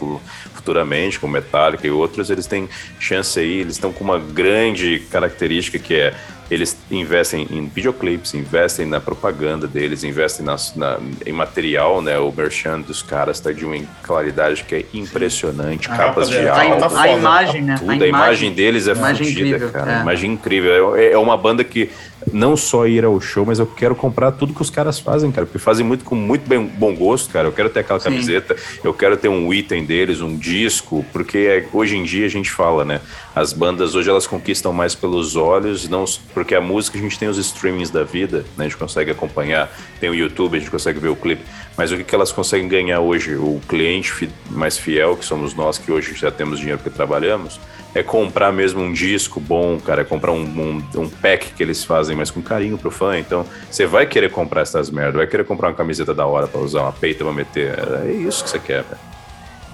Futuramente, 0.56 1.20
como 1.20 1.34
Metallica 1.34 1.86
e 1.86 1.92
outros, 1.92 2.32
eles 2.32 2.48
têm 2.48 2.68
chance 3.00 3.40
aí, 3.40 3.60
eles 3.60 3.74
estão 3.74 3.94
com 3.94 4.04
uma 4.04 4.18
grande 4.18 5.06
característica 5.12 5.78
que 5.78 5.94
é 5.94 6.16
eles 6.50 6.78
investem 6.90 7.48
em 7.52 7.66
videoclipes, 7.68 8.34
investem 8.34 8.86
na 8.86 9.00
propaganda 9.00 9.68
deles, 9.68 10.04
investem 10.04 10.46
nas- 10.46 10.76
na- 10.76 10.98
em 11.26 11.32
material, 11.34 12.02
né? 12.02 12.18
O 12.18 12.32
merchan 12.32 12.80
dos 12.80 13.02
caras 13.04 13.40
tá 13.40 13.52
de 13.52 13.66
uma 13.66 13.78
claridade 14.04 14.64
que 14.64 14.76
é 14.76 14.86
impressionante, 14.94 15.90
A 15.92 15.96
capas 15.98 16.30
capa 16.30 16.42
de 16.42 16.48
A, 16.48 16.54
tá 16.54 16.62
álbum, 16.64 16.86
a 16.86 16.90
foda. 16.90 17.08
imagem, 17.10 17.62
né? 17.64 17.76
tudo, 17.80 18.04
a 18.04 18.08
imagem 18.08 18.54
deles 18.54 18.88
é 18.88 18.92
imagem 18.94 19.28
fodida, 19.28 19.48
incrível, 19.48 19.70
cara. 19.72 19.98
é. 19.98 20.02
Imagem 20.02 20.32
incrível. 20.32 20.96
É, 20.96 21.12
é 21.12 21.18
uma 21.18 21.36
banda 21.38 21.64
que 21.64 21.90
não 22.34 22.58
só 22.58 22.88
ir 22.88 23.06
ao 23.06 23.20
show, 23.22 23.46
mas 23.46 23.60
eu 23.60 23.66
quero 23.66 23.96
comprar 23.96 24.32
tudo 24.32 24.54
que 24.54 24.62
os 24.62 24.70
caras 24.70 25.00
fazem, 25.00 25.32
cara. 25.32 25.46
Porque 25.46 25.60
fazem 25.60 25.86
muito 25.86 26.04
com 26.04 26.16
muito 26.16 26.48
bem, 26.48 26.66
bom 26.66 26.96
gosto, 26.96 27.32
cara. 27.32 27.48
Eu 27.48 27.52
quero 27.52 27.70
ter 27.70 27.80
aquela 27.82 28.00
Sim. 28.00 28.10
camiseta, 28.10 28.56
eu 28.84 28.94
quero 28.94 29.16
ter 29.18 29.28
um 29.28 29.54
item 29.54 29.86
deles, 29.86 30.22
um 30.22 30.36
disco, 30.36 31.06
porque 31.12 31.38
é- 31.38 31.68
hoje 31.74 31.98
em 31.98 32.04
dia 32.04 32.26
a 32.26 32.30
gente 32.30 32.52
fala, 32.52 32.84
né? 32.84 33.02
As 33.36 33.54
bandas 33.54 33.96
hoje 33.96 34.10
elas 34.10 34.26
conquistam 34.28 34.74
mais 34.74 34.96
pelos 34.96 35.36
olhos, 35.36 35.88
não 35.88 36.06
porque 36.34 36.56
a 36.56 36.62
música 36.62 36.98
a 36.98 37.02
gente 37.02 37.18
tem 37.18 37.28
os 37.28 37.38
streamings 37.38 37.90
da 37.90 38.04
vida, 38.04 38.40
né? 38.58 38.64
A 38.66 38.70
gente 38.70 38.78
consegue 38.78 39.12
acompanhar, 39.12 39.72
tem 40.00 40.10
o 40.10 40.16
YouTube, 40.16 40.58
a 40.58 40.60
gente 40.60 40.72
consegue 40.72 41.00
ver 41.00 41.10
o 41.10 41.16
clipe. 41.16 41.44
Mas 41.78 41.92
o 41.92 41.98
que, 41.98 42.04
que 42.04 42.16
elas 42.16 42.32
conseguem 42.32 42.68
ganhar 42.68 43.00
hoje? 43.00 43.36
O 43.36 43.62
cliente 43.68 44.30
mais 44.50 44.78
fiel, 44.78 45.16
que 45.16 45.26
somos 45.26 45.54
nós 45.54 45.78
que 45.78 45.92
hoje 45.92 46.16
já 46.16 46.32
temos 46.32 46.60
dinheiro 46.60 46.80
porque 46.80 46.96
trabalhamos, 46.96 47.60
é 47.98 48.04
comprar 48.04 48.52
mesmo 48.52 48.82
um 48.82 48.94
disco 48.94 49.40
bom, 49.40 49.80
cara, 49.80 50.02
é 50.02 50.06
comprar 50.06 50.32
um, 50.32 50.44
um, 50.44 51.02
um 51.02 51.10
pack 51.10 51.54
que 51.54 51.64
eles 51.64 51.84
fazem, 51.84 52.16
mas 52.16 52.30
com 52.30 52.42
carinho 52.42 52.78
pro 52.78 52.92
fã. 52.92 53.18
Então, 53.18 53.46
você 53.70 53.88
vai 53.88 54.06
querer 54.06 54.30
comprar 54.30 54.62
essas 54.62 54.92
merdas, 54.92 55.16
vai 55.16 55.26
querer 55.26 55.44
comprar 55.44 55.70
uma 55.70 55.76
camiseta 55.76 56.14
da 56.14 56.26
hora 56.26 56.48
pra 56.48 56.62
usar, 56.62 56.82
uma 56.82 56.92
peita 56.92 57.24
pra 57.24 57.34
meter. 57.34 57.74
É 58.06 58.12
isso 58.12 58.44
que 58.44 58.50
você 58.52 58.60
quer, 58.60 58.84
velho. 58.84 59.17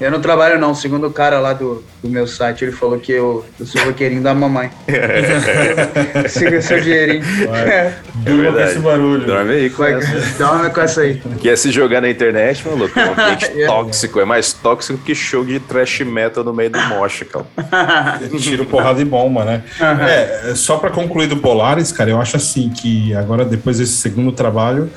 Eu 0.02 0.12
não 0.12 0.20
trabalho 0.20 0.60
não, 0.60 0.74
segundo 0.74 1.08
o 1.08 1.12
cara 1.12 1.40
lá 1.40 1.54
do, 1.54 1.84
do 2.02 2.10
meu 2.10 2.26
site, 2.28 2.66
ele 2.66 2.72
falou 2.72 3.00
que 3.00 3.12
eu, 3.12 3.46
eu 3.60 3.66
sou 3.66 3.82
roqueirinho 3.86 4.22
da 4.22 4.34
mamãe. 4.34 4.70
Siga 6.28 6.62
seu 6.62 6.82
dinheirinho. 6.82 7.24
É, 7.54 7.94
Durma 8.16 8.38
com 8.38 8.42
verdade. 8.52 8.72
esse 8.72 8.80
barulho. 8.80 9.26
Dorme 9.26 9.52
aí 9.54 9.70
com 9.70 9.84
vai, 9.84 9.94
essa. 9.94 10.38
dorme 10.38 10.70
com 10.72 10.82
essa 10.82 11.02
aí. 11.02 11.22
Quer 11.42 11.58
se 11.58 11.72
jogar 11.72 12.02
na 12.02 12.10
internet, 12.10 12.68
maluco? 12.68 13.00
É 13.00 13.06
um 13.06 13.12
ambiente 13.14 13.52
É. 13.64 13.66
tóxico. 13.68 14.20
É 14.20 14.26
mais 14.26 14.52
tóxico 14.54 15.00
que 15.00 15.14
show 15.14 15.46
de 15.46 15.60
trash 15.60 16.02
metal 16.02 16.44
no 16.44 16.54
meio 16.54 16.70
do 16.72 16.82
mosh, 16.82 17.24
cara. 17.32 17.46
Tiro, 18.40 18.66
porrada 18.66 19.00
e 19.02 19.06
bomba, 19.06 19.46
né? 19.46 19.64
É, 20.08 20.54
só 20.56 20.78
pra 20.78 20.90
concluir 20.90 21.28
do 21.28 21.38
Polaris, 21.38 21.92
cara, 21.92 22.10
eu 22.10 22.20
acho 22.20 22.36
assim 22.38 22.70
que 22.70 23.14
agora, 23.16 23.46
depois 23.46 23.78
desse 23.78 23.94
segundo 23.94 24.32
trabalho, 24.32 24.90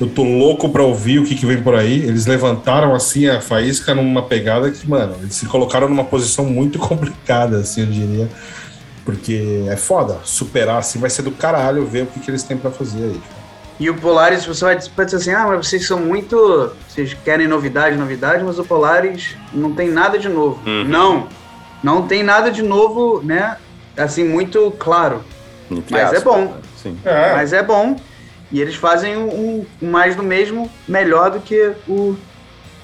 eu 0.00 0.08
tô 0.08 0.22
louco 0.22 0.68
pra 0.68 0.82
ouvir 0.82 1.18
o 1.18 1.24
que, 1.24 1.34
que 1.34 1.46
vem 1.46 1.62
por 1.62 1.74
aí. 1.74 2.02
Eles 2.02 2.26
levantaram, 2.26 2.94
assim, 2.94 3.28
a 3.28 3.40
faísca 3.40 3.94
numa 3.94 4.22
pegada 4.22 4.70
que, 4.70 4.88
mano, 4.88 5.14
eles 5.20 5.34
se 5.34 5.46
colocaram 5.46 5.88
numa 5.88 6.04
posição 6.04 6.44
muito 6.44 6.78
complicada, 6.80 7.58
assim, 7.58 7.82
eu 7.82 7.86
diria. 7.86 8.28
Porque 9.04 9.64
é 9.68 9.76
foda. 9.76 10.18
Superar, 10.24 10.78
assim, 10.78 10.98
vai 10.98 11.10
ser 11.10 11.22
do 11.22 11.32
caralho 11.32 11.84
ver 11.84 12.04
o 12.04 12.06
que, 12.06 12.20
que 12.20 12.30
eles 12.30 12.42
têm 12.42 12.56
pra 12.56 12.70
fazer 12.70 13.02
aí. 13.04 13.20
E 13.80 13.90
o 13.90 13.94
Polaris, 13.94 14.44
você 14.44 14.64
vai 14.64 14.78
pode 14.94 15.10
dizer 15.10 15.16
assim, 15.16 15.32
ah, 15.32 15.46
mas 15.48 15.66
vocês 15.66 15.86
são 15.86 15.98
muito. 15.98 16.70
Vocês 16.88 17.16
querem 17.24 17.48
novidade, 17.48 17.96
novidade, 17.96 18.44
mas 18.44 18.58
o 18.58 18.64
Polaris 18.64 19.36
não 19.52 19.72
tem 19.72 19.90
nada 19.90 20.18
de 20.18 20.28
novo. 20.28 20.60
Uhum. 20.64 20.84
Não. 20.84 21.28
Não 21.82 22.06
tem 22.06 22.22
nada 22.22 22.50
de 22.50 22.62
novo, 22.62 23.20
né? 23.24 23.56
Assim, 23.96 24.24
muito 24.24 24.70
claro. 24.78 25.24
Entre 25.70 25.92
Mas 25.92 26.12
é 26.12 26.16
aspas, 26.16 26.22
bom. 26.22 26.40
né? 26.42 26.52
Sim. 26.80 26.98
É, 27.04 27.32
Mas 27.34 27.52
é 27.52 27.62
bom. 27.62 27.96
E 28.52 28.60
eles 28.60 28.74
fazem 28.74 29.16
um, 29.16 29.64
um 29.82 29.90
mais 29.90 30.14
do 30.14 30.22
mesmo, 30.22 30.70
melhor 30.86 31.30
do 31.30 31.40
que 31.40 31.72
o, 31.88 32.14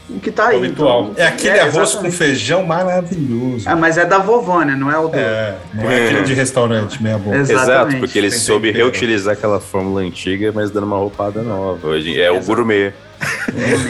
o 0.09 0.19
que 0.21 0.31
tá 0.31 0.49
aí. 0.49 0.67
Então, 0.67 1.13
É 1.17 1.27
aquele 1.27 1.61
arroz 1.61 1.75
com 1.75 1.81
exatamente. 1.83 2.17
feijão 2.17 2.65
maravilhoso. 2.65 3.69
Ah, 3.69 3.77
mas 3.77 3.99
é 3.99 4.05
da 4.07 4.19
vovó, 4.19 4.63
né? 4.63 4.75
Não 4.75 4.91
é 4.91 4.99
o 4.99 5.09
do. 5.09 5.17
É, 5.19 5.57
não 5.75 5.91
é 5.91 6.05
aquele 6.07 6.23
de 6.23 6.33
restaurante, 6.35 7.03
meia 7.03 7.19
boca. 7.19 7.37
Exatamente. 7.37 7.71
Exato, 7.71 7.97
porque 7.99 8.21
Tem 8.21 8.31
soube 8.31 8.69
tempero. 8.69 8.85
reutilizar 8.91 9.35
aquela 9.35 9.61
fórmula 9.61 10.01
antiga, 10.01 10.51
mas 10.55 10.71
dando 10.71 10.85
uma 10.87 10.97
roupada 10.97 11.43
nova. 11.43 11.87
Hoje 11.87 12.19
é 12.21 12.31
o 12.31 12.41
gourmet. 12.41 12.93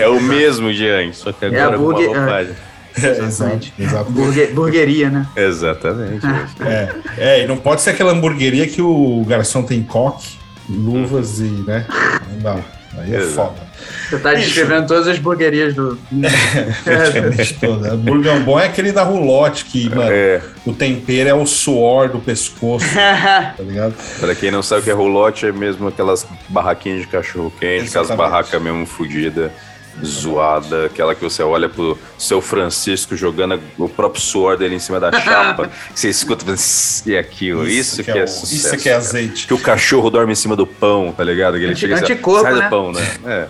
é 0.00 0.08
o 0.08 0.20
mesmo 0.20 0.72
de 0.72 0.88
antes, 0.88 1.18
só 1.20 1.30
que 1.32 1.44
É 1.44 1.48
agora 1.48 1.76
a 1.76 1.78
com 1.78 1.84
uma 1.84 1.94
roupagem. 2.06 2.54
É, 3.00 3.06
exato, 3.22 3.68
exato. 3.78 4.10
Burgue- 4.10 4.46
burgueria, 4.48 5.08
né? 5.10 5.26
Exatamente. 5.36 6.26
É, 6.66 6.88
é, 7.16 7.44
e 7.44 7.46
não 7.46 7.56
pode 7.56 7.82
ser 7.82 7.90
aquela 7.90 8.10
hamburgueria 8.12 8.66
que 8.66 8.82
o 8.82 9.24
garçom 9.28 9.62
tem 9.62 9.82
coque, 9.84 10.36
luvas 10.68 11.40
e, 11.40 11.44
né? 11.44 11.86
Não 12.32 12.38
dá. 12.40 12.64
Aí 12.96 13.14
é 13.14 13.20
foda. 13.20 13.68
Você 14.08 14.18
tá 14.18 14.34
descrevendo 14.34 14.86
todas 14.86 15.06
as 15.06 15.18
burguerias 15.18 15.74
do. 15.74 15.98
Praticamente 16.82 17.54
toda. 17.54 17.92
Hambúrguer 17.92 18.40
bom 18.40 18.58
é 18.58 18.66
aquele 18.66 18.90
da 18.92 19.02
roulotte, 19.02 19.66
que, 19.66 19.88
mano, 19.88 20.10
É, 20.10 20.40
o 20.66 20.72
tempero 20.72 21.28
é 21.28 21.34
o 21.34 21.46
suor 21.46 22.08
do 22.08 22.18
pescoço, 22.18 22.86
tá 22.94 23.54
ligado? 23.60 23.94
pra 24.18 24.34
quem 24.34 24.50
não 24.50 24.62
sabe 24.62 24.80
o 24.80 24.84
que 24.84 24.90
é 24.90 24.94
roulotte, 24.94 25.46
é 25.46 25.52
mesmo 25.52 25.88
aquelas 25.88 26.26
barraquinhas 26.48 27.02
de 27.02 27.06
cachorro 27.06 27.52
quente, 27.60 27.88
aquelas 27.88 28.10
barracas 28.10 28.60
mesmo 28.60 28.86
fodidas, 28.86 29.52
zoada, 30.04 30.86
aquela 30.86 31.14
que 31.14 31.22
você 31.22 31.42
olha 31.42 31.68
pro 31.68 31.98
seu 32.18 32.40
Francisco 32.40 33.16
jogando 33.16 33.60
o 33.78 33.88
próprio 33.88 34.20
suor 34.22 34.56
dele 34.56 34.74
em 34.74 34.78
cima 34.78 34.98
da 35.00 35.10
chapa, 35.20 35.70
você 35.94 36.08
escuta 36.08 36.44
e 37.06 37.16
aquilo, 37.16 37.66
isso, 37.68 38.02
que 38.02 38.10
é, 38.10 38.24
o- 38.24 38.28
sucesso. 38.28 38.54
Isso 38.54 38.76
que 38.82 38.88
é 38.88 38.92
cara. 38.92 39.04
azeite. 39.04 39.46
Que 39.46 39.54
o 39.54 39.58
cachorro 39.58 40.10
dorme 40.10 40.32
em 40.32 40.36
cima 40.36 40.54
do 40.56 40.66
pão, 40.66 41.12
tá 41.16 41.22
ligado? 41.24 41.58
Que 41.58 41.64
ele 41.64 41.76
chega 41.76 41.94
ó, 41.96 41.98
anticorpo, 41.98 42.42
sai 42.42 42.54
né? 42.54 42.64
do 42.64 42.70
pão, 42.70 42.92
né? 42.92 43.08
É. 43.26 43.46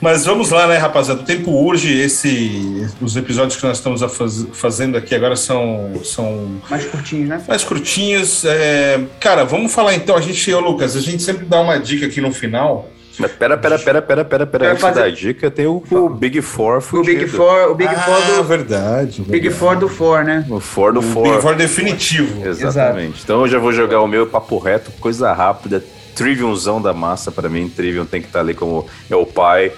Mas 0.00 0.24
vamos 0.24 0.50
lá, 0.50 0.66
né, 0.66 0.76
rapaziada? 0.78 1.20
O 1.20 1.24
tempo 1.24 1.50
urge. 1.50 1.92
Esse, 2.00 2.86
os 3.00 3.16
episódios 3.16 3.56
que 3.56 3.64
nós 3.66 3.76
estamos 3.78 4.02
a 4.02 4.08
faz- 4.08 4.46
fazendo 4.52 4.96
aqui 4.96 5.14
agora 5.14 5.36
são, 5.36 5.92
são 6.02 6.60
Mais 6.68 6.84
curtinhos, 6.86 7.28
né? 7.28 7.42
mais 7.46 7.62
curtinhos. 7.62 8.44
É, 8.44 9.00
cara, 9.20 9.44
vamos 9.44 9.72
falar 9.72 9.94
então. 9.94 10.16
A 10.16 10.20
gente, 10.20 10.52
ô 10.52 10.60
Lucas, 10.60 10.96
a 10.96 11.00
gente 11.00 11.22
sempre 11.22 11.44
dá 11.46 11.60
uma 11.60 11.78
dica 11.78 12.06
aqui 12.06 12.20
no 12.20 12.32
final. 12.32 12.90
Mas 13.18 13.30
pera, 13.32 13.56
pera, 13.56 13.78
pera, 13.78 14.02
pera, 14.02 14.24
pera, 14.24 14.46
pera. 14.46 14.70
Antes 14.70 14.80
fazer- 14.80 15.00
da 15.00 15.08
dica, 15.08 15.50
tem 15.50 15.66
o, 15.66 15.82
o 15.90 16.08
Big 16.08 16.42
Four 16.42 16.78
O 16.78 16.80
fudido. 16.80 17.18
Big 17.18 17.30
Four, 17.30 17.70
o 17.70 17.74
Big 17.74 17.94
ah, 17.94 17.98
Four 18.00 18.22
do. 18.36 18.42
verdade. 18.44 19.22
Big 19.22 19.30
verdade. 19.40 19.54
Four 19.54 19.76
do 19.76 19.88
Four, 19.88 20.24
né? 20.24 20.44
O 20.50 20.58
Four 20.58 20.92
do 20.92 20.98
O 20.98 21.02
Four. 21.02 21.22
Big 21.30 21.40
Four 21.42 21.54
definitivo. 21.54 22.46
Exatamente. 22.46 23.20
Então 23.22 23.42
eu 23.42 23.48
já 23.48 23.58
vou 23.58 23.72
jogar 23.72 24.00
o 24.00 24.08
meu 24.08 24.26
papo 24.26 24.58
reto, 24.58 24.90
coisa 25.00 25.32
rápida, 25.32 25.84
Triviumzão 26.16 26.80
da 26.80 26.92
massa 26.92 27.30
pra 27.32 27.48
mim. 27.48 27.68
Trivium 27.68 28.04
tem 28.04 28.20
que 28.20 28.26
estar 28.28 28.40
ali 28.40 28.54
como 28.54 28.86
é 29.10 29.16
o 29.16 29.26
pai, 29.26 29.72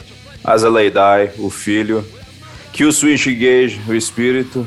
Azaleidai, 0.44 1.30
o 1.38 1.50
filho, 1.50 2.04
Kill 2.72 2.92
Switch 2.92 3.26
Gage, 3.26 3.80
o 3.88 3.94
espírito. 3.94 4.66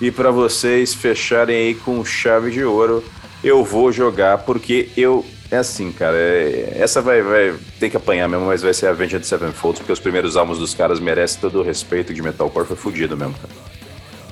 E 0.00 0.10
pra 0.10 0.30
vocês 0.30 0.92
fecharem 0.94 1.56
aí 1.56 1.74
com 1.74 2.04
chave 2.04 2.50
de 2.50 2.62
ouro, 2.62 3.02
eu 3.42 3.64
vou 3.64 3.90
jogar 3.90 4.38
porque 4.38 4.90
eu. 4.96 5.24
É 5.50 5.56
assim, 5.58 5.92
cara. 5.92 6.16
é- 6.16 6.76
essa 6.78 7.00
vai, 7.00 7.22
vai 7.22 7.54
ter 7.78 7.88
que 7.90 7.96
apanhar 7.96 8.28
mesmo, 8.28 8.46
mas 8.46 8.62
vai 8.62 8.74
ser 8.74 8.86
a 8.86 8.90
Avenged 8.90 9.24
Sevenfold, 9.24 9.78
porque 9.78 9.92
os 9.92 10.00
primeiros 10.00 10.36
álbuns 10.36 10.58
dos 10.58 10.74
caras 10.74 10.98
merecem 10.98 11.40
todo 11.40 11.60
o 11.60 11.62
respeito 11.62 12.12
de 12.12 12.20
metalcore. 12.22 12.66
Foi 12.66 12.76
fudido 12.76 13.16
mesmo, 13.16 13.34
cara. 13.34 13.54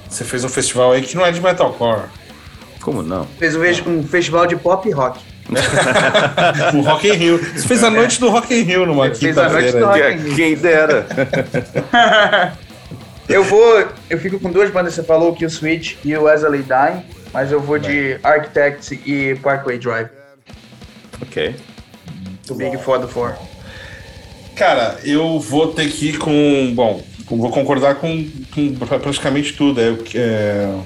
Você 0.09 0.25
fez 0.25 0.45
um 0.45 0.49
festival 0.49 0.93
aí 0.93 1.03
que 1.03 1.17
não 1.17 1.25
é 1.25 1.31
de 1.31 1.41
metalcore. 1.41 2.09
Como 2.81 3.03
não? 3.03 3.27
Fez 3.39 3.55
um, 3.57 3.91
um 3.91 4.07
festival 4.07 4.47
de 4.47 4.57
pop 4.57 4.91
rock. 4.91 5.21
o 6.75 6.81
Rock 6.81 7.09
in 7.09 7.13
Rio. 7.13 7.39
Você 7.39 7.69
fez 7.69 7.85
a 7.85 7.91
noite 7.91 8.19
do 8.19 8.31
Rock 8.31 8.55
in 8.55 8.63
Rio 8.63 8.87
numa 8.87 9.15
Fez 9.15 9.37
a 9.37 9.49
noite 9.49 9.67
do 9.67 9.73
quinta-feira. 9.73 9.87
Rock 9.87 10.03
aí. 10.03 10.15
in 10.15 10.19
Rio. 10.19 10.37
Quem 10.37 10.55
dera. 10.57 11.07
Eu 13.29 13.43
vou. 13.43 13.87
Eu 14.11 14.19
fico 14.19 14.39
com 14.39 14.51
duas 14.51 14.71
bandas, 14.71 14.95
você 14.95 15.03
falou, 15.03 15.31
o 15.33 15.35
Kill 15.35 15.49
Switch 15.49 15.97
e 16.05 16.15
o 16.17 16.25
Wesley 16.25 16.63
Die. 16.63 17.03
mas 17.33 17.51
eu 17.51 17.59
vou 17.61 17.79
de 17.79 18.19
Architects 18.23 18.93
e 19.07 19.35
Parkway 19.43 19.79
Drive. 19.79 20.09
Ok. 21.23 21.55
Do 22.47 22.55
Big 22.55 22.77
Foda 22.79 23.07
4. 23.07 23.39
Cara, 24.55 24.99
eu 25.05 25.41
vou 25.41 25.69
ter 25.69 25.91
que 25.91 26.11
ir 26.11 26.19
com. 26.19 26.73
Bom, 26.75 27.03
vou 27.29 27.51
concordar 27.51 27.97
com, 27.97 28.29
com 28.55 28.75
praticamente 28.75 29.53
tudo. 29.55 29.81
É, 29.81 29.97
é, 30.15 30.79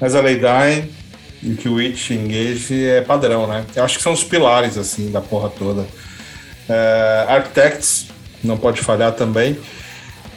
mas 0.00 0.14
a 0.14 0.20
Lei 0.20 0.36
Die 0.36 0.90
e 1.42 1.52
o 1.52 1.56
que 1.56 1.68
o 1.68 1.74
Witch 1.74 2.10
Engage 2.10 2.84
é 2.84 3.00
padrão, 3.00 3.46
né? 3.46 3.64
Eu 3.74 3.84
acho 3.84 3.96
que 3.96 4.02
são 4.02 4.12
os 4.12 4.24
pilares, 4.24 4.76
assim, 4.76 5.10
da 5.10 5.20
porra 5.20 5.50
toda. 5.50 5.86
É, 6.68 7.26
Architects, 7.28 8.08
não 8.42 8.56
pode 8.56 8.80
falhar 8.80 9.12
também. 9.12 9.56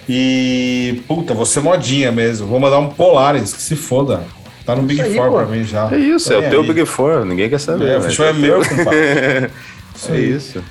E, 0.08 1.04
puta, 1.08 1.34
você 1.34 1.60
modinha 1.60 2.12
mesmo. 2.12 2.48
Vou 2.48 2.60
mandar 2.60 2.80
um 2.80 2.90
Polaris, 2.90 3.54
que 3.54 3.62
se 3.62 3.76
foda. 3.76 4.24
Tá 4.66 4.76
no 4.76 4.84
Big 4.84 5.02
aí, 5.02 5.16
Four 5.16 5.30
pô. 5.30 5.38
pra 5.38 5.46
mim 5.46 5.64
já. 5.64 5.90
É 5.92 5.98
isso, 5.98 6.32
é 6.32 6.38
o 6.38 6.50
teu 6.50 6.64
Big 6.64 6.86
Four, 6.86 7.26
ninguém 7.26 7.50
quer 7.50 7.60
saber. 7.60 7.90
É, 7.90 7.98
o 7.98 8.02
festival 8.02 8.30
é 8.30 8.34
meu, 8.34 8.60
compadre. 8.68 9.52
é 10.10 10.20
isso. 10.20 10.64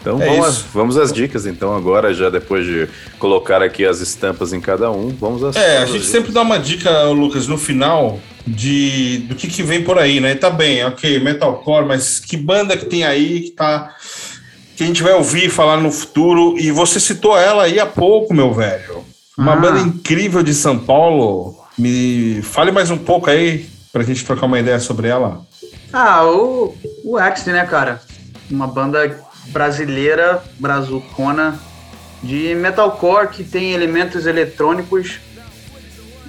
Então 0.00 0.20
é 0.20 0.26
vamos, 0.26 0.48
isso. 0.48 0.66
vamos 0.74 0.98
às 0.98 1.12
dicas, 1.12 1.46
então, 1.46 1.74
agora, 1.74 2.12
já 2.12 2.28
depois 2.28 2.66
de 2.66 2.88
colocar 3.18 3.62
aqui 3.62 3.86
as 3.86 4.00
estampas 4.00 4.52
em 4.52 4.60
cada 4.60 4.90
um, 4.90 5.08
vamos 5.08 5.44
às 5.44 5.54
É, 5.54 5.78
a 5.78 5.86
gente 5.86 6.04
sempre 6.04 6.32
dá 6.32 6.42
uma 6.42 6.58
dica, 6.58 7.04
Lucas, 7.04 7.46
no 7.46 7.56
final, 7.56 8.18
de 8.46 9.18
do 9.28 9.34
que, 9.34 9.46
que 9.48 9.62
vem 9.62 9.82
por 9.82 9.98
aí, 9.98 10.20
né? 10.20 10.34
Tá 10.34 10.50
bem, 10.50 10.84
ok, 10.84 11.20
metalcore, 11.20 11.86
mas 11.86 12.18
que 12.18 12.36
banda 12.36 12.76
que 12.76 12.86
tem 12.86 13.04
aí 13.04 13.40
que 13.42 13.50
tá. 13.50 13.94
que 14.76 14.82
a 14.82 14.86
gente 14.86 15.02
vai 15.02 15.14
ouvir 15.14 15.48
falar 15.48 15.76
no 15.78 15.90
futuro. 15.90 16.56
E 16.58 16.70
você 16.70 16.98
citou 16.98 17.38
ela 17.38 17.64
aí 17.64 17.78
há 17.78 17.86
pouco, 17.86 18.34
meu 18.34 18.52
velho. 18.52 19.04
Uma 19.38 19.52
ah. 19.52 19.56
banda 19.56 19.80
incrível 19.80 20.42
de 20.42 20.52
São 20.52 20.78
Paulo. 20.78 21.61
Me 21.78 22.42
fale 22.42 22.70
mais 22.70 22.90
um 22.90 22.98
pouco 22.98 23.30
aí 23.30 23.68
pra 23.92 24.02
gente 24.02 24.24
trocar 24.24 24.46
uma 24.46 24.58
ideia 24.58 24.78
sobre 24.78 25.08
ela. 25.08 25.44
Ah, 25.92 26.24
o, 26.24 26.74
o 27.04 27.18
X, 27.18 27.44
né, 27.46 27.64
cara? 27.66 28.00
Uma 28.50 28.66
banda 28.66 29.18
brasileira, 29.48 30.42
brazucona, 30.58 31.58
de 32.22 32.54
metalcore 32.54 33.28
que 33.28 33.44
tem 33.44 33.72
elementos 33.72 34.26
eletrônicos 34.26 35.18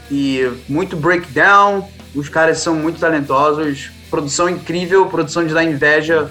e 0.10 0.52
muito 0.68 0.96
breakdown. 0.96 1.88
Os 2.16 2.30
caras 2.30 2.60
são 2.60 2.76
muito 2.76 3.00
talentosos, 3.00 3.91
produção 4.10 4.50
incrível, 4.50 5.06
produção 5.08 5.46
de 5.46 5.54
dar 5.54 5.64
inveja 5.64 6.30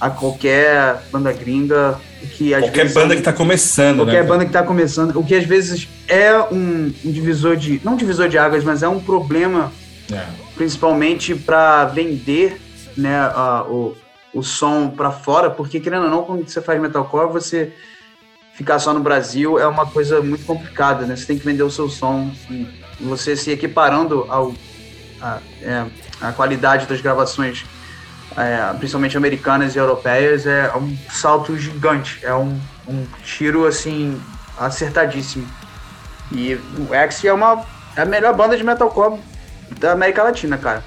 a 0.00 0.10
qualquer 0.10 1.02
banda 1.10 1.32
gringa. 1.32 1.98
Que 2.32 2.52
às 2.52 2.64
qualquer 2.64 2.92
banda 2.92 3.14
que 3.14 3.20
está 3.20 3.32
começando, 3.32 3.98
qualquer 3.98 4.22
né? 4.22 4.28
banda 4.28 4.44
que 4.44 4.50
está 4.50 4.62
começando, 4.62 5.16
o 5.16 5.24
que 5.24 5.34
às 5.34 5.44
vezes 5.44 5.88
é 6.06 6.36
um, 6.38 6.92
um, 7.04 7.12
divisor 7.12 7.56
de. 7.56 7.80
não 7.84 7.92
um 7.92 7.96
divisor 7.96 8.28
de 8.28 8.36
águas, 8.36 8.64
mas 8.64 8.82
é 8.82 8.88
um 8.88 9.00
problema, 9.00 9.72
é. 10.12 10.24
principalmente 10.56 11.34
para 11.34 11.84
vender 11.86 12.60
né, 12.96 13.16
a, 13.16 13.64
o, 13.68 13.96
o 14.34 14.42
som 14.42 14.88
para 14.88 15.10
fora, 15.10 15.48
porque 15.48 15.78
querendo 15.78 16.04
ou 16.04 16.10
não, 16.10 16.22
quando 16.24 16.48
você 16.48 16.60
faz 16.60 16.80
metalcore, 16.80 17.32
você 17.32 17.72
ficar 18.54 18.80
só 18.80 18.92
no 18.92 19.00
Brasil 19.00 19.56
é 19.58 19.66
uma 19.68 19.86
coisa 19.86 20.20
muito 20.20 20.44
complicada, 20.44 21.06
né? 21.06 21.14
Você 21.14 21.26
tem 21.26 21.38
que 21.38 21.44
vender 21.44 21.62
o 21.62 21.70
seu 21.70 21.88
som 21.88 22.30
você 23.00 23.36
se 23.36 23.52
equiparando 23.52 24.26
ao 24.28 24.52
a, 25.20 25.38
é, 25.62 25.84
a 26.20 26.32
qualidade 26.32 26.86
das 26.86 27.00
gravações, 27.00 27.64
é, 28.36 28.72
principalmente 28.78 29.16
americanas 29.16 29.74
e 29.74 29.78
europeias, 29.78 30.46
é 30.46 30.70
um 30.76 30.96
salto 31.10 31.56
gigante, 31.56 32.20
é 32.22 32.34
um, 32.34 32.58
um 32.86 33.06
tiro 33.22 33.66
assim 33.66 34.20
acertadíssimo. 34.58 35.46
E 36.30 36.54
o 36.78 36.94
X 36.94 37.24
é 37.24 37.32
uma 37.32 37.64
é 37.96 38.02
a 38.02 38.04
melhor 38.04 38.34
banda 38.34 38.56
de 38.56 38.62
metalcore 38.62 39.18
da 39.78 39.92
América 39.92 40.22
Latina, 40.22 40.56
cara. 40.56 40.84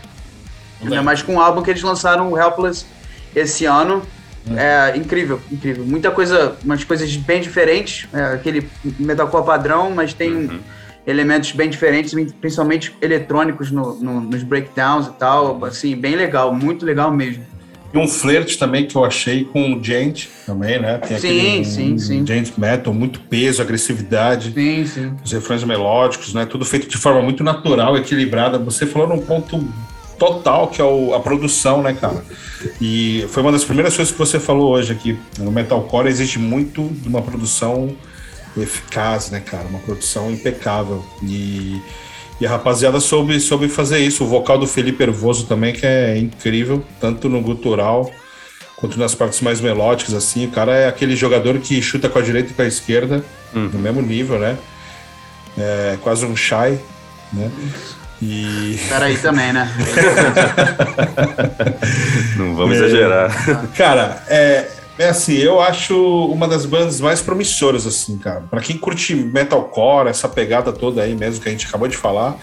Ainda 0.81 1.03
mais 1.03 1.21
com 1.21 1.35
o 1.35 1.39
álbum 1.41 1.61
que 1.61 1.69
eles 1.69 1.83
lançaram, 1.83 2.31
o 2.31 2.37
Helpless 2.37 2.85
esse 3.35 3.65
ano. 3.65 4.01
Hum. 4.47 4.57
É 4.57 4.97
incrível, 4.97 5.39
incrível. 5.51 5.85
Muita 5.85 6.09
coisa, 6.09 6.55
umas 6.63 6.83
coisas 6.83 7.15
bem 7.15 7.41
diferentes. 7.41 8.07
É, 8.13 8.33
aquele 8.33 8.67
metalcore 8.97 9.45
padrão, 9.45 9.91
mas 9.91 10.13
tem 10.13 10.33
uhum. 10.33 10.59
Elementos 11.05 11.51
bem 11.51 11.69
diferentes, 11.69 12.13
principalmente 12.39 12.95
eletrônicos 13.01 13.71
no, 13.71 13.95
no, 13.95 14.21
nos 14.21 14.43
breakdowns 14.43 15.07
e 15.07 15.13
tal. 15.13 15.63
Assim, 15.65 15.95
bem 15.95 16.15
legal, 16.15 16.53
muito 16.53 16.85
legal 16.85 17.11
mesmo. 17.11 17.43
E 17.93 17.97
um 17.97 18.07
flerte 18.07 18.57
também 18.57 18.85
que 18.85 18.95
eu 18.95 19.03
achei 19.03 19.43
com 19.43 19.73
o 19.73 19.83
Gent 19.83 20.27
também, 20.45 20.79
né? 20.79 20.97
Tem 20.97 21.19
sim, 21.19 21.27
aquele, 21.27 21.65
sim, 21.65 21.93
um, 21.93 21.99
sim. 21.99 22.25
Gent 22.25 22.51
metal, 22.57 22.93
muito 22.93 23.19
peso, 23.19 23.61
agressividade. 23.61 24.53
Sim, 24.53 24.85
sim. 24.85 25.13
Os 25.23 25.31
refrões 25.31 25.63
melódicos, 25.65 26.33
né? 26.33 26.45
Tudo 26.45 26.63
feito 26.63 26.87
de 26.87 26.97
forma 26.97 27.21
muito 27.21 27.43
natural, 27.43 27.97
equilibrada. 27.97 28.57
Você 28.59 28.85
falou 28.85 29.09
num 29.09 29.19
ponto 29.19 29.61
total, 30.17 30.69
que 30.69 30.79
é 30.79 30.85
o, 30.85 31.13
a 31.13 31.19
produção, 31.19 31.81
né, 31.81 31.93
cara? 31.99 32.23
E 32.79 33.25
foi 33.27 33.43
uma 33.43 33.51
das 33.51 33.65
primeiras 33.65 33.95
coisas 33.95 34.11
que 34.11 34.19
você 34.19 34.39
falou 34.39 34.71
hoje 34.71 34.93
aqui. 34.93 35.17
No 35.37 35.51
metalcore 35.51 36.07
existe 36.07 36.39
muito 36.39 36.87
de 36.87 37.09
uma 37.09 37.21
produção 37.21 37.93
eficaz, 38.57 39.29
né, 39.29 39.39
cara? 39.39 39.67
Uma 39.67 39.79
produção 39.79 40.31
impecável. 40.31 41.05
E, 41.23 41.81
e 42.39 42.45
a 42.45 42.49
rapaziada 42.49 42.99
soube, 42.99 43.39
soube 43.39 43.69
fazer 43.69 43.99
isso. 43.99 44.23
O 44.23 44.27
vocal 44.27 44.57
do 44.57 44.67
Felipe 44.67 45.03
Hervoso 45.03 45.45
também, 45.45 45.73
que 45.73 45.85
é 45.85 46.17
incrível, 46.17 46.83
tanto 46.99 47.29
no 47.29 47.41
gutural 47.41 48.11
quanto 48.75 48.99
nas 48.99 49.13
partes 49.13 49.41
mais 49.41 49.61
melódicas, 49.61 50.15
assim. 50.15 50.47
O 50.47 50.51
cara 50.51 50.73
é 50.73 50.87
aquele 50.87 51.15
jogador 51.15 51.59
que 51.59 51.79
chuta 51.81 52.09
com 52.09 52.17
a 52.17 52.21
direita 52.21 52.51
e 52.51 52.55
com 52.55 52.63
a 52.63 52.67
esquerda, 52.67 53.23
hum. 53.53 53.69
no 53.71 53.79
mesmo 53.79 54.01
nível, 54.01 54.39
né? 54.39 54.57
É 55.57 55.97
quase 56.01 56.25
um 56.25 56.35
shy, 56.35 56.79
né? 57.31 57.51
E... 58.21 58.79
Peraí 58.89 59.17
também, 59.17 59.53
né? 59.53 59.71
Não 62.37 62.55
vamos 62.55 62.75
é, 62.75 62.79
exagerar. 62.79 63.31
Cara, 63.75 64.23
é, 64.27 64.67
é 65.01 65.09
assim, 65.09 65.35
eu 65.37 65.59
acho 65.59 66.25
uma 66.27 66.47
das 66.47 66.65
bandas 66.65 67.01
mais 67.01 67.21
promissoras, 67.21 67.87
assim, 67.87 68.17
cara. 68.17 68.41
Pra 68.49 68.61
quem 68.61 68.77
curte 68.77 69.15
metalcore, 69.15 70.07
essa 70.07 70.29
pegada 70.29 70.71
toda 70.71 71.01
aí 71.01 71.15
mesmo 71.15 71.41
que 71.41 71.49
a 71.49 71.51
gente 71.51 71.65
acabou 71.65 71.87
de 71.87 71.97
falar, 71.97 72.37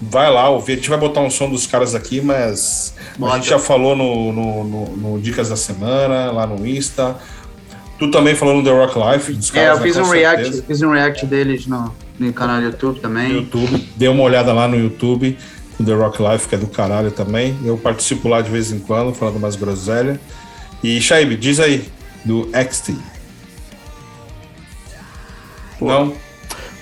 vai 0.00 0.30
lá 0.30 0.50
ouvir. 0.50 0.72
A 0.72 0.76
gente 0.76 0.90
vai 0.90 0.98
botar 0.98 1.20
um 1.20 1.30
som 1.30 1.48
dos 1.48 1.66
caras 1.66 1.94
aqui, 1.94 2.20
mas 2.20 2.94
Bota. 3.16 3.32
a 3.32 3.36
gente 3.36 3.48
já 3.48 3.58
falou 3.58 3.96
no, 3.96 4.32
no, 4.32 4.64
no, 4.64 4.96
no, 4.96 5.20
Dicas 5.20 5.48
da 5.48 5.56
Semana, 5.56 6.30
lá 6.30 6.46
no 6.46 6.66
Insta. 6.66 7.16
Tu 7.98 8.10
também 8.10 8.34
falou 8.34 8.56
no 8.56 8.64
The 8.64 8.70
Rock 8.70 8.98
Life. 8.98 9.32
Dos 9.32 9.50
caras, 9.50 9.78
é, 9.78 9.80
eu 9.80 9.82
fiz, 9.82 9.96
né, 9.96 10.02
um 10.02 10.10
react, 10.10 10.62
fiz 10.62 10.82
um 10.82 10.90
react 10.90 11.24
deles 11.24 11.66
no, 11.66 11.94
no 12.18 12.32
canal 12.32 12.60
do 12.60 12.66
YouTube 12.66 13.00
também. 13.00 13.28
No 13.28 13.34
YouTube. 13.36 13.88
Dê 13.96 14.08
uma 14.08 14.22
olhada 14.22 14.52
lá 14.52 14.68
no 14.68 14.76
YouTube, 14.76 15.38
do 15.78 15.86
The 15.86 15.94
Rock 15.94 16.22
Life, 16.22 16.46
que 16.48 16.56
é 16.56 16.58
do 16.58 16.66
caralho 16.66 17.10
também. 17.10 17.56
Eu 17.64 17.78
participo 17.78 18.28
lá 18.28 18.42
de 18.42 18.50
vez 18.50 18.70
em 18.70 18.80
quando, 18.80 19.14
falando 19.14 19.36
umas 19.36 19.56
groselhas. 19.56 20.18
E, 20.82 21.00
Shaib, 21.00 21.36
diz 21.36 21.60
aí, 21.60 21.86
do 22.24 22.48
XT. 22.52 22.96
Não? 25.80 26.14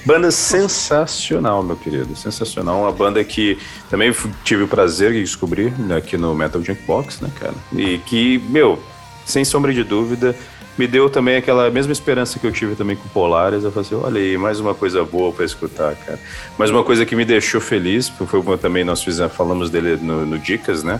Banda 0.04 0.30
sensacional, 0.30 1.62
meu 1.62 1.76
querido. 1.76 2.16
Sensacional. 2.16 2.82
Uma 2.82 2.92
banda 2.92 3.22
que 3.22 3.58
também 3.90 4.14
tive 4.44 4.62
o 4.62 4.68
prazer 4.68 5.12
de 5.12 5.20
descobrir 5.20 5.72
né, 5.78 5.96
aqui 5.96 6.16
no 6.16 6.34
Metal 6.34 6.62
Junkbox, 6.62 7.20
né, 7.20 7.30
cara? 7.38 7.54
E 7.72 7.98
que, 7.98 8.38
meu, 8.48 8.78
sem 9.26 9.44
sombra 9.44 9.74
de 9.74 9.84
dúvida, 9.84 10.34
me 10.78 10.86
deu 10.86 11.10
também 11.10 11.36
aquela 11.36 11.70
mesma 11.70 11.92
esperança 11.92 12.38
que 12.38 12.46
eu 12.46 12.52
tive 12.52 12.74
também 12.74 12.96
com 12.96 13.06
Polaris. 13.10 13.62
Eu 13.62 13.70
falei 13.70 13.86
assim, 13.86 13.94
olha 13.94 14.20
aí, 14.20 14.38
mais 14.38 14.58
uma 14.58 14.74
coisa 14.74 15.04
boa 15.04 15.32
para 15.32 15.44
escutar, 15.44 15.94
cara. 15.94 16.18
Mais 16.58 16.70
uma 16.70 16.82
coisa 16.82 17.04
que 17.04 17.14
me 17.14 17.24
deixou 17.24 17.60
feliz, 17.60 18.08
foi 18.08 18.56
também 18.56 18.84
nós 18.84 19.02
fizemos, 19.02 19.34
falamos 19.34 19.68
dele 19.68 19.96
no, 19.96 20.24
no 20.24 20.38
Dicas, 20.38 20.82
né? 20.82 20.98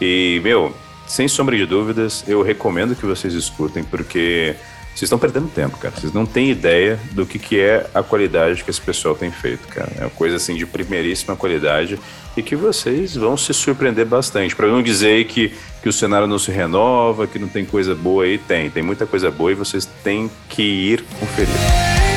E, 0.00 0.40
meu, 0.42 0.74
sem 1.10 1.26
sombra 1.26 1.56
de 1.56 1.66
dúvidas, 1.66 2.22
eu 2.28 2.40
recomendo 2.40 2.94
que 2.94 3.04
vocês 3.04 3.34
escutem, 3.34 3.82
porque 3.82 4.54
vocês 4.94 5.02
estão 5.02 5.18
perdendo 5.18 5.48
tempo, 5.48 5.76
cara. 5.76 5.92
Vocês 5.92 6.12
não 6.12 6.24
têm 6.24 6.52
ideia 6.52 7.00
do 7.10 7.26
que, 7.26 7.36
que 7.36 7.58
é 7.58 7.84
a 7.92 8.00
qualidade 8.00 8.62
que 8.62 8.70
esse 8.70 8.80
pessoal 8.80 9.16
tem 9.16 9.28
feito, 9.28 9.66
cara. 9.66 9.90
É 9.98 10.02
uma 10.02 10.10
coisa 10.10 10.36
assim 10.36 10.54
de 10.54 10.64
primeiríssima 10.64 11.34
qualidade 11.34 11.98
e 12.36 12.42
que 12.44 12.54
vocês 12.54 13.16
vão 13.16 13.36
se 13.36 13.52
surpreender 13.52 14.06
bastante. 14.06 14.54
Para 14.54 14.68
não 14.68 14.80
dizer 14.80 15.24
que, 15.24 15.52
que 15.82 15.88
o 15.88 15.92
cenário 15.92 16.28
não 16.28 16.38
se 16.38 16.52
renova, 16.52 17.26
que 17.26 17.40
não 17.40 17.48
tem 17.48 17.64
coisa 17.64 17.92
boa 17.92 18.22
aí, 18.22 18.38
tem. 18.38 18.70
Tem 18.70 18.82
muita 18.82 19.04
coisa 19.04 19.32
boa 19.32 19.50
e 19.50 19.54
vocês 19.56 19.84
têm 20.04 20.30
que 20.48 20.62
ir 20.62 21.04
conferir. 21.18 22.09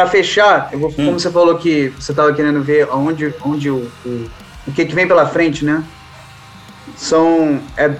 Para 0.00 0.08
fechar, 0.08 0.70
eu 0.72 0.78
vou, 0.78 0.88
hum. 0.90 0.94
como 0.94 1.20
você 1.20 1.30
falou 1.30 1.58
que 1.58 1.88
você 1.90 2.12
estava 2.12 2.32
querendo 2.32 2.62
ver 2.62 2.88
onde, 2.90 3.34
onde 3.44 3.70
o, 3.70 3.90
o, 4.04 4.30
o 4.66 4.72
que, 4.72 4.86
que 4.86 4.94
vem 4.94 5.06
pela 5.06 5.26
frente, 5.26 5.64
né? 5.64 5.84
são 6.96 7.60
é 7.76 7.94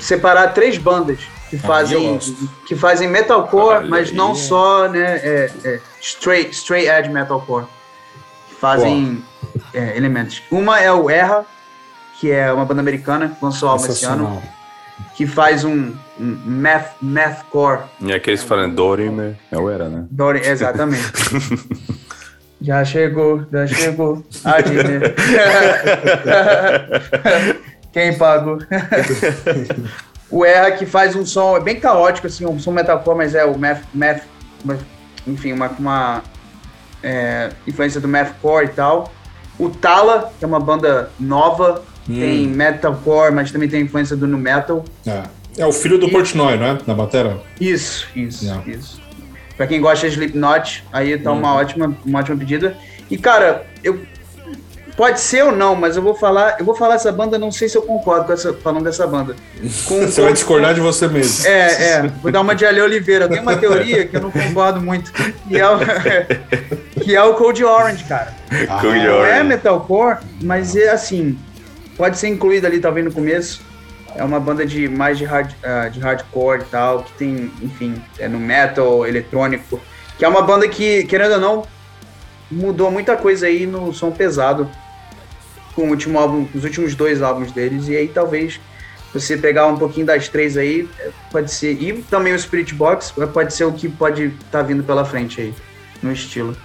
separar 0.00 0.48
três 0.48 0.76
bandas 0.76 1.20
que 1.48 1.56
fazem 1.56 2.18
que 2.66 2.74
fazem 2.74 3.08
metalcore, 3.08 3.88
mas 3.88 4.10
não 4.12 4.34
só 4.34 4.88
né, 4.88 5.20
é, 5.22 5.50
é 5.64 5.80
straight 6.00 6.50
straight 6.50 6.88
edge 6.88 7.08
metalcore, 7.08 7.66
que 8.48 8.54
fazem 8.56 9.24
é, 9.72 9.96
elementos. 9.96 10.42
Uma 10.50 10.80
é 10.80 10.92
o 10.92 11.08
Erra, 11.08 11.46
que 12.18 12.30
é 12.30 12.52
uma 12.52 12.64
banda 12.64 12.80
americana 12.80 13.36
lançou 13.40 13.68
álbum 13.68 13.86
esse 13.86 14.04
ano, 14.04 14.42
que 15.16 15.26
faz 15.26 15.64
um, 15.64 15.92
um 16.18 16.38
math 16.44 16.92
mathcore. 17.00 17.80
E 18.00 18.12
aqueles 18.12 18.42
que 18.42 18.48
falam 18.48 18.70
Dorime 18.70 19.36
é 19.50 19.58
o 19.58 19.68
Era, 19.70 19.88
né? 19.88 20.06
Dorime, 20.10 20.46
exatamente. 20.46 21.04
Já 22.64 22.82
chegou, 22.82 23.44
já 23.52 23.66
chegou. 23.66 24.24
A 24.42 24.54
Quem 27.92 28.16
pagou? 28.16 28.56
o 30.30 30.42
Erra 30.46 30.70
que 30.70 30.86
faz 30.86 31.14
um 31.14 31.26
som 31.26 31.58
é 31.58 31.60
bem 31.60 31.78
caótico, 31.78 32.26
assim, 32.26 32.46
um 32.46 32.58
som 32.58 32.70
metalcore, 32.70 33.18
mas 33.18 33.34
é 33.34 33.44
o 33.44 33.58
math, 33.58 33.82
math 33.94 34.22
enfim, 35.26 35.52
uma, 35.52 35.68
uma 35.78 36.22
é, 37.02 37.50
influência 37.66 38.00
do 38.00 38.08
mathcore 38.08 38.64
e 38.64 38.68
tal. 38.68 39.12
O 39.58 39.68
Tala, 39.68 40.32
que 40.38 40.44
é 40.44 40.48
uma 40.48 40.58
banda 40.58 41.10
nova, 41.20 41.82
hum. 42.08 42.18
tem 42.18 42.46
metalcore, 42.46 43.32
mas 43.32 43.50
também 43.50 43.68
tem 43.68 43.82
influência 43.82 44.16
do 44.16 44.26
nu 44.26 44.38
metal. 44.38 44.84
É, 45.06 45.22
é 45.58 45.66
o 45.66 45.72
filho 45.72 45.98
do 45.98 46.06
e... 46.06 46.10
Portnoy, 46.10 46.56
não 46.56 46.66
é? 46.66 46.78
Na 46.86 46.94
bateria? 46.94 47.36
Isso, 47.60 48.06
isso, 48.14 48.50
é. 48.50 48.70
isso. 48.70 49.02
Pra 49.56 49.66
quem 49.66 49.80
gosta 49.80 50.08
de 50.08 50.14
Slipknot, 50.14 50.84
aí 50.92 51.16
tá 51.16 51.30
uma, 51.30 51.52
uhum. 51.52 51.58
ótima, 51.58 51.96
uma 52.04 52.18
ótima 52.18 52.36
pedida. 52.36 52.76
E, 53.10 53.16
cara, 53.16 53.64
eu 53.82 54.00
Pode 54.96 55.18
ser 55.18 55.44
ou 55.44 55.50
não, 55.50 55.74
mas 55.74 55.96
eu 55.96 56.02
vou 56.02 56.14
falar, 56.14 56.56
eu 56.58 56.64
vou 56.64 56.74
falar 56.74 56.94
essa 56.94 57.10
banda, 57.10 57.36
não 57.36 57.50
sei 57.50 57.68
se 57.68 57.76
eu 57.76 57.82
concordo 57.82 58.26
com 58.26 58.32
essa, 58.32 58.52
falando 58.54 58.84
dessa 58.84 59.04
banda. 59.06 59.34
Com, 59.86 59.98
você 60.06 60.20
com, 60.20 60.22
vai 60.22 60.32
discordar 60.32 60.72
de 60.72 60.80
você 60.80 61.08
mesmo. 61.08 61.46
É, 61.46 61.94
é. 61.94 62.02
Vou 62.22 62.30
dar 62.30 62.40
uma 62.40 62.54
de 62.54 62.64
Ale 62.64 62.80
Oliveira. 62.80 63.28
Tem 63.28 63.40
uma 63.40 63.56
teoria 63.56 64.06
que 64.06 64.16
eu 64.16 64.20
não 64.20 64.30
concordo 64.30 64.80
muito, 64.80 65.12
que 65.12 65.58
é 65.58 65.68
o, 65.68 65.78
que 67.02 67.16
é 67.16 67.22
o 67.22 67.34
Cold 67.34 67.64
Orange, 67.64 68.04
cara. 68.04 68.32
Ah, 68.68 68.78
Cold 68.80 68.98
é 68.98 69.10
Orange. 69.10 69.30
É 69.32 69.42
metalcore, 69.42 70.18
mas 70.40 70.76
é 70.76 70.90
assim, 70.90 71.36
pode 71.96 72.18
ser 72.18 72.28
incluído 72.28 72.66
ali 72.66 72.80
talvez 72.80 73.04
no 73.04 73.12
começo. 73.12 73.62
É 74.16 74.22
uma 74.22 74.38
banda 74.38 74.64
de 74.64 74.88
mais 74.88 75.18
de, 75.18 75.24
hard, 75.24 75.50
uh, 75.50 75.90
de 75.90 75.98
hardcore 75.98 76.60
e 76.60 76.64
tal, 76.66 77.02
que 77.02 77.12
tem, 77.14 77.52
enfim, 77.60 78.00
é 78.18 78.28
no 78.28 78.38
metal, 78.38 79.04
eletrônico, 79.06 79.80
que 80.16 80.24
é 80.24 80.28
uma 80.28 80.42
banda 80.42 80.68
que, 80.68 81.04
querendo 81.04 81.32
ou 81.32 81.40
não, 81.40 81.66
mudou 82.50 82.90
muita 82.90 83.16
coisa 83.16 83.46
aí 83.46 83.66
no 83.66 83.92
som 83.92 84.12
pesado 84.12 84.70
com 85.74 85.82
o 85.82 85.90
último 85.90 86.18
álbum, 86.18 86.46
os 86.54 86.62
últimos 86.62 86.94
dois 86.94 87.20
álbuns 87.22 87.50
deles, 87.50 87.88
e 87.88 87.96
aí 87.96 88.06
talvez 88.06 88.60
você 89.12 89.36
pegar 89.36 89.66
um 89.66 89.76
pouquinho 89.76 90.06
das 90.06 90.28
três 90.28 90.56
aí, 90.56 90.88
pode 91.30 91.52
ser. 91.52 91.72
E 91.80 92.02
também 92.02 92.34
o 92.34 92.38
Spirit 92.38 92.74
Box 92.74 93.12
pode 93.32 93.54
ser 93.54 93.64
o 93.64 93.72
que 93.72 93.88
pode 93.88 94.26
estar 94.26 94.58
tá 94.58 94.62
vindo 94.62 94.82
pela 94.82 95.04
frente 95.04 95.40
aí, 95.40 95.54
no 96.02 96.12
estilo. 96.12 96.56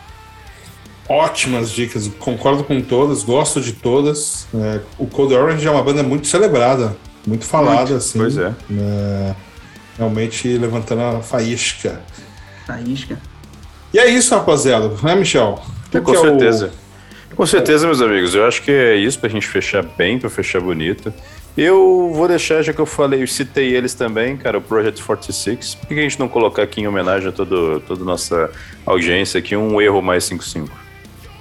Ótimas 1.09 1.71
dicas, 1.71 2.07
concordo 2.19 2.63
com 2.63 2.79
todas, 2.81 3.23
gosto 3.23 3.59
de 3.59 3.73
todas. 3.73 4.47
É, 4.53 4.79
o 4.99 5.07
Cold 5.07 5.33
Orange 5.33 5.67
é 5.67 5.71
uma 5.71 5.81
banda 5.81 6.03
muito 6.03 6.27
celebrada, 6.27 6.95
muito 7.25 7.45
falada, 7.45 7.79
muito, 7.79 7.95
assim. 7.95 8.19
Pois 8.19 8.37
é. 8.37 8.53
é. 8.71 9.35
Realmente 9.97 10.47
levantando 10.55 11.01
a 11.01 11.21
faísca. 11.21 11.99
Faísca. 12.67 13.19
E 13.91 13.97
é 13.97 14.07
isso, 14.07 14.35
rapaziada, 14.35 14.91
né, 15.01 15.15
Michel? 15.15 15.59
com 15.91 16.15
certeza. 16.15 16.71
É 17.31 17.33
o 17.33 17.35
com 17.35 17.45
certeza, 17.45 17.87
meus 17.87 18.01
amigos. 18.01 18.35
Eu 18.35 18.45
acho 18.45 18.61
que 18.61 18.71
é 18.71 18.95
isso 18.95 19.19
pra 19.19 19.29
gente 19.29 19.47
fechar 19.47 19.81
bem, 19.81 20.19
pra 20.19 20.29
fechar 20.29 20.61
bonito. 20.61 21.11
Eu 21.57 22.11
vou 22.13 22.27
deixar, 22.27 22.61
já 22.61 22.71
que 22.71 22.79
eu 22.79 22.85
falei, 22.85 23.23
eu 23.23 23.27
citei 23.27 23.75
eles 23.75 23.95
também, 23.95 24.37
cara, 24.37 24.59
o 24.59 24.61
Project 24.61 25.03
46. 25.03 25.75
Por 25.75 25.87
que 25.87 25.93
a 25.95 26.03
gente 26.03 26.19
não 26.19 26.27
colocar 26.27 26.61
aqui 26.61 26.81
em 26.81 26.87
homenagem 26.87 27.29
a 27.29 27.31
todo, 27.31 27.79
toda 27.81 28.03
a 28.03 28.05
nossa 28.05 28.51
audiência 28.85 29.39
aqui 29.39 29.55
um 29.55 29.81
erro 29.81 30.01
mais 30.01 30.23
55? 30.25 30.88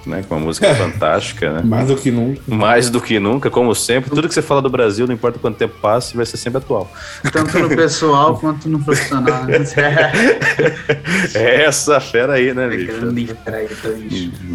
Né? 0.09 0.23
Com 0.27 0.35
uma 0.35 0.45
música 0.45 0.67
é, 0.67 0.75
fantástica, 0.75 1.53
né? 1.53 1.61
Mais 1.63 1.87
do 1.87 1.95
que 1.95 2.11
nunca. 2.11 2.41
Mais 2.47 2.89
do 2.89 2.99
que 2.99 3.19
nunca, 3.19 3.49
como 3.49 3.73
sempre. 3.73 4.09
Tudo 4.09 4.27
que 4.27 4.33
você 4.33 4.41
fala 4.41 4.61
do 4.61 4.69
Brasil, 4.69 5.07
não 5.07 5.13
importa 5.13 5.39
quanto 5.39 5.57
tempo 5.57 5.75
passe, 5.81 6.17
vai 6.17 6.25
ser 6.25 6.37
sempre 6.37 6.57
atual. 6.57 6.91
Tanto 7.31 7.59
no 7.59 7.69
pessoal 7.69 8.37
quanto 8.37 8.67
no 8.67 8.83
profissional. 8.83 9.45
Né? 9.45 9.57
é 11.35 11.65
essa 11.65 11.99
fera 11.99 12.33
aí, 12.33 12.53
né, 12.53 12.67
bicho? 12.67 12.91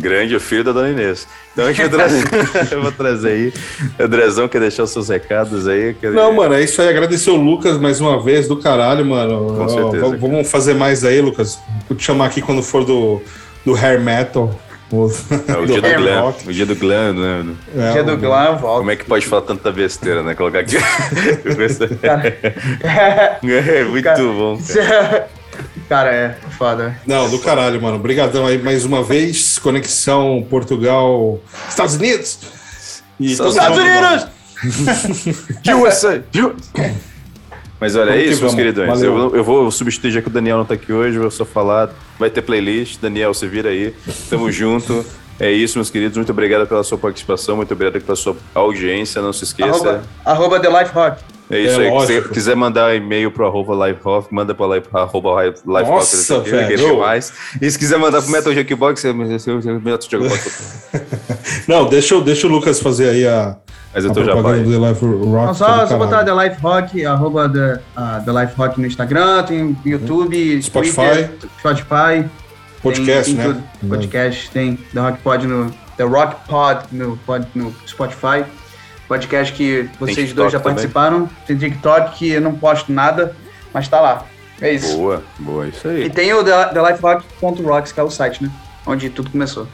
Grande, 0.01 0.37
o 0.37 0.41
filho 0.41 0.65
da 0.65 0.73
Dona 0.73 0.91
Inês. 0.91 1.27
Então 1.55 1.67
a 1.67 1.73
gente 1.73 1.89
vai 1.89 1.89
trazer, 1.89 2.25
eu 2.73 2.83
vou 2.83 2.93
trazer 2.93 3.29
aí. 3.29 3.53
Andrezão 3.99 4.49
quer 4.49 4.61
deixar 4.61 4.83
os 4.83 4.91
seus 4.91 5.09
recados 5.09 5.69
aí? 5.69 5.95
Quer... 5.95 6.11
Não, 6.11 6.33
mano, 6.33 6.55
é 6.55 6.63
isso 6.65 6.83
aí. 6.83 6.89
Agradecer 6.89 7.31
o 7.31 7.37
Lucas 7.37 7.79
mais 7.79 8.01
uma 8.01 8.21
vez, 8.21 8.49
do 8.49 8.57
caralho, 8.57 9.07
mano. 9.07 9.55
Com 9.57 9.69
certeza. 9.69 10.17
vamos 10.17 10.51
fazer 10.51 10.75
mais 10.75 11.05
aí, 11.05 11.21
Lucas. 11.21 11.59
Vou 11.89 11.97
te 11.97 12.05
chamar 12.05 12.27
aqui 12.27 12.43
quando 12.43 12.61
for 12.61 12.85
do, 12.85 13.23
do 13.65 13.73
hair 13.73 14.01
metal. 14.01 14.53
É 15.49 15.57
o 15.57 15.67
dia 15.67 15.81
do, 15.81 15.95
glam. 16.03 16.35
O 16.47 16.53
dia 16.53 16.67
do 16.67 16.77
glam, 16.77 17.13
né? 17.15 17.55
É, 17.75 17.91
o 17.91 17.93
dia 17.93 18.05
do 18.05 18.17
glam, 18.17 18.57
volta. 18.59 18.79
Como 18.79 18.91
é 18.91 18.97
que 18.97 19.05
pode 19.05 19.27
falar 19.27 19.43
tanta 19.43 19.73
besteira, 19.73 20.23
né? 20.23 20.35
Colocar 20.35 20.61
aqui. 20.61 20.77
é 23.49 23.85
muito 23.85 24.05
cara, 24.05 24.23
bom. 24.23 24.59
Cara. 24.75 25.29
cara, 25.89 26.15
é 26.15 26.37
foda. 26.59 26.99
Não, 27.07 27.29
do 27.31 27.39
caralho, 27.39 27.81
mano. 27.81 27.97
Obrigadão 27.97 28.47
aí 28.47 28.59
mais 28.59 28.85
uma 28.85 29.03
vez. 29.03 29.59
Conexão 29.59 30.47
Portugal, 30.49 31.41
Estados 31.69 31.95
Unidos. 31.95 32.39
E 33.19 33.33
Estados 33.33 33.79
Unidos! 33.79 34.27
USA! 35.83 36.25
Mas 37.81 37.97
olha, 37.97 38.13
é 38.13 38.23
isso, 38.23 38.41
meus 38.41 38.55
queridões. 38.55 39.03
Eu, 39.03 39.35
eu, 39.35 39.45
vou 39.45 39.71
substituir, 39.71 40.13
já 40.13 40.23
que 40.23 40.29
o 40.29 40.31
Daniel 40.31 40.59
não 40.59 40.65
tá 40.65 40.75
aqui 40.75 40.93
hoje, 40.93 41.19
vou 41.19 41.31
só 41.31 41.45
falar. 41.45 41.91
Vai 42.19 42.31
ter 42.31 42.43
playlist. 42.43 43.01
Daniel, 43.01 43.35
você 43.35 43.47
vira 43.47 43.71
aí. 43.71 43.95
Tamo 44.31 44.51
junto. 44.51 45.05
É 45.39 45.51
isso, 45.51 45.79
meus 45.79 45.91
queridos. 45.91 46.17
Muito 46.17 46.31
obrigado 46.31 46.67
pela 46.67 46.85
sua 46.85 46.97
participação, 46.97 47.57
muito 47.57 47.73
obrigado 47.75 48.01
pela 48.01 48.17
sua 48.17 48.37
audiência. 48.55 49.21
Não 49.21 49.33
se 49.33 49.45
esqueça. 49.45 49.71
Arroba, 49.71 50.03
arroba 50.25 50.61
The 50.61 50.81
Life 50.81 50.95
Rock. 50.95 51.23
É 51.51 51.61
isso 51.61 51.81
é, 51.81 51.91
aí. 51.91 52.07
Se 52.07 52.29
quiser 52.31 52.57
mandar 52.57 52.97
e-mail 52.97 53.31
pro 53.31 53.47
arroba 53.47 53.87
Life 53.87 54.01
Rock, 54.03 54.33
manda 54.33 54.55
pro 54.55 54.67
live, 54.67 54.87
arroba 54.93 55.45
Life 55.45 55.65
Nossa, 55.67 56.37
Rock. 56.37 56.51
Velho. 56.51 56.99
Mais. 56.99 57.33
E 57.61 57.71
se 57.71 57.79
quiser 57.79 57.99
mandar 57.99 58.23
pro 58.23 58.31
Metal 58.31 58.53
Jukebox, 58.53 59.05
é 59.05 59.13
Metal 59.13 59.61
Jukebox. 59.61 60.89
Não, 61.69 61.87
deixa, 61.87 62.19
deixa 62.21 62.47
o 62.47 62.51
Lucas 62.51 62.81
fazer 62.81 63.11
aí 63.11 63.27
a, 63.27 63.57
mas 63.95 64.05
eu 64.05 64.13
tô 64.13 64.25
já 64.25 64.35
vai. 64.35 64.63
The 64.65 64.89
Life 64.89 65.05
Rock. 65.05 65.57
só, 65.57 65.87
só 65.87 65.97
botar 65.97 66.25
The 66.25 66.35
Life 66.35 66.61
Rock, 66.61 67.07
arroba 67.07 67.49
The, 67.49 67.81
uh, 67.97 68.25
The 68.25 68.43
Life 68.43 68.55
Rock 68.57 68.81
no 68.81 68.87
Instagram, 68.87 69.45
tem 69.45 69.77
YouTube, 69.85 70.63
Spotify, 70.63 70.95
Twitter, 70.95 71.51
Spotify. 71.61 72.31
Podcast, 72.83 73.35
tem, 73.35 73.35
né? 73.35 73.63
Tudo. 73.81 73.89
Podcast, 73.89 74.51
tem 74.51 74.77
The 74.93 75.01
Rock 75.01 75.19
Pod 75.23 75.47
no 75.47 75.71
The 75.97 76.05
Rock 76.05 76.37
Pod 76.49 76.85
no, 76.93 77.17
pod, 77.19 77.47
no 77.55 77.75
Spotify. 77.87 78.45
Podcast 79.07 79.55
que 79.55 79.89
vocês 80.01 80.33
dois 80.33 80.53
já 80.53 80.59
também. 80.59 80.75
participaram. 80.75 81.31
Tem 81.47 81.57
TikTok 81.57 82.19
que 82.19 82.31
eu 82.31 82.41
não 82.41 82.55
posto 82.55 82.93
nada, 82.93 83.35
mas 83.73 83.87
tá 83.87 84.01
lá. 84.01 84.27
É 84.61 84.73
isso. 84.73 84.97
Boa, 84.97 85.23
boa, 85.39 85.69
isso 85.69 85.87
aí. 85.87 86.05
E 86.05 86.11
tem 86.11 86.33
o 86.33 86.43
The, 86.43 86.67
TheLifeRock.rocks, 86.67 87.93
que 87.93 88.01
é 88.01 88.03
o 88.03 88.11
site, 88.11 88.43
né? 88.43 88.51
Onde 88.87 89.09
tudo 89.11 89.31
começou. 89.31 89.67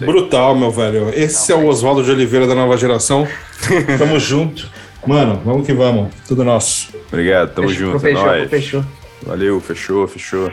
É 0.00 0.06
Brutal, 0.06 0.56
meu 0.56 0.70
velho. 0.70 1.10
Esse 1.14 1.52
é 1.52 1.54
o 1.54 1.66
Oswaldo 1.66 2.02
de 2.02 2.10
Oliveira 2.10 2.46
da 2.46 2.54
nova 2.54 2.76
geração. 2.76 3.26
Tamo 3.98 4.18
junto. 4.18 4.68
Mano, 5.06 5.40
vamos 5.44 5.66
que 5.66 5.72
vamos. 5.72 6.12
Tudo 6.26 6.44
nosso. 6.44 6.92
Obrigado, 7.08 7.54
tamo 7.54 7.68
fechou, 7.68 7.86
junto. 7.92 8.00
Fechou, 8.00 8.34
é 8.34 8.48
fechou. 8.48 8.84
Valeu, 9.22 9.60
fechou, 9.60 10.08
fechou. 10.08 10.52